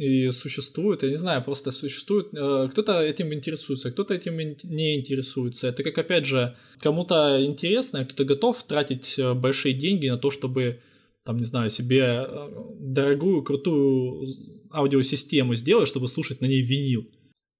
[0.00, 5.68] и существует, я не знаю, просто существует, э, кто-то этим интересуется, кто-то этим не интересуется.
[5.68, 10.80] Это как, опять же, кому-то интересно, кто-то готов тратить э, большие деньги на то, чтобы,
[11.22, 12.48] там, не знаю, себе э,
[12.78, 14.26] дорогую, крутую
[14.72, 17.06] аудиосистему сделать, чтобы слушать на ней винил.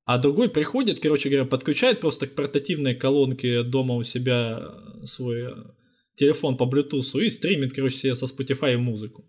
[0.06, 4.62] А другой приходит, короче говоря, подключает просто к портативной колонке дома у себя
[5.04, 5.52] свой
[6.16, 9.26] телефон по Bluetooth и стримит, короче, себе со Spotify музыку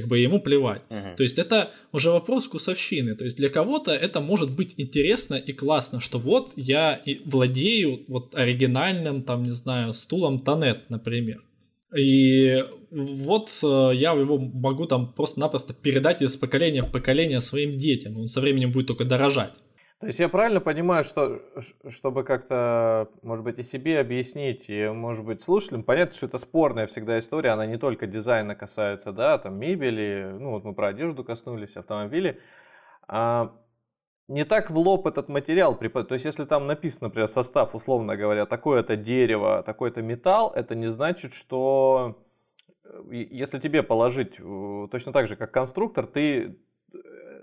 [0.00, 0.82] как бы ему плевать.
[0.90, 1.16] Uh-huh.
[1.16, 3.14] То есть это уже вопрос вкусовщины.
[3.14, 8.34] То есть для кого-то это может быть интересно и классно, что вот я владею вот
[8.34, 11.42] оригинальным, там, не знаю, стулом Тонет, например.
[11.96, 18.18] И вот э, я его могу там просто-напросто передать из поколения в поколение своим детям.
[18.18, 19.52] Он со временем будет только дорожать.
[20.04, 21.40] То есть я правильно понимаю, что
[21.88, 26.86] чтобы как-то, может быть, и себе объяснить, и, может быть, слушателям, понятно, что это спорная
[26.86, 31.24] всегда история, она не только дизайна касается, да, там мебели, ну вот мы про одежду
[31.24, 32.38] коснулись, автомобили.
[33.08, 33.56] А
[34.28, 38.44] не так в лоб этот материал, то есть если там написано, например, состав, условно говоря,
[38.44, 42.22] такое-то дерево, такой-то металл, это не значит, что
[42.84, 46.58] э, если тебе положить э, точно так же, как конструктор, ты
[46.92, 46.98] э,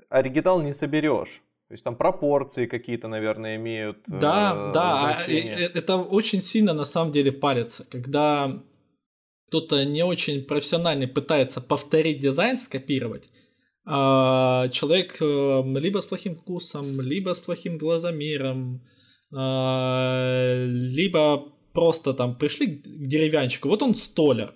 [0.09, 1.41] оригинал не соберешь.
[1.71, 3.99] То есть там пропорции какие-то, наверное, имеют.
[4.05, 5.53] Да, э, да, а, значение.
[5.53, 8.61] э, э, это очень сильно на самом деле парится, когда
[9.47, 13.29] кто-то не очень профессиональный пытается повторить дизайн, скопировать,
[13.85, 18.85] а человек э, либо с плохим вкусом, либо с плохим глазомером,
[19.33, 24.53] а, либо просто там пришли к деревянчику, вот он столер,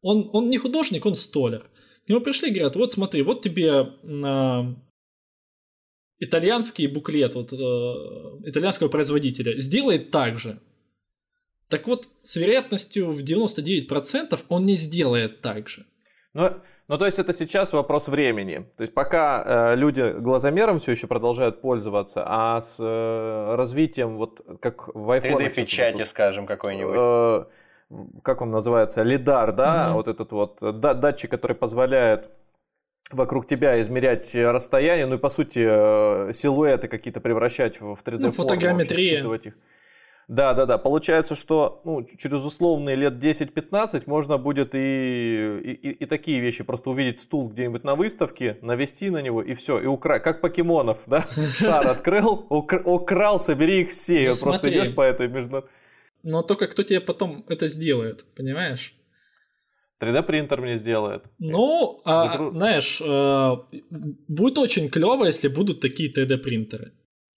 [0.00, 1.68] он, он не художник, он столер.
[2.06, 3.88] К нему пришли и говорят, вот смотри, вот тебе
[4.24, 4.76] а,
[6.24, 7.56] итальянский буклет вот, э,
[8.50, 10.58] итальянского производителя сделает так же.
[11.68, 15.84] Так вот, с вероятностью в 99% он не сделает так же.
[16.34, 16.50] Ну,
[16.88, 18.64] ну, то есть это сейчас вопрос времени.
[18.76, 19.42] То есть пока
[19.72, 25.38] э, люди глазомером все еще продолжают пользоваться, а с э, развитием, вот как в iPhone...
[25.38, 26.96] 3D-печати, скажем, какой-нибудь.
[26.98, 27.44] э,
[28.22, 29.94] как он называется, лидар, да, Мгм.
[29.96, 32.30] вот этот вот э, да- датчик, который позволяет
[33.14, 38.18] вокруг тебя измерять расстояние, ну и по сути э, силуэты какие-то превращать в в 3D
[38.18, 39.22] Ну, фотограмметрия.
[39.44, 39.54] их.
[40.28, 40.78] Да, да, да.
[40.78, 46.64] Получается, что ну, через условные лет 10-15 можно будет и, и, и- такие вещи.
[46.64, 50.22] Просто увидеть стул где-нибудь на выставке, навести на него и все, и украсть.
[50.24, 51.26] Как покемонов, да?
[51.58, 54.30] Шар открыл, укра- украл, собери их все.
[54.30, 55.68] Ну, просто идешь по этой между...
[56.22, 58.94] Но только кто тебе потом это сделает, понимаешь?
[60.02, 61.24] 3D принтер мне сделает.
[61.38, 63.56] Ну, а, знаешь, э,
[64.28, 66.92] будет очень клево, если будут такие 3D принтеры.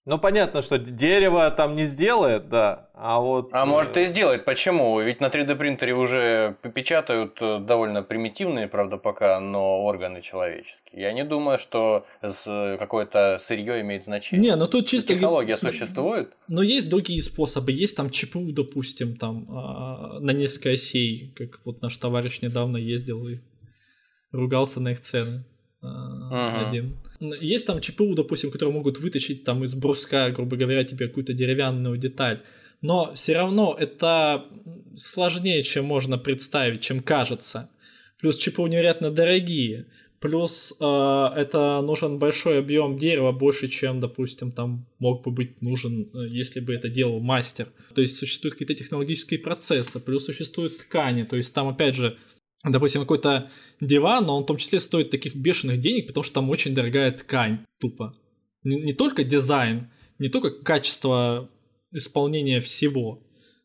[0.08, 3.48] Ну, понятно, что дерево там не сделает, да, а вот...
[3.52, 4.44] А э, может и сделает.
[4.44, 5.00] Почему?
[5.00, 11.02] Ведь на 3D принтере уже печатают э, довольно примитивные, правда, пока, но органы человеческие.
[11.02, 14.50] Я не думаю, что с- какое-то сырье имеет значение.
[14.50, 15.12] Не, ну тут чисто...
[15.12, 16.32] Технология см- существует.
[16.48, 17.72] Но есть другие способы.
[17.72, 23.26] Есть там ЧПУ, допустим, там а, на несколько осей, как вот наш товарищ недавно ездил
[23.26, 23.40] и
[24.30, 25.44] ругался на их цены.
[25.82, 26.68] а.
[26.68, 26.96] Один.
[27.20, 31.96] Есть там ЧПУ, допустим, которые могут вытащить там из бруска, грубо говоря, тебе какую-то деревянную
[31.96, 32.40] деталь.
[32.82, 34.44] Но все равно это
[34.96, 37.70] сложнее, чем можно представить, чем кажется.
[38.20, 39.86] Плюс ЧПУ невероятно дорогие.
[40.20, 46.08] Плюс э, это нужен большой объем дерева, больше, чем, допустим, там мог бы быть нужен,
[46.14, 47.68] э, если бы это делал мастер.
[47.94, 51.24] То есть существуют какие-то технологические процессы, плюс существуют ткани.
[51.24, 52.16] То есть там, опять же,
[52.64, 53.50] допустим, какой-то
[53.80, 57.10] диван, но он в том числе стоит таких бешеных денег, потому что там очень дорогая
[57.12, 58.14] ткань, тупо.
[58.64, 61.50] Не, не только дизайн, не только качество
[61.92, 63.22] исполнения всего,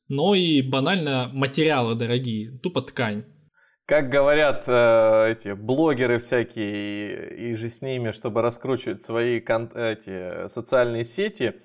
[0.08, 3.24] но и банально материалы дорогие, тупо ткань.
[3.86, 9.72] Как говорят э, эти блогеры всякие и, и же с ними, чтобы раскручивать свои кон-
[9.76, 11.56] эти социальные сети.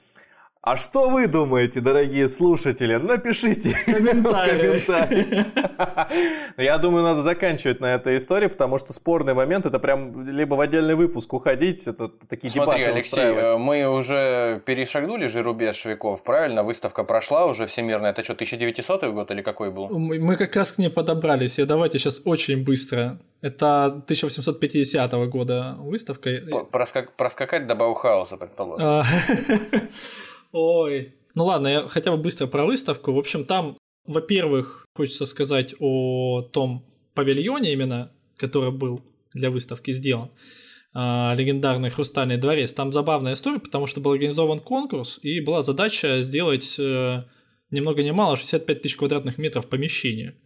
[0.67, 2.97] А что вы думаете, дорогие слушатели?
[2.97, 4.83] Напишите в комментариях.
[6.57, 10.61] Я думаю, надо заканчивать на этой истории, потому что спорный момент это прям либо в
[10.61, 16.25] отдельный выпуск уходить, это такие Смотри, дебаты Алексей, э, мы уже перешагнули же рубеж веков,
[16.25, 16.65] правильно?
[16.65, 18.11] Выставка прошла уже всемирная.
[18.11, 19.89] Это что, 1900 год или какой был?
[19.91, 21.59] Мы как раз к ней подобрались.
[21.61, 23.21] Я давайте сейчас очень быстро.
[23.41, 26.29] Это 1850 года выставка.
[26.73, 29.05] Проскак- Проскакать до Баухауса, предположим.
[30.53, 31.15] Ой.
[31.35, 33.13] Ну ладно, я хотя бы быстро про выставку.
[33.13, 39.03] В общем, там, во-первых, хочется сказать о том павильоне именно, который был
[39.35, 40.31] для выставки сделан.
[40.95, 42.73] А, Легендарный Хрустальный дворец.
[42.73, 47.25] Там забавная история, потому что был организован конкурс, и была задача сделать э,
[47.71, 50.37] ни много ни мало 65 тысяч квадратных метров помещения.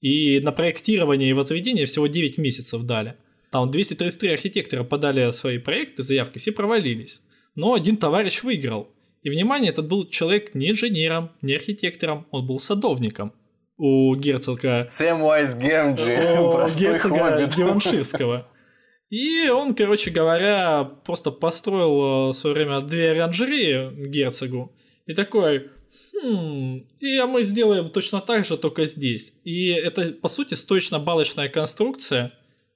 [0.00, 3.16] И на проектирование и возведение всего 9 месяцев дали.
[3.50, 7.20] Там 233 архитектора подали свои проекты, заявки, все провалились.
[7.54, 8.88] Но один товарищ выиграл.
[9.22, 13.32] И, внимание, этот был человек не инженером, не архитектором, он был садовником
[13.76, 17.46] у герцога, Сэм Уайс Гемджи, у герцога.
[17.46, 18.46] Диванширского.
[19.10, 24.72] И он, короче говоря, просто построил э, в свое время две оранжереи герцогу.
[25.06, 25.70] И такой,
[26.14, 29.32] «Хм, и а мы сделаем точно так же, только здесь.
[29.44, 32.32] И это, по сути, стоечно-балочная конструкция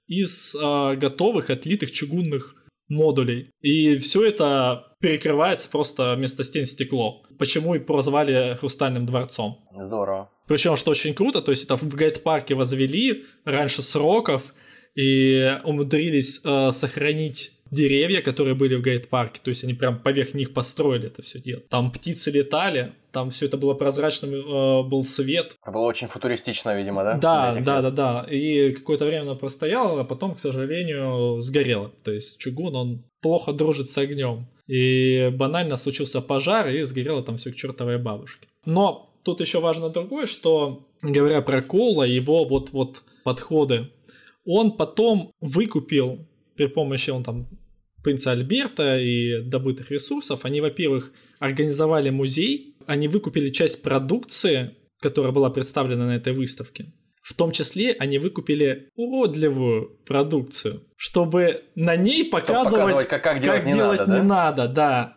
[0.08, 2.56] из э, готовых отлитых чугунных
[2.88, 3.50] модулей.
[3.60, 7.22] И все это перекрывается просто вместо стен стекло.
[7.38, 9.60] Почему и прозвали Хрустальным дворцом.
[9.70, 10.30] Здорово.
[10.46, 14.54] Причем, что очень круто, то есть это в гайд-парке возвели раньше сроков
[14.94, 20.54] и умудрились э, сохранить деревья, которые были в гайд-парке, то есть они прям поверх них
[20.54, 21.60] построили это все дело.
[21.68, 25.56] Там птицы летали, там все это было прозрачным, э, был свет.
[25.60, 27.18] Это было очень футуристично, видимо, да?
[27.18, 28.26] Да, да, да, да.
[28.30, 31.90] И какое-то время оно простояло, а потом, к сожалению, сгорело.
[32.04, 34.46] То есть чугун, он плохо дружит с огнем.
[34.66, 38.48] И банально случился пожар, и сгорело там все к чертовой бабушке.
[38.64, 43.90] Но тут еще важно другое, что, говоря про Коула, его вот-вот подходы,
[44.44, 46.26] он потом выкупил
[46.56, 47.48] при помощи, он там
[48.02, 55.50] принца Альберта и добытых ресурсов, они, во-первых, организовали музей, они выкупили часть продукции, которая была
[55.50, 56.92] представлена на этой выставке.
[57.24, 63.64] В том числе они выкупили уродливую продукцию, чтобы на ней показывать, показывать, как- как делать
[63.64, 64.18] не делать надо, да?
[64.20, 65.16] не надо, да.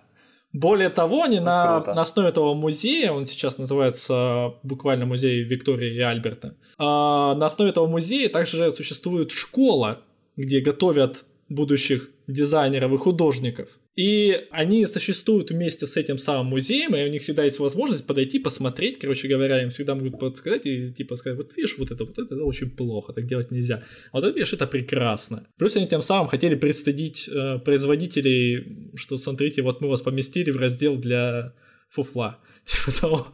[0.53, 5.99] Более того, они на, на основе этого музея, он сейчас называется буквально музей Виктории и
[5.99, 9.99] Альберта, а, на основе этого музея также существует школа,
[10.37, 13.67] где готовят будущих дизайнеров и художников.
[13.97, 18.37] И они существуют вместе с этим самым музеем, и у них всегда есть возможность подойти,
[18.37, 22.19] посмотреть, короче говоря, им всегда могут подсказать и типа сказать, вот видишь, вот это, вот
[22.19, 23.83] это, это очень плохо, так делать нельзя.
[24.11, 25.47] А вот это, видишь, это прекрасно.
[25.57, 30.57] Плюс они тем самым хотели пристыдить э, производителей, что смотрите, вот мы вас поместили в
[30.57, 31.55] раздел для
[31.89, 32.37] фуфла.
[32.65, 33.27] Типа того.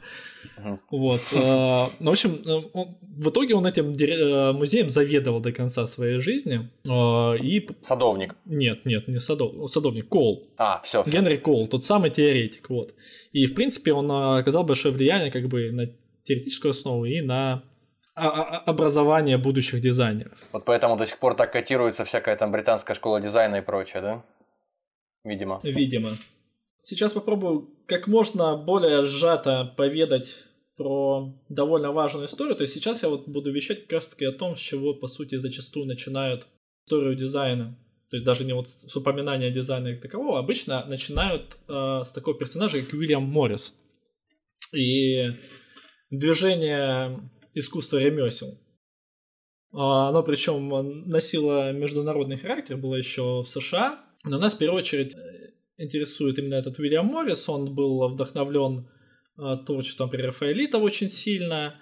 [0.57, 0.79] Мгм.
[0.91, 1.21] Вот.
[1.31, 5.85] э, Ну, в общем, э, он- в итоге он этим э, музеем заведовал до конца
[5.87, 6.69] своей жизни.
[6.87, 8.35] э, И Садовник.
[8.45, 9.69] нет, нет, не садов...
[9.71, 10.45] садовник, Кол.
[10.57, 11.03] А, все.
[11.05, 12.93] Генри Кол, тот самый теоретик, вот.
[13.31, 15.87] И, в принципе, он оказал большое влияние как бы на
[16.23, 17.63] теоретическую основу и на
[18.15, 20.37] образование будущих дизайнеров.
[20.51, 24.23] Вот поэтому до сих пор так котируется всякая там британская школа дизайна и прочее, да?
[25.23, 25.59] Видимо.
[25.63, 26.17] Видимо.
[26.83, 30.35] Сейчас попробую как можно более сжато поведать
[30.75, 32.57] про довольно важную историю.
[32.57, 35.07] То есть сейчас я вот буду вещать как раз таки о том, с чего, по
[35.07, 36.45] сути, зачастую начинают
[36.85, 37.79] историю дизайна.
[38.09, 42.37] То есть даже не вот с упоминания дизайна как такового, обычно начинают э, с такого
[42.37, 43.75] персонажа, как Уильям Моррис.
[44.75, 45.31] И
[46.09, 48.59] движение искусства ремесел.
[49.71, 54.03] А, Оно причем носило международный характер, было еще в США.
[54.25, 57.49] Но нас в первую очередь э, интересует именно этот Уильям Моррис.
[57.49, 58.89] Он был вдохновлен
[59.37, 61.79] э, творчеством при Рафаэлитов очень сильно.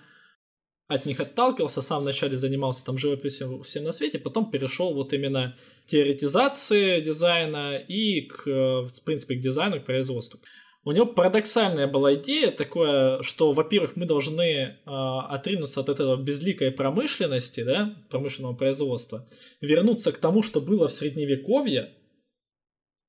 [0.87, 5.55] От них отталкивался, сам вначале занимался там живописью всем на свете, потом перешел вот именно
[5.85, 10.41] к теоретизации дизайна и к, э, в принципе, к дизайну, к производству.
[10.83, 16.71] У него парадоксальная была идея такое, что, во-первых, мы должны э, отринуться от этого безликой
[16.71, 19.27] промышленности, да, промышленного производства,
[19.61, 21.93] вернуться к тому, что было в средневековье,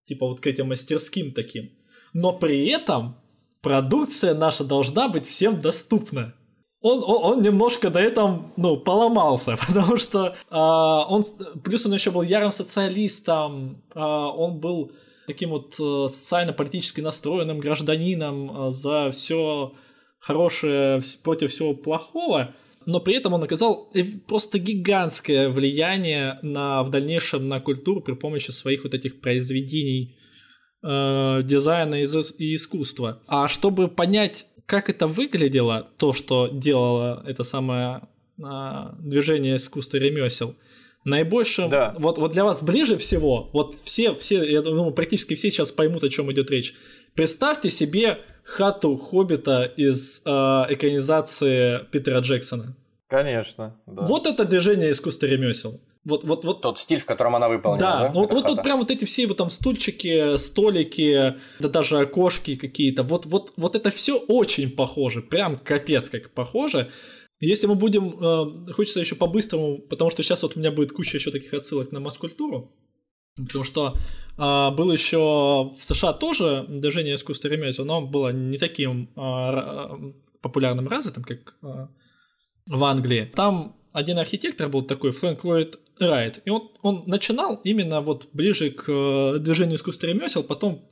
[0.06, 1.70] типа вот к этим мастерским таким,
[2.12, 3.16] но при этом
[3.62, 6.34] продукция наша должна быть всем доступна.
[6.80, 11.24] Он, он, он немножко на этом, ну, поломался, потому что а, он,
[11.62, 14.90] плюс он еще был ярым социалистом, а, он был
[15.26, 19.72] таким вот э, социально-политически настроенным гражданином э, за все
[20.18, 22.54] хорошее против всего плохого,
[22.86, 28.14] но при этом он оказал э, просто гигантское влияние на, в дальнейшем на культуру при
[28.14, 30.16] помощи своих вот этих произведений
[30.82, 32.04] э, дизайна и,
[32.54, 33.22] искусства.
[33.26, 38.08] А чтобы понять, как это выглядело, то, что делало это самое
[38.42, 40.56] а, движение искусства ремесел,
[41.04, 41.94] наибольшим, Да.
[41.98, 46.04] вот, вот для вас ближе всего, вот все, все, я думаю, практически все сейчас поймут,
[46.04, 46.74] о чем идет речь.
[47.14, 52.76] Представьте себе хату Хоббита из э, экранизации Питера Джексона.
[53.08, 53.76] Конечно.
[53.86, 54.02] да.
[54.02, 55.80] Вот это движение искусства ремесел.
[56.04, 58.12] Вот, вот, вот, Тот стиль, в котором она выполнена, да, да?
[58.12, 62.56] ну вот, вот тут прям вот эти все вот там стульчики, столики, да даже окошки
[62.56, 66.90] какие-то, вот, вот, вот это все очень похоже, прям капец как похоже.
[67.38, 71.18] Если мы будем, э, хочется еще по-быстрому, потому что сейчас вот у меня будет куча
[71.18, 72.72] еще таких отсылок на маскультуру,
[73.36, 73.96] потому что
[74.38, 80.88] э, было еще в США тоже движение искусства ремесел, но было не таким э, популярным
[80.88, 81.86] развитым, как э,
[82.66, 83.30] в Англии.
[83.34, 88.70] Там один архитектор был такой, Фрэнк Ллойд Райт, и он, он начинал именно вот ближе
[88.70, 90.88] к э, движению искусства ремесел, потом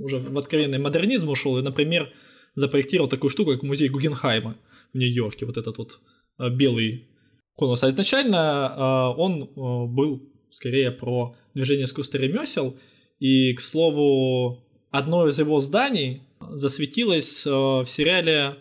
[0.00, 2.12] уже в откровенный модернизм ушел и, например,
[2.54, 4.56] запроектировал такую штуку, как музей Гугенхайма
[4.92, 6.00] в Нью-Йорке, вот этот вот
[6.38, 7.08] э, белый
[7.56, 7.82] конус.
[7.82, 8.72] А изначально
[9.16, 12.76] э, он э, был скорее про движение искусства ремесел,
[13.18, 18.56] и, к слову, одно из его зданий засветилось э, в сериале,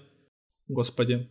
[0.68, 1.28] господи,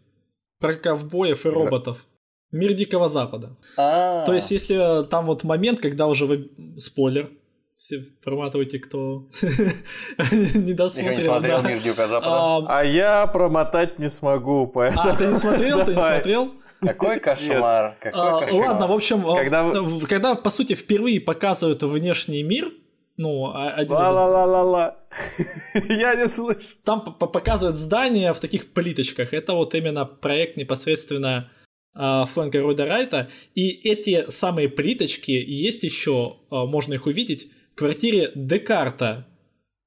[0.60, 2.06] про ковбоев и роботов.
[2.50, 3.56] Мир Дикого Запада.
[3.78, 6.50] А, То есть, если там вот момент, когда уже вы...
[6.78, 7.30] Спойлер.
[7.76, 9.28] Все проматывайте, кто
[10.30, 11.16] не досмотрел.
[11.16, 11.62] не смотрел.
[11.62, 12.30] «Мир Дикого Запада».
[12.30, 15.08] А, А я промотать не смогу, поэтому...
[15.08, 15.84] а, ты не смотрел?
[15.84, 16.52] Ты не смотрел?
[16.82, 18.68] Какой кошмар, какой А, кошмар.
[18.68, 22.72] ладно, в общем, а, Когда по сути, впервые показывают внешний мир,
[23.16, 24.96] ну, а- один Ла-ла-ла-ла-ла.
[25.88, 26.60] Я не слышу.
[26.84, 29.32] там показывают здания в таких плиточках.
[29.32, 31.50] Это вот именно проект непосредственно
[31.94, 33.28] а, Фрэнка Ройда Райта.
[33.54, 39.26] И эти самые плиточки есть еще, а, можно их увидеть, в квартире Декарта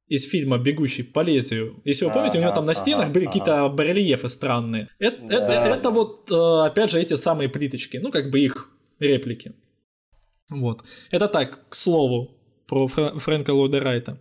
[0.07, 1.82] из фильма «Бегущий по лезвию».
[1.84, 4.88] Если вы помните, у него там на стенах ага, были какие-то барельефы странные.
[4.99, 5.36] Это, Да.
[5.36, 7.98] это, это вот, э, опять же, эти самые плиточки.
[7.98, 8.69] Ну, как бы их
[8.99, 9.53] реплики.
[10.49, 10.84] Вот.
[11.11, 12.32] Это так, к слову.
[12.68, 14.18] про Фра- Фрэнка Ллойда Райта.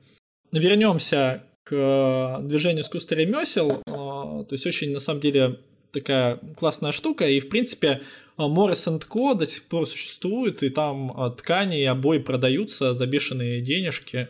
[0.53, 3.83] Вернемся к э, движению искусства ремесел.
[3.87, 5.59] Э, То есть очень, на самом деле,
[5.93, 7.27] такая классная штука.
[7.29, 8.01] И, в принципе,
[8.39, 9.35] Morris Co.
[9.35, 14.29] до сих пор существует, и там э, ткани и обои продаются за бешеные денежки.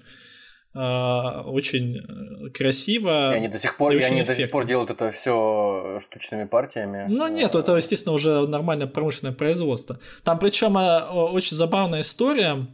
[0.75, 3.33] Э, Очень э, красиво.
[3.33, 7.07] И они до сих пор, и они до сих пор делают это все штучными партиями.
[7.09, 9.99] Ну нет, это, естественно, уже нормальное промышленное производство.
[10.25, 12.67] Там причем э, очень забавная история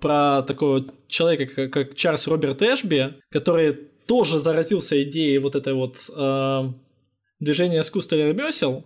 [0.00, 3.72] про такого человека, как, Чарльз Роберт Эшби, который
[4.06, 6.62] тоже заразился идеей вот этой вот э,
[7.38, 8.84] движения искусства и ремесел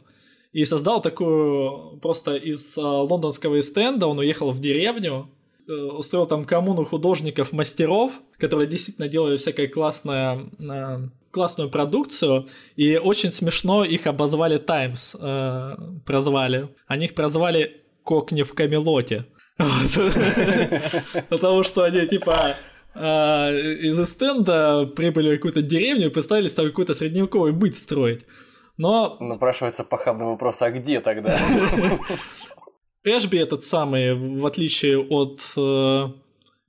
[0.52, 5.30] и создал такую просто из э, лондонского стенда, он уехал в деревню,
[5.68, 12.46] устроил там коммуну художников-мастеров, которые действительно делали всякое классное э, классную продукцию,
[12.76, 15.76] и очень смешно их обозвали Times, э,
[16.06, 16.68] прозвали.
[16.86, 19.26] Они их прозвали «Кокни в Камелоте».
[21.28, 22.56] Потому что они, типа,
[22.94, 28.24] э, из стенда прибыли в какую-то деревню и пытались там какой-то средневековый быт строить.
[28.78, 31.36] Но Напрашивается похабный вопрос, а где тогда?
[33.04, 36.06] Эшби этот самый, в отличие от э,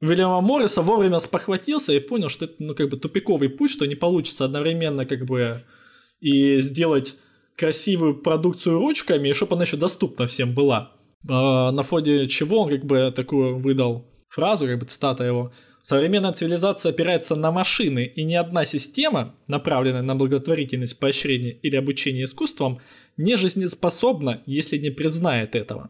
[0.02, 3.96] Вильяма Морриса, вовремя спохватился и понял, что это, ну, как бы тупиковый путь, что не
[3.96, 5.64] получится одновременно, как бы,
[6.22, 7.16] и сделать
[7.58, 10.94] красивую продукцию ручками, и чтобы она еще доступна всем была.
[11.28, 15.52] А, на фоне чего он, как бы, такую выдал фразу, как бы цитата его.
[15.82, 22.26] Современная цивилизация опирается на машины, и ни одна система, направленная на благотворительность, поощрение или обучение
[22.26, 22.80] искусствам,
[23.18, 25.90] не жизнеспособна, если не признает этого.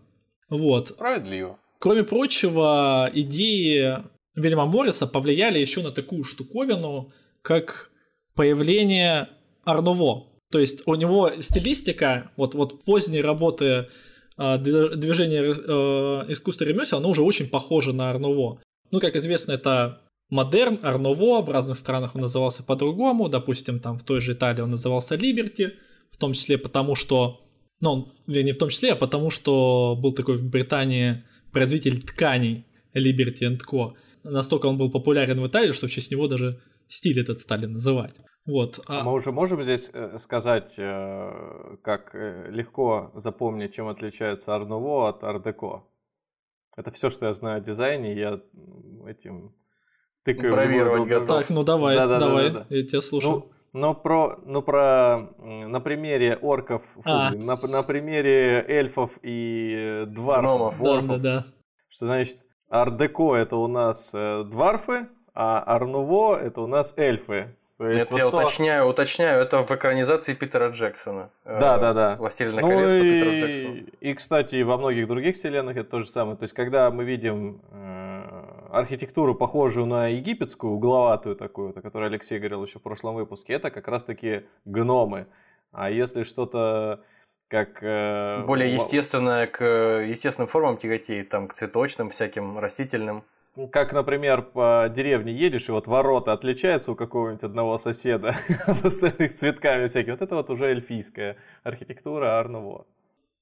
[0.49, 0.89] Вот.
[0.89, 1.59] Справедливо.
[1.79, 3.97] Кроме прочего, идеи
[4.35, 7.11] Вильяма Морриса повлияли еще на такую штуковину,
[7.41, 7.91] как
[8.35, 9.29] появление
[9.63, 10.27] Арнуво.
[10.51, 13.87] То есть у него стилистика, вот, вот поздние работы
[14.37, 18.61] дви- движения э, искусства ремесел, оно уже очень похоже на Арнуво.
[18.91, 24.03] Ну, как известно, это модерн, Арнуво, в разных странах он назывался по-другому, допустим, там в
[24.03, 25.73] той же Италии он назывался Либерти,
[26.11, 27.41] в том числе потому, что,
[27.81, 32.65] ну, вернее, не в том числе, а потому, что был такой в Британии производитель тканей
[32.93, 33.93] Liberty Co.
[34.23, 38.15] Настолько он был популярен в Италии, что в честь него даже стиль этот стали называть.
[38.45, 38.79] Вот.
[38.87, 45.09] А- Мы уже можем здесь э, сказать, э, как э, легко запомнить, чем отличается Арнуво
[45.09, 45.83] от Ардеко.
[46.75, 48.39] Это все, что я знаю о дизайне, я
[49.07, 49.53] этим
[50.23, 50.53] тыкаю.
[50.53, 51.27] Бравировать готов.
[51.27, 52.49] Так, ну давай, Да-да-да-да-да.
[52.49, 53.33] давай, я тебя слушаю.
[53.33, 57.31] Ну, но про, ну про, на примере орков, фу, А.
[57.31, 61.45] на, на примере эльфов и э, дварфов, да, дворфов, да, да.
[61.89, 62.37] что значит
[62.69, 67.55] ардеко это у нас э, дварфы, а арнуво это у нас эльфы.
[67.77, 71.29] То есть Нет, я вот то- уточняю, уточняю, это в экранизации Питера Джексона.
[71.45, 72.15] Э, Да, да, да.
[72.17, 73.87] «Властелина Ну колец» и, Джексону.
[74.01, 76.35] и, кстати, и во многих других вселенных это то же самое.
[76.35, 77.88] То есть, когда мы видим э,
[78.71, 83.71] архитектуру, похожую на египетскую, угловатую такую, о которой Алексей говорил еще в прошлом выпуске, это
[83.71, 85.27] как раз-таки гномы.
[85.71, 87.01] А если что-то
[87.47, 87.81] как...
[87.81, 93.23] э, Более естественное к э, естественным формам тяготеет, там, к цветочным, всяким растительным.
[93.55, 98.35] Ну, Как, например, по деревне едешь, и вот ворота отличаются у какого-нибудь одного соседа
[98.67, 100.11] от остальных цветками всякими.
[100.11, 102.85] Вот это вот уже эльфийская архитектура Арнуво.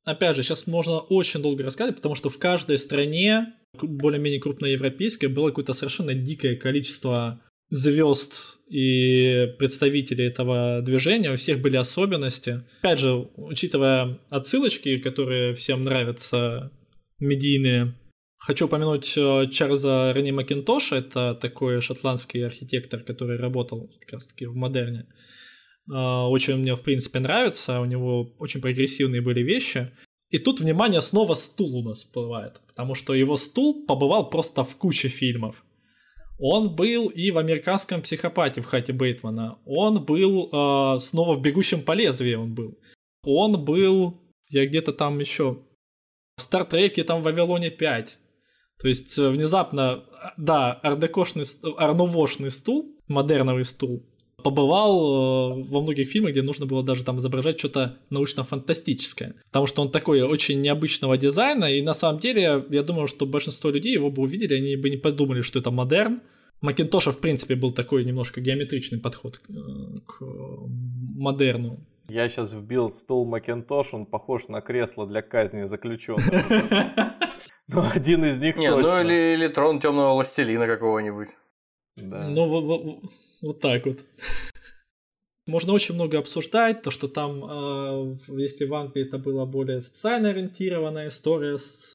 [0.06, 5.50] Опять же, сейчас можно очень долго рассказывать, потому что в каждой стране, более-менее крупноевропейской, было
[5.50, 12.64] какое-то совершенно дикое количество звезд и представителей этого движения, у всех были особенности.
[12.80, 16.72] Опять же, учитывая отсылочки, которые всем нравятся,
[17.20, 17.96] медийные,
[18.38, 24.56] хочу упомянуть э, Чарльза Рени Макинтоша, это такой шотландский архитектор, который работал как раз-таки в
[24.56, 25.08] модерне.
[25.92, 29.92] Э, Очень мне, в принципе, нравится, у него очень прогрессивные были вещи.
[30.30, 34.76] И тут, внимание, снова стул у нас всплывает, потому что его стул побывал просто в
[34.76, 35.64] куче фильмов.
[36.40, 39.58] Он был и в «Американском психопате» в Хате Бейтмана.
[39.66, 42.78] Он был э, снова в «Бегущем по лезвию» он был.
[43.24, 45.60] Он был, я где-то там еще,
[46.36, 48.08] в «Стартреке» там в «Вавилоне 5».
[48.80, 51.46] То есть э, внезапно, э, да, ардекошный,
[51.78, 54.06] арнувошный стул, модерновый стул,
[54.44, 59.36] побывал э, во многих фильмах, где нужно было даже там изображать что-то научно-фантастическое.
[59.48, 63.70] Потому что он такой очень необычного дизайна, и на самом деле, я думаю, что большинство
[63.72, 66.22] людей его бы увидели, они бы не подумали, что это модерн.
[66.62, 70.22] Макинтоша, в принципе, был такой немножко геометричный подход к, к
[71.16, 71.80] модерну.
[72.10, 76.26] Я сейчас вбил стул Макинтош, он похож на кресло для казни заключенных.
[77.70, 79.02] Ну, один из них Не, ну точно.
[79.02, 81.28] или, или трон темного властелина какого-нибудь.
[81.98, 82.22] Да.
[82.26, 83.02] Ну,
[83.42, 84.00] вот так вот.
[85.48, 90.30] Можно очень много обсуждать, то, что там, э, если в Англии это была более социально
[90.30, 91.94] ориентированная история с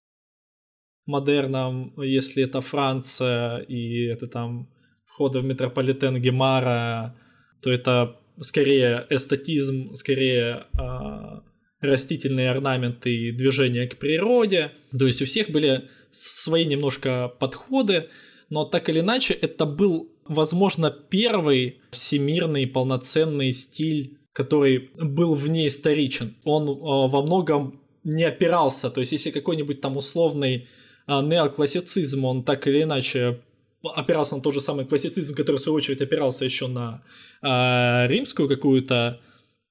[1.04, 4.70] модерном, если это Франция и это там
[5.04, 7.14] входы в метрополитен Гемара,
[7.60, 11.42] то это скорее эстетизм, скорее а,
[11.80, 14.72] растительные орнаменты и движения к природе.
[14.96, 18.08] То есть у всех были свои немножко подходы,
[18.48, 26.36] но так или иначе это был, возможно, первый всемирный полноценный стиль, который был вне историчен.
[26.44, 30.66] Он э, во многом не опирался, то есть если какой-нибудь там условный
[31.06, 33.40] э, неоклассицизм, он так или иначе
[33.82, 37.02] опирался на тот же самый классицизм, который в свою очередь опирался еще на
[37.42, 39.20] э, римскую какую-то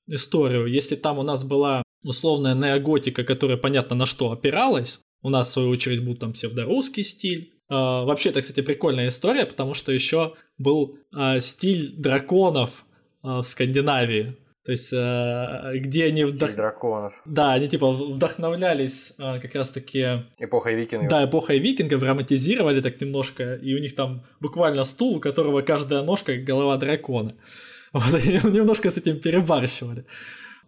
[0.07, 0.67] историю.
[0.67, 5.51] Если там у нас была условная неоготика, которая понятно на что опиралась, у нас в
[5.51, 7.53] свою очередь был там псевдорусский стиль.
[7.71, 12.85] Э, вообще это, кстати, прикольная история, потому что еще был э, стиль драконов
[13.23, 14.35] э, в Скандинавии.
[14.63, 16.23] То есть, где они...
[16.23, 16.55] Вдох...
[16.55, 17.19] драконов.
[17.25, 20.27] Да, они типа вдохновлялись как раз-таки...
[20.37, 21.09] Эпохой викингов.
[21.09, 26.03] Да, эпохой викингов, романтизировали так немножко, и у них там буквально стул, у которого каждая
[26.03, 27.33] ножка голова дракона.
[27.93, 30.05] Вот, и немножко с этим перебарщивали.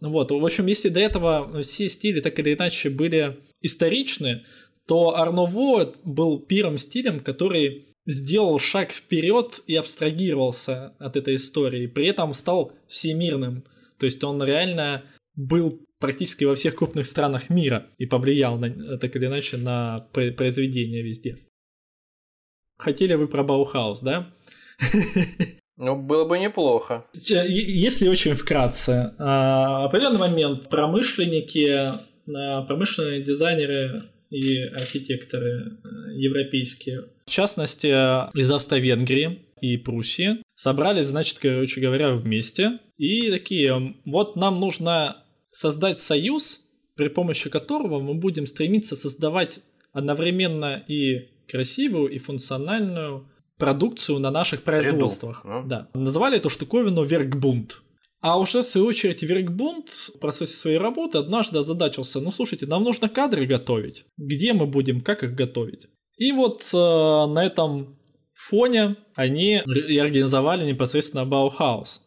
[0.01, 4.43] Вот, в общем, если до этого все стили так или иначе были историчны,
[4.87, 12.07] то Арново был первым стилем, который сделал шаг вперед и абстрагировался от этой истории, при
[12.07, 13.63] этом стал всемирным.
[13.97, 15.03] То есть он реально
[15.35, 21.01] был практически во всех крупных странах мира и повлиял на, так или иначе на произведения
[21.01, 21.37] везде.
[22.77, 24.33] Хотели вы про Баухаус, да?
[25.77, 27.07] Ну, было бы неплохо.
[27.13, 34.03] Если очень вкратце, а, определенный момент промышленники, а, промышленные дизайнеры
[34.33, 37.87] и архитекторы а, европейские, в частности,
[38.37, 45.17] из Австро-Венгрии и Пруссии, собрались, значит, короче говоря, вместе и такие, вот нам нужно
[45.51, 46.61] создать союз,
[46.95, 49.59] при помощи которого мы будем стремиться создавать
[49.91, 55.41] одновременно и красивую, и функциональную продукцию на наших производствах.
[55.41, 55.87] Среду, да.
[55.93, 57.81] Называли эту штуковину Веркбунд.
[58.23, 62.85] А уже, в свою очередь, Веркбунд в процессе своей работы однажды озадачился, ну, слушайте, нам
[62.85, 64.05] нужно кадры готовить.
[64.15, 65.87] Где мы будем, как их готовить?
[66.15, 67.99] И вот э, на этом
[68.33, 72.01] фоне они и организовали непосредственно Баухаус.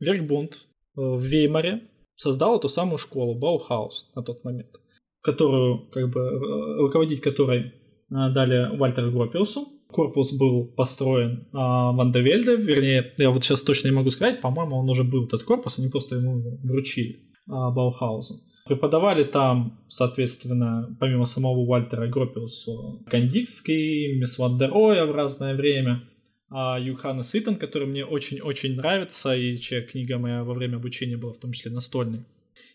[0.00, 0.56] Веркбунд э,
[0.96, 1.82] в Веймаре
[2.16, 4.80] создал эту самую школу Баухаус на тот момент,
[5.22, 7.72] которую, как бы, э, руководить которой э,
[8.08, 13.88] дали Вальтеру Гропиусу корпус был построен а, Ван де Вельде, вернее, я вот сейчас точно
[13.88, 18.42] не могу сказать, по-моему, он уже был этот корпус, они просто ему вручили а, Баухаузу.
[18.66, 22.72] Преподавали там, соответственно, помимо самого Вальтера Гропиуса,
[23.06, 26.02] Кандинский, Мис ван дер Роэ в разное время,
[26.50, 31.34] а Йоханнес Иттен, который мне очень-очень нравится, и чья книга моя во время обучения была
[31.34, 32.24] в том числе настольной.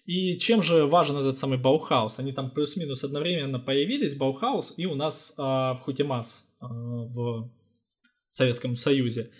[0.05, 2.19] И чем же важен этот самый Баухаус?
[2.19, 7.49] Они там плюс-минус одновременно появились, Баухаус, и у нас а, ВХУТЕМАС в
[8.29, 9.31] Советском Союзе.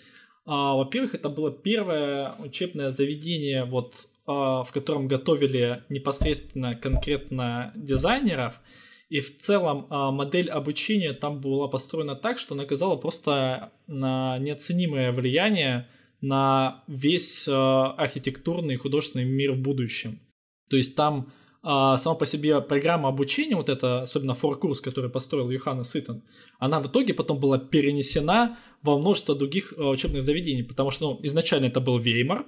[0.46, 8.60] А, во-первых, это было первое учебное заведение, вот, а, в котором готовили непосредственно конкретно дизайнеров.
[9.08, 15.10] И в целом модель обучения там была построена так, что она оказала просто на неоценимое
[15.10, 15.88] влияние
[16.20, 20.20] на весь архитектурный и художественный мир в будущем.
[20.68, 21.32] То есть там
[21.62, 26.22] а сама по себе программа обучения, вот эта, особенно форкурс, который построил Йоханна Ситон,
[26.58, 31.20] она в итоге потом была перенесена во множество других а, учебных заведений, потому что ну,
[31.22, 32.46] изначально это был Веймар,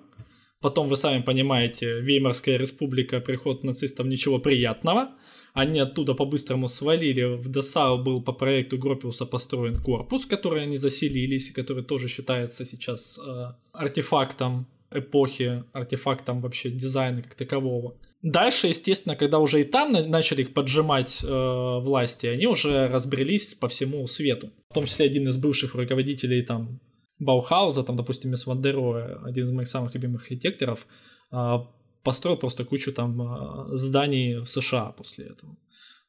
[0.61, 5.11] потом, вы сами понимаете, Веймарская республика, приход нацистов, ничего приятного,
[5.53, 11.53] они оттуда по-быстрому свалили, в Десау был по проекту Гропиуса построен корпус, который они заселились,
[11.53, 17.95] который тоже считается сейчас э, артефактом эпохи, артефактом вообще дизайна как такового.
[18.23, 23.69] Дальше, естественно, когда уже и там начали их поджимать э, власти, они уже разбрелись по
[23.69, 24.53] всему свету.
[24.71, 26.81] В том числе один из бывших руководителей там
[27.19, 30.87] Баухауза, там, допустим, Мисс Вандеро, один из моих самых любимых архитекторов,
[31.33, 31.57] э,
[32.05, 35.57] построил просто кучу там э, зданий в США после этого.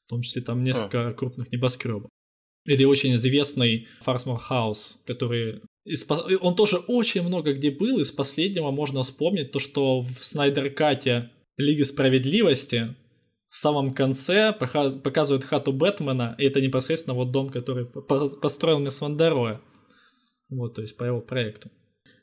[0.06, 1.14] В том числе там несколько а.
[1.14, 2.10] крупных небоскребов.
[2.66, 6.08] Или очень известный Фарсмор Хаус, который из,
[6.42, 8.00] он тоже очень много где был.
[8.00, 12.96] Из последнего можно вспомнить то, что в Снайдер-Кате Лиги Справедливости
[13.50, 19.62] в самом конце показывают хату Бэтмена, и это непосредственно вот дом, который построил Мисс Вандероя.
[20.50, 21.70] Вот, то есть по его проекту.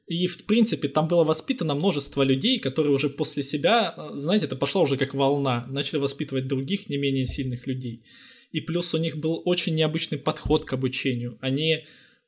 [0.07, 4.83] И, в принципе, там было воспитано множество людей, которые уже после себя, знаете, это пошло
[4.83, 8.05] уже как волна, начали воспитывать других не менее сильных людей.
[8.51, 11.39] И плюс у них был очень необычный подход к обучению.
[11.41, 11.83] Они э,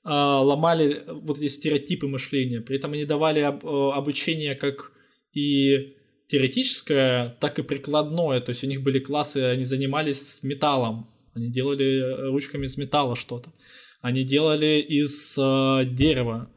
[0.05, 4.93] ломали вот эти стереотипы мышления, при этом они давали об, э, обучение как
[5.33, 5.97] и
[6.33, 8.41] теоретическое, так и прикладное.
[8.41, 11.07] То есть у них были классы, они занимались металлом.
[11.35, 13.53] они делали э, ручками из металла что-то,
[14.01, 16.49] они делали из э, дерева,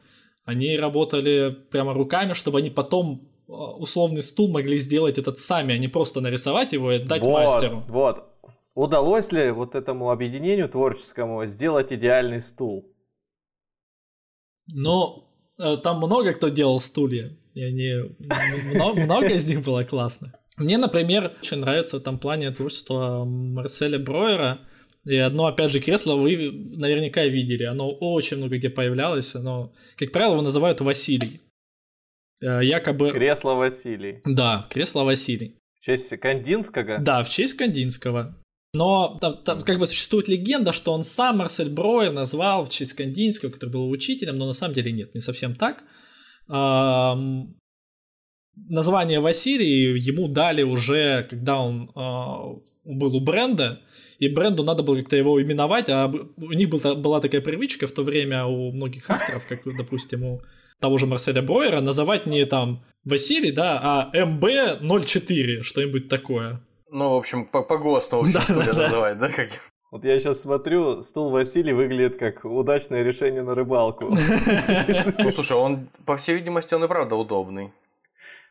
[0.44, 5.78] они работали прямо руками, чтобы они потом э, условный стул могли сделать этот сами, а
[5.78, 7.84] не просто нарисовать его и дать вот, мастеру.
[7.88, 8.24] Вот.
[8.74, 12.94] Удалось ли вот этому объединению творческому сделать идеальный стул?
[14.74, 18.14] Ну, там много кто делал стулья, и они
[18.74, 20.34] много, много из них было классно.
[20.58, 24.60] Мне, например, очень нравится в этом плане творчество Марселя Броера.
[25.06, 27.64] И одно, опять же, кресло вы наверняка видели.
[27.64, 29.34] Оно очень много где появлялось.
[29.34, 31.40] Оно, как правило, его называют Василий.
[32.42, 33.10] Э, якобы...
[33.10, 34.20] Кресло Василий.
[34.26, 35.56] Да, кресло Василий.
[35.80, 36.98] В честь Кандинского?
[36.98, 38.36] Да, в честь Кандинского.
[38.74, 42.92] Но там, там как бы существует легенда, что он сам Марсель Броер назвал в честь
[42.92, 45.84] Кандинского, который был учителем, но на самом деле нет, не совсем так.
[48.68, 53.80] Название Василий ему дали уже, когда он э, был у бренда,
[54.18, 57.92] и бренду надо было как-то его именовать, а у них был, была такая привычка в
[57.92, 60.42] то время у многих авторов, как, допустим, у
[60.80, 66.60] того же Марселя Броера, называть не там Василий, да, а МБ-04, что-нибудь такое.
[66.90, 69.50] Ну, в общем, по, по ГОСТу, в общем, да, да, называть, да, как...
[69.96, 74.14] Вот я сейчас смотрю, стул Василий выглядит как удачное решение на рыбалку.
[75.18, 77.72] Ну, слушай, он, по всей видимости, он и правда удобный.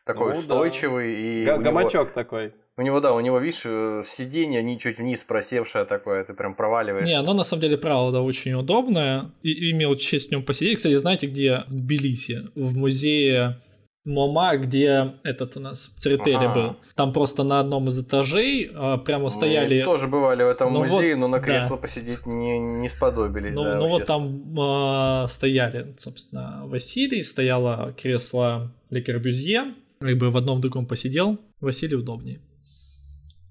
[0.04, 1.14] Такой ну, устойчивый.
[1.14, 1.20] Да.
[1.20, 2.52] И Г- гамачок него, такой.
[2.76, 6.56] У него, да, у него, видишь, э, сиденье не чуть вниз просевшее такое, ты прям
[6.56, 7.06] проваливаешься.
[7.06, 9.30] Не, оно на самом деле, правда, очень удобное.
[9.44, 10.78] И имел честь в нем посидеть.
[10.78, 12.48] Кстати, знаете, где в Тбилиси?
[12.56, 13.60] В музее
[14.06, 16.54] МОМА, где этот у нас Церетели ага.
[16.54, 16.76] был.
[16.94, 19.80] Там просто на одном из этажей а, прямо стояли...
[19.80, 21.82] Мы тоже бывали в этом ну музее, вот, но на кресло да.
[21.82, 23.52] посидеть не, не сподобились.
[23.52, 30.30] Ну, да, ну вот там а, стояли, собственно, Василий, стояло кресло Ле Корбюзье, как бы
[30.30, 32.40] в одном в другом посидел, Василий удобнее.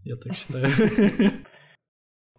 [0.06, 0.68] Я так считаю.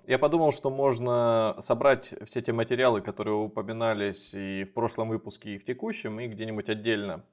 [0.06, 5.58] Я подумал, что можно собрать все те материалы, которые упоминались и в прошлом выпуске, и
[5.58, 7.24] в текущем, и где-нибудь отдельно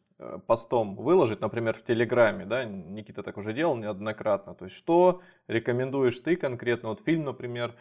[0.48, 4.56] постом выложить, например, в Телеграме, да, Никита так уже делал неоднократно.
[4.56, 7.76] То есть, что рекомендуешь ты конкретно, вот фильм, например,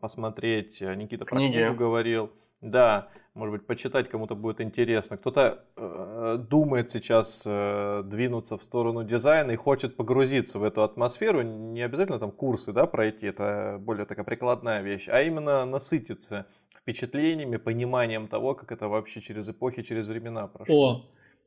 [0.00, 1.52] посмотреть, э, Никита Книги.
[1.52, 5.18] про книгу говорил, да, может быть, почитать кому-то будет интересно.
[5.18, 11.42] Кто-то э, думает сейчас э, двинуться в сторону дизайна и хочет погрузиться в эту атмосферу.
[11.42, 16.46] Не обязательно там курсы да, пройти, это более такая прикладная вещь, а именно насытиться
[16.76, 20.90] впечатлениями, пониманием того, как это вообще через эпохи, через времена прошло.
[20.90, 21.04] О,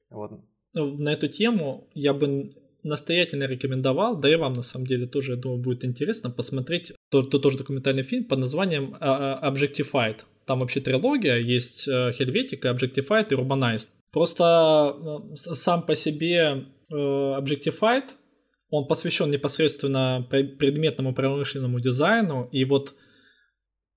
[0.10, 0.32] вот.
[0.74, 2.52] Ну, на эту тему я бы
[2.84, 7.22] настоятельно рекомендовал, да и вам на самом деле тоже, я думаю, будет интересно посмотреть то,
[7.22, 10.22] то тоже документальный фильм под названием а, а, Objectified.
[10.46, 13.90] Там вообще трилогия, есть Хельветика, Objectified и Urbanized.
[14.12, 14.96] Просто
[15.32, 18.12] э, сам по себе э, Objectified,
[18.70, 22.96] он посвящен непосредственно предметному промышленному дизайну, и вот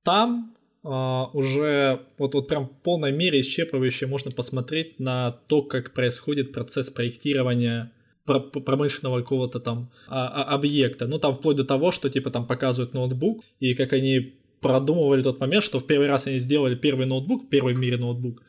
[0.04, 5.94] там Uh, уже вот, вот прям в полной мере исчерпывающе можно посмотреть на то, как
[5.94, 7.92] происходит процесс проектирования
[8.24, 11.06] промышленного какого-то там а, а, объекта.
[11.06, 15.40] Ну, там вплоть до того, что типа там показывают ноутбук, и как они продумывали тот
[15.40, 18.42] момент, что в первый раз они сделали первый ноутбук, первый в мире ноутбук,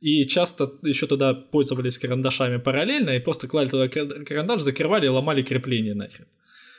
[0.00, 5.42] и часто еще тогда пользовались карандашами параллельно, и просто клали туда карандаш, закрывали и ломали
[5.42, 6.26] крепление нахрен.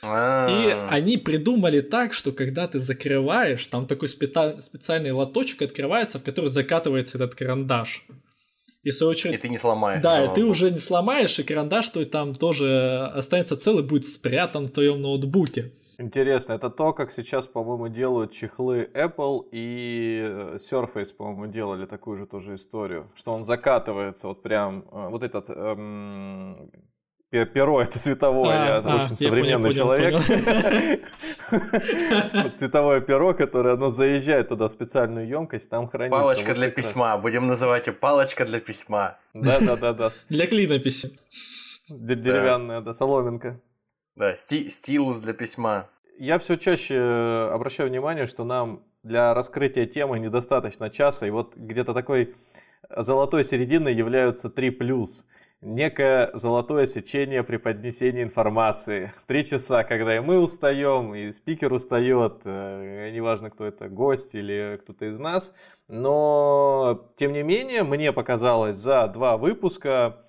[0.04, 6.50] И они придумали так, что когда ты закрываешь, там такой специальный лоточек открывается, в который
[6.50, 8.04] закатывается этот карандаш.
[8.82, 9.34] И, в свою очередь...
[9.34, 10.02] и ты не сломаешь.
[10.02, 14.66] Да, и ты уже не сломаешь, и карандаш твой там тоже останется целый, будет спрятан
[14.66, 15.72] в твоем ноутбуке.
[15.98, 22.18] Интересно, это то, как сейчас, по-моему, делают чехлы Apple и э, Surface, по-моему, делали такую
[22.18, 26.72] же тоже историю, что он закатывается вот прям, э, вот этот эм,
[27.32, 30.20] Перо это цветовое, а, я а, очень современный понял, человек.
[32.54, 36.20] Цветовое перо, которое оно заезжает туда в специальную емкость, там хранится.
[36.20, 39.16] Палочка вот для письма, будем называть ее палочка для письма.
[39.32, 40.10] Да, да, да, да.
[40.28, 41.18] Для клинописи.
[41.88, 43.58] Деревянная, да, соломинка.
[44.14, 45.88] Да, стилус для письма.
[46.18, 51.56] Я все чаще э, обращаю внимание, что нам для раскрытия темы недостаточно часа, и вот
[51.56, 52.34] где-то такой
[52.94, 55.24] золотой серединой являются три плюс
[55.62, 59.12] некое золотое сечение при поднесении информации.
[59.26, 64.78] Три часа, когда и мы устаем, и спикер устает, э, неважно, кто это, гость или
[64.82, 65.54] кто-то из нас.
[65.88, 70.24] Но, тем не менее, мне показалось за два выпуска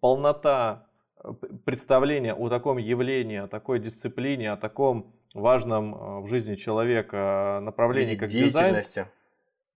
[0.00, 0.86] полнота
[1.22, 1.32] э,
[1.64, 8.16] представления о таком явлении, о такой дисциплине, о таком важном э, в жизни человека направлении,
[8.16, 8.82] как дизайн.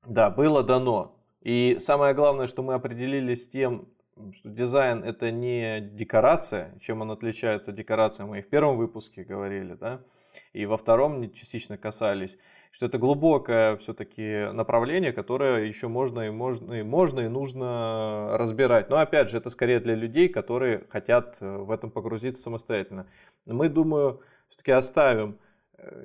[0.05, 1.17] Да, было дано.
[1.43, 3.89] И самое главное, что мы определились с тем,
[4.33, 9.25] что дизайн это не декорация, чем он отличается от декорации, мы и в первом выпуске
[9.25, 10.01] говорили, да,
[10.53, 12.39] и во втором частично касались.
[12.73, 18.89] что это глубокое все-таки направление, которое еще можно и можно и можно и нужно разбирать.
[18.91, 23.07] Но опять же, это скорее для людей, которые хотят э, в этом погрузиться самостоятельно.
[23.45, 25.39] Мы, думаю, все-таки оставим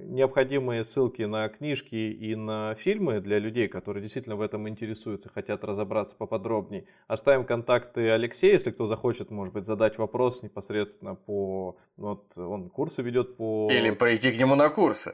[0.03, 5.63] необходимые ссылки на книжки и на фильмы для людей, которые действительно в этом интересуются, хотят
[5.63, 6.85] разобраться поподробнее.
[7.07, 11.77] Оставим контакты Алексея, если кто захочет, может быть, задать вопрос непосредственно по...
[11.97, 13.69] Вот он курсы ведет по...
[13.71, 15.13] Или пройти к нему на курсы.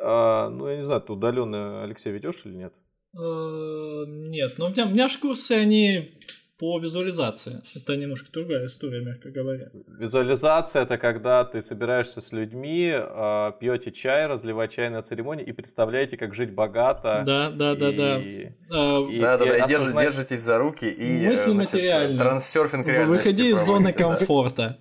[0.00, 2.74] А, ну, я не знаю, ты удаленно Алексей ведешь или нет?
[3.16, 6.18] Э, нет, но у меня, у меня же курсы, они
[6.58, 7.62] по визуализации.
[7.74, 9.70] Это немножко другая история, мягко говоря.
[9.98, 15.52] Визуализация это когда ты собираешься с людьми, а, пьете чай, разливаете чай на церемонии и
[15.52, 17.24] представляете, как жить богато.
[17.26, 18.20] Да, да, да, да.
[18.22, 21.72] и- А, и- да, да, да, и осознать- держитесь за руки и Мысли э, значит,
[21.72, 22.18] материальные.
[22.18, 24.16] трансерфинг реальности Выходи из зоны проводите, да.
[24.16, 24.78] комфорта.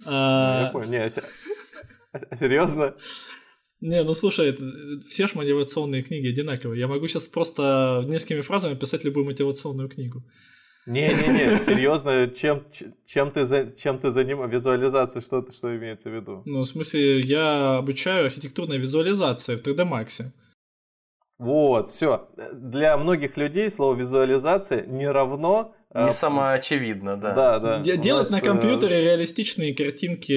[0.00, 0.90] Ну, А, Я понял.
[0.90, 1.08] Не, а
[2.30, 2.94] а серьезно?
[3.80, 4.56] Не, ну слушай,
[5.06, 6.80] все ж мотивационные книги одинаковые.
[6.80, 10.24] Я могу сейчас просто несколькими фразами писать любую мотивационную книгу.
[10.88, 12.64] Не-не-не, серьезно, чем,
[13.04, 14.54] чем ты, за- чем ты занимаешься?
[14.54, 16.42] Визуализация, что, ты- что имеется в виду?
[16.46, 20.22] Ну, в смысле, я обучаю архитектурной визуализации в 3D Max.
[21.38, 22.28] Вот, все.
[22.52, 25.74] Для многих людей слово визуализация не равно...
[25.94, 27.32] Не а, самоочевидно, да.
[27.34, 27.78] Да, да.
[27.78, 30.32] У Делать нас, на э, компьютере реалистичные картинки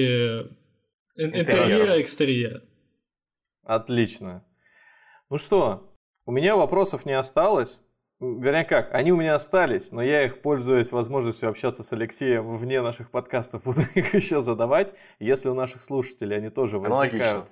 [1.16, 2.62] ин- интерьера и экстерьера.
[3.64, 4.44] Отлично.
[5.28, 5.92] Ну что,
[6.24, 7.81] у меня вопросов не осталось.
[8.22, 12.80] Вернее как, они у меня остались, но я их, пользуясь возможностью общаться с Алексеем вне
[12.80, 14.94] наших подкастов, буду их еще задавать.
[15.18, 17.48] Если у наших слушателей они тоже возникают, Аналогично.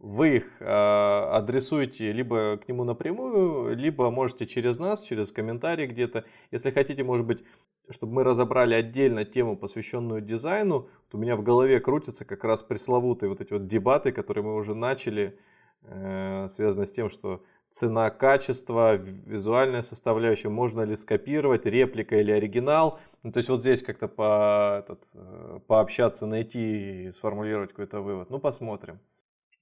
[0.00, 6.26] вы их э, адресуйте либо к нему напрямую, либо можете через нас, через комментарий где-то.
[6.50, 7.42] Если хотите, может быть,
[7.88, 12.62] чтобы мы разобрали отдельно тему, посвященную дизайну, вот у меня в голове крутятся как раз
[12.62, 15.38] пресловутые вот эти вот дебаты, которые мы уже начали,
[15.80, 17.42] э, связанные с тем, что
[17.74, 23.00] цена, качество, визуальная составляющая, можно ли скопировать, реплика или оригинал.
[23.24, 28.30] Ну, то есть вот здесь как-то по, этот, э, пообщаться, найти и сформулировать какой-то вывод.
[28.30, 29.00] Ну, посмотрим.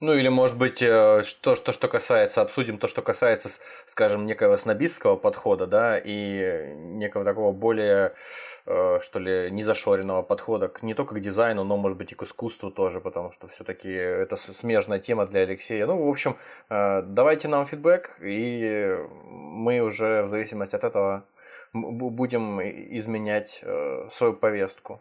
[0.02, 3.50] Ну или, может быть, э, что, что, что касается, обсудим то, что касается,
[3.86, 8.12] скажем, некого снобистского подхода, да, и некого такого более,
[8.66, 12.24] э, что ли, незашоренного подхода к, не только к дизайну, но, может быть, и к
[12.24, 15.86] искусству тоже, потому что все-таки это смежная тема для Алексея.
[15.86, 16.36] Ну, в общем,
[16.68, 18.98] э, давайте нам фидбэк, и
[19.30, 21.22] мы уже в зависимости от этого
[21.72, 23.64] будем изменять
[24.10, 25.00] свою повестку.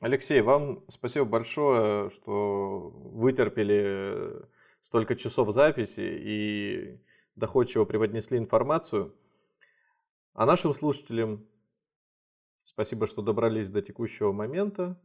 [0.00, 4.42] Алексей, вам спасибо большое, что вытерпели
[4.80, 7.00] столько часов записи и
[7.36, 9.14] доходчиво преподнесли информацию.
[10.34, 11.46] А нашим слушателям
[12.64, 15.00] спасибо, что добрались до текущего момента.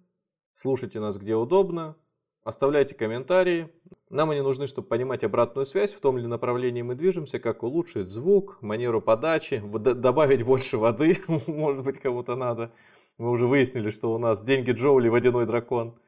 [0.53, 1.95] Слушайте нас где удобно,
[2.43, 3.69] оставляйте комментарии.
[4.09, 8.09] Нам они нужны, чтобы понимать обратную связь, в том ли направлении мы движемся, как улучшить
[8.09, 12.71] звук, манеру подачи, добавить больше воды, может быть, кому-то надо.
[13.17, 15.99] Мы уже выяснили, что у нас деньги Джоули водяной дракон.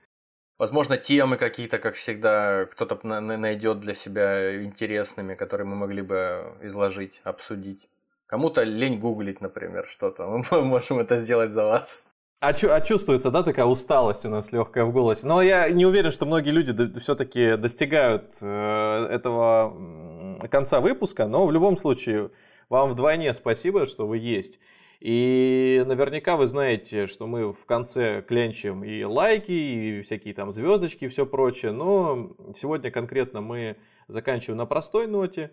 [0.60, 6.02] Возможно, темы какие-то, как всегда, кто-то на- на- найдет для себя интересными, которые мы могли
[6.02, 7.90] бы изложить, обсудить.
[8.28, 10.28] Кому-то лень гуглить, например, что-то.
[10.52, 12.06] Мы можем это сделать за вас.
[12.42, 15.26] А, чу- а чувствуется, да, такая усталость у нас легкая в голосе.
[15.28, 21.26] Но я не уверен, что многие люди все-таки достигают э, этого конца выпуска.
[21.26, 22.30] Но в любом случае,
[22.70, 24.60] вам вдвойне спасибо, что вы есть.
[25.00, 31.06] И наверняка вы знаете, что мы в конце клянчим и лайки, и всякие там звездочки,
[31.06, 31.72] и все прочее.
[31.72, 33.78] Но сегодня конкретно мы
[34.08, 35.52] заканчиваем на простой ноте.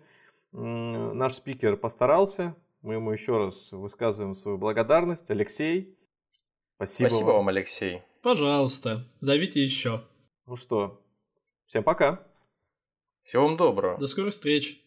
[0.51, 2.55] Наш спикер постарался.
[2.81, 5.29] Мы ему еще раз высказываем свою благодарность.
[5.31, 5.97] Алексей,
[6.75, 8.01] спасибо, Спасибо вам, Алексей.
[8.21, 10.03] Пожалуйста, зовите еще.
[10.45, 11.01] Ну что,
[11.65, 12.27] всем пока.
[13.23, 13.97] Всего вам доброго.
[13.97, 14.81] До скорых встреч.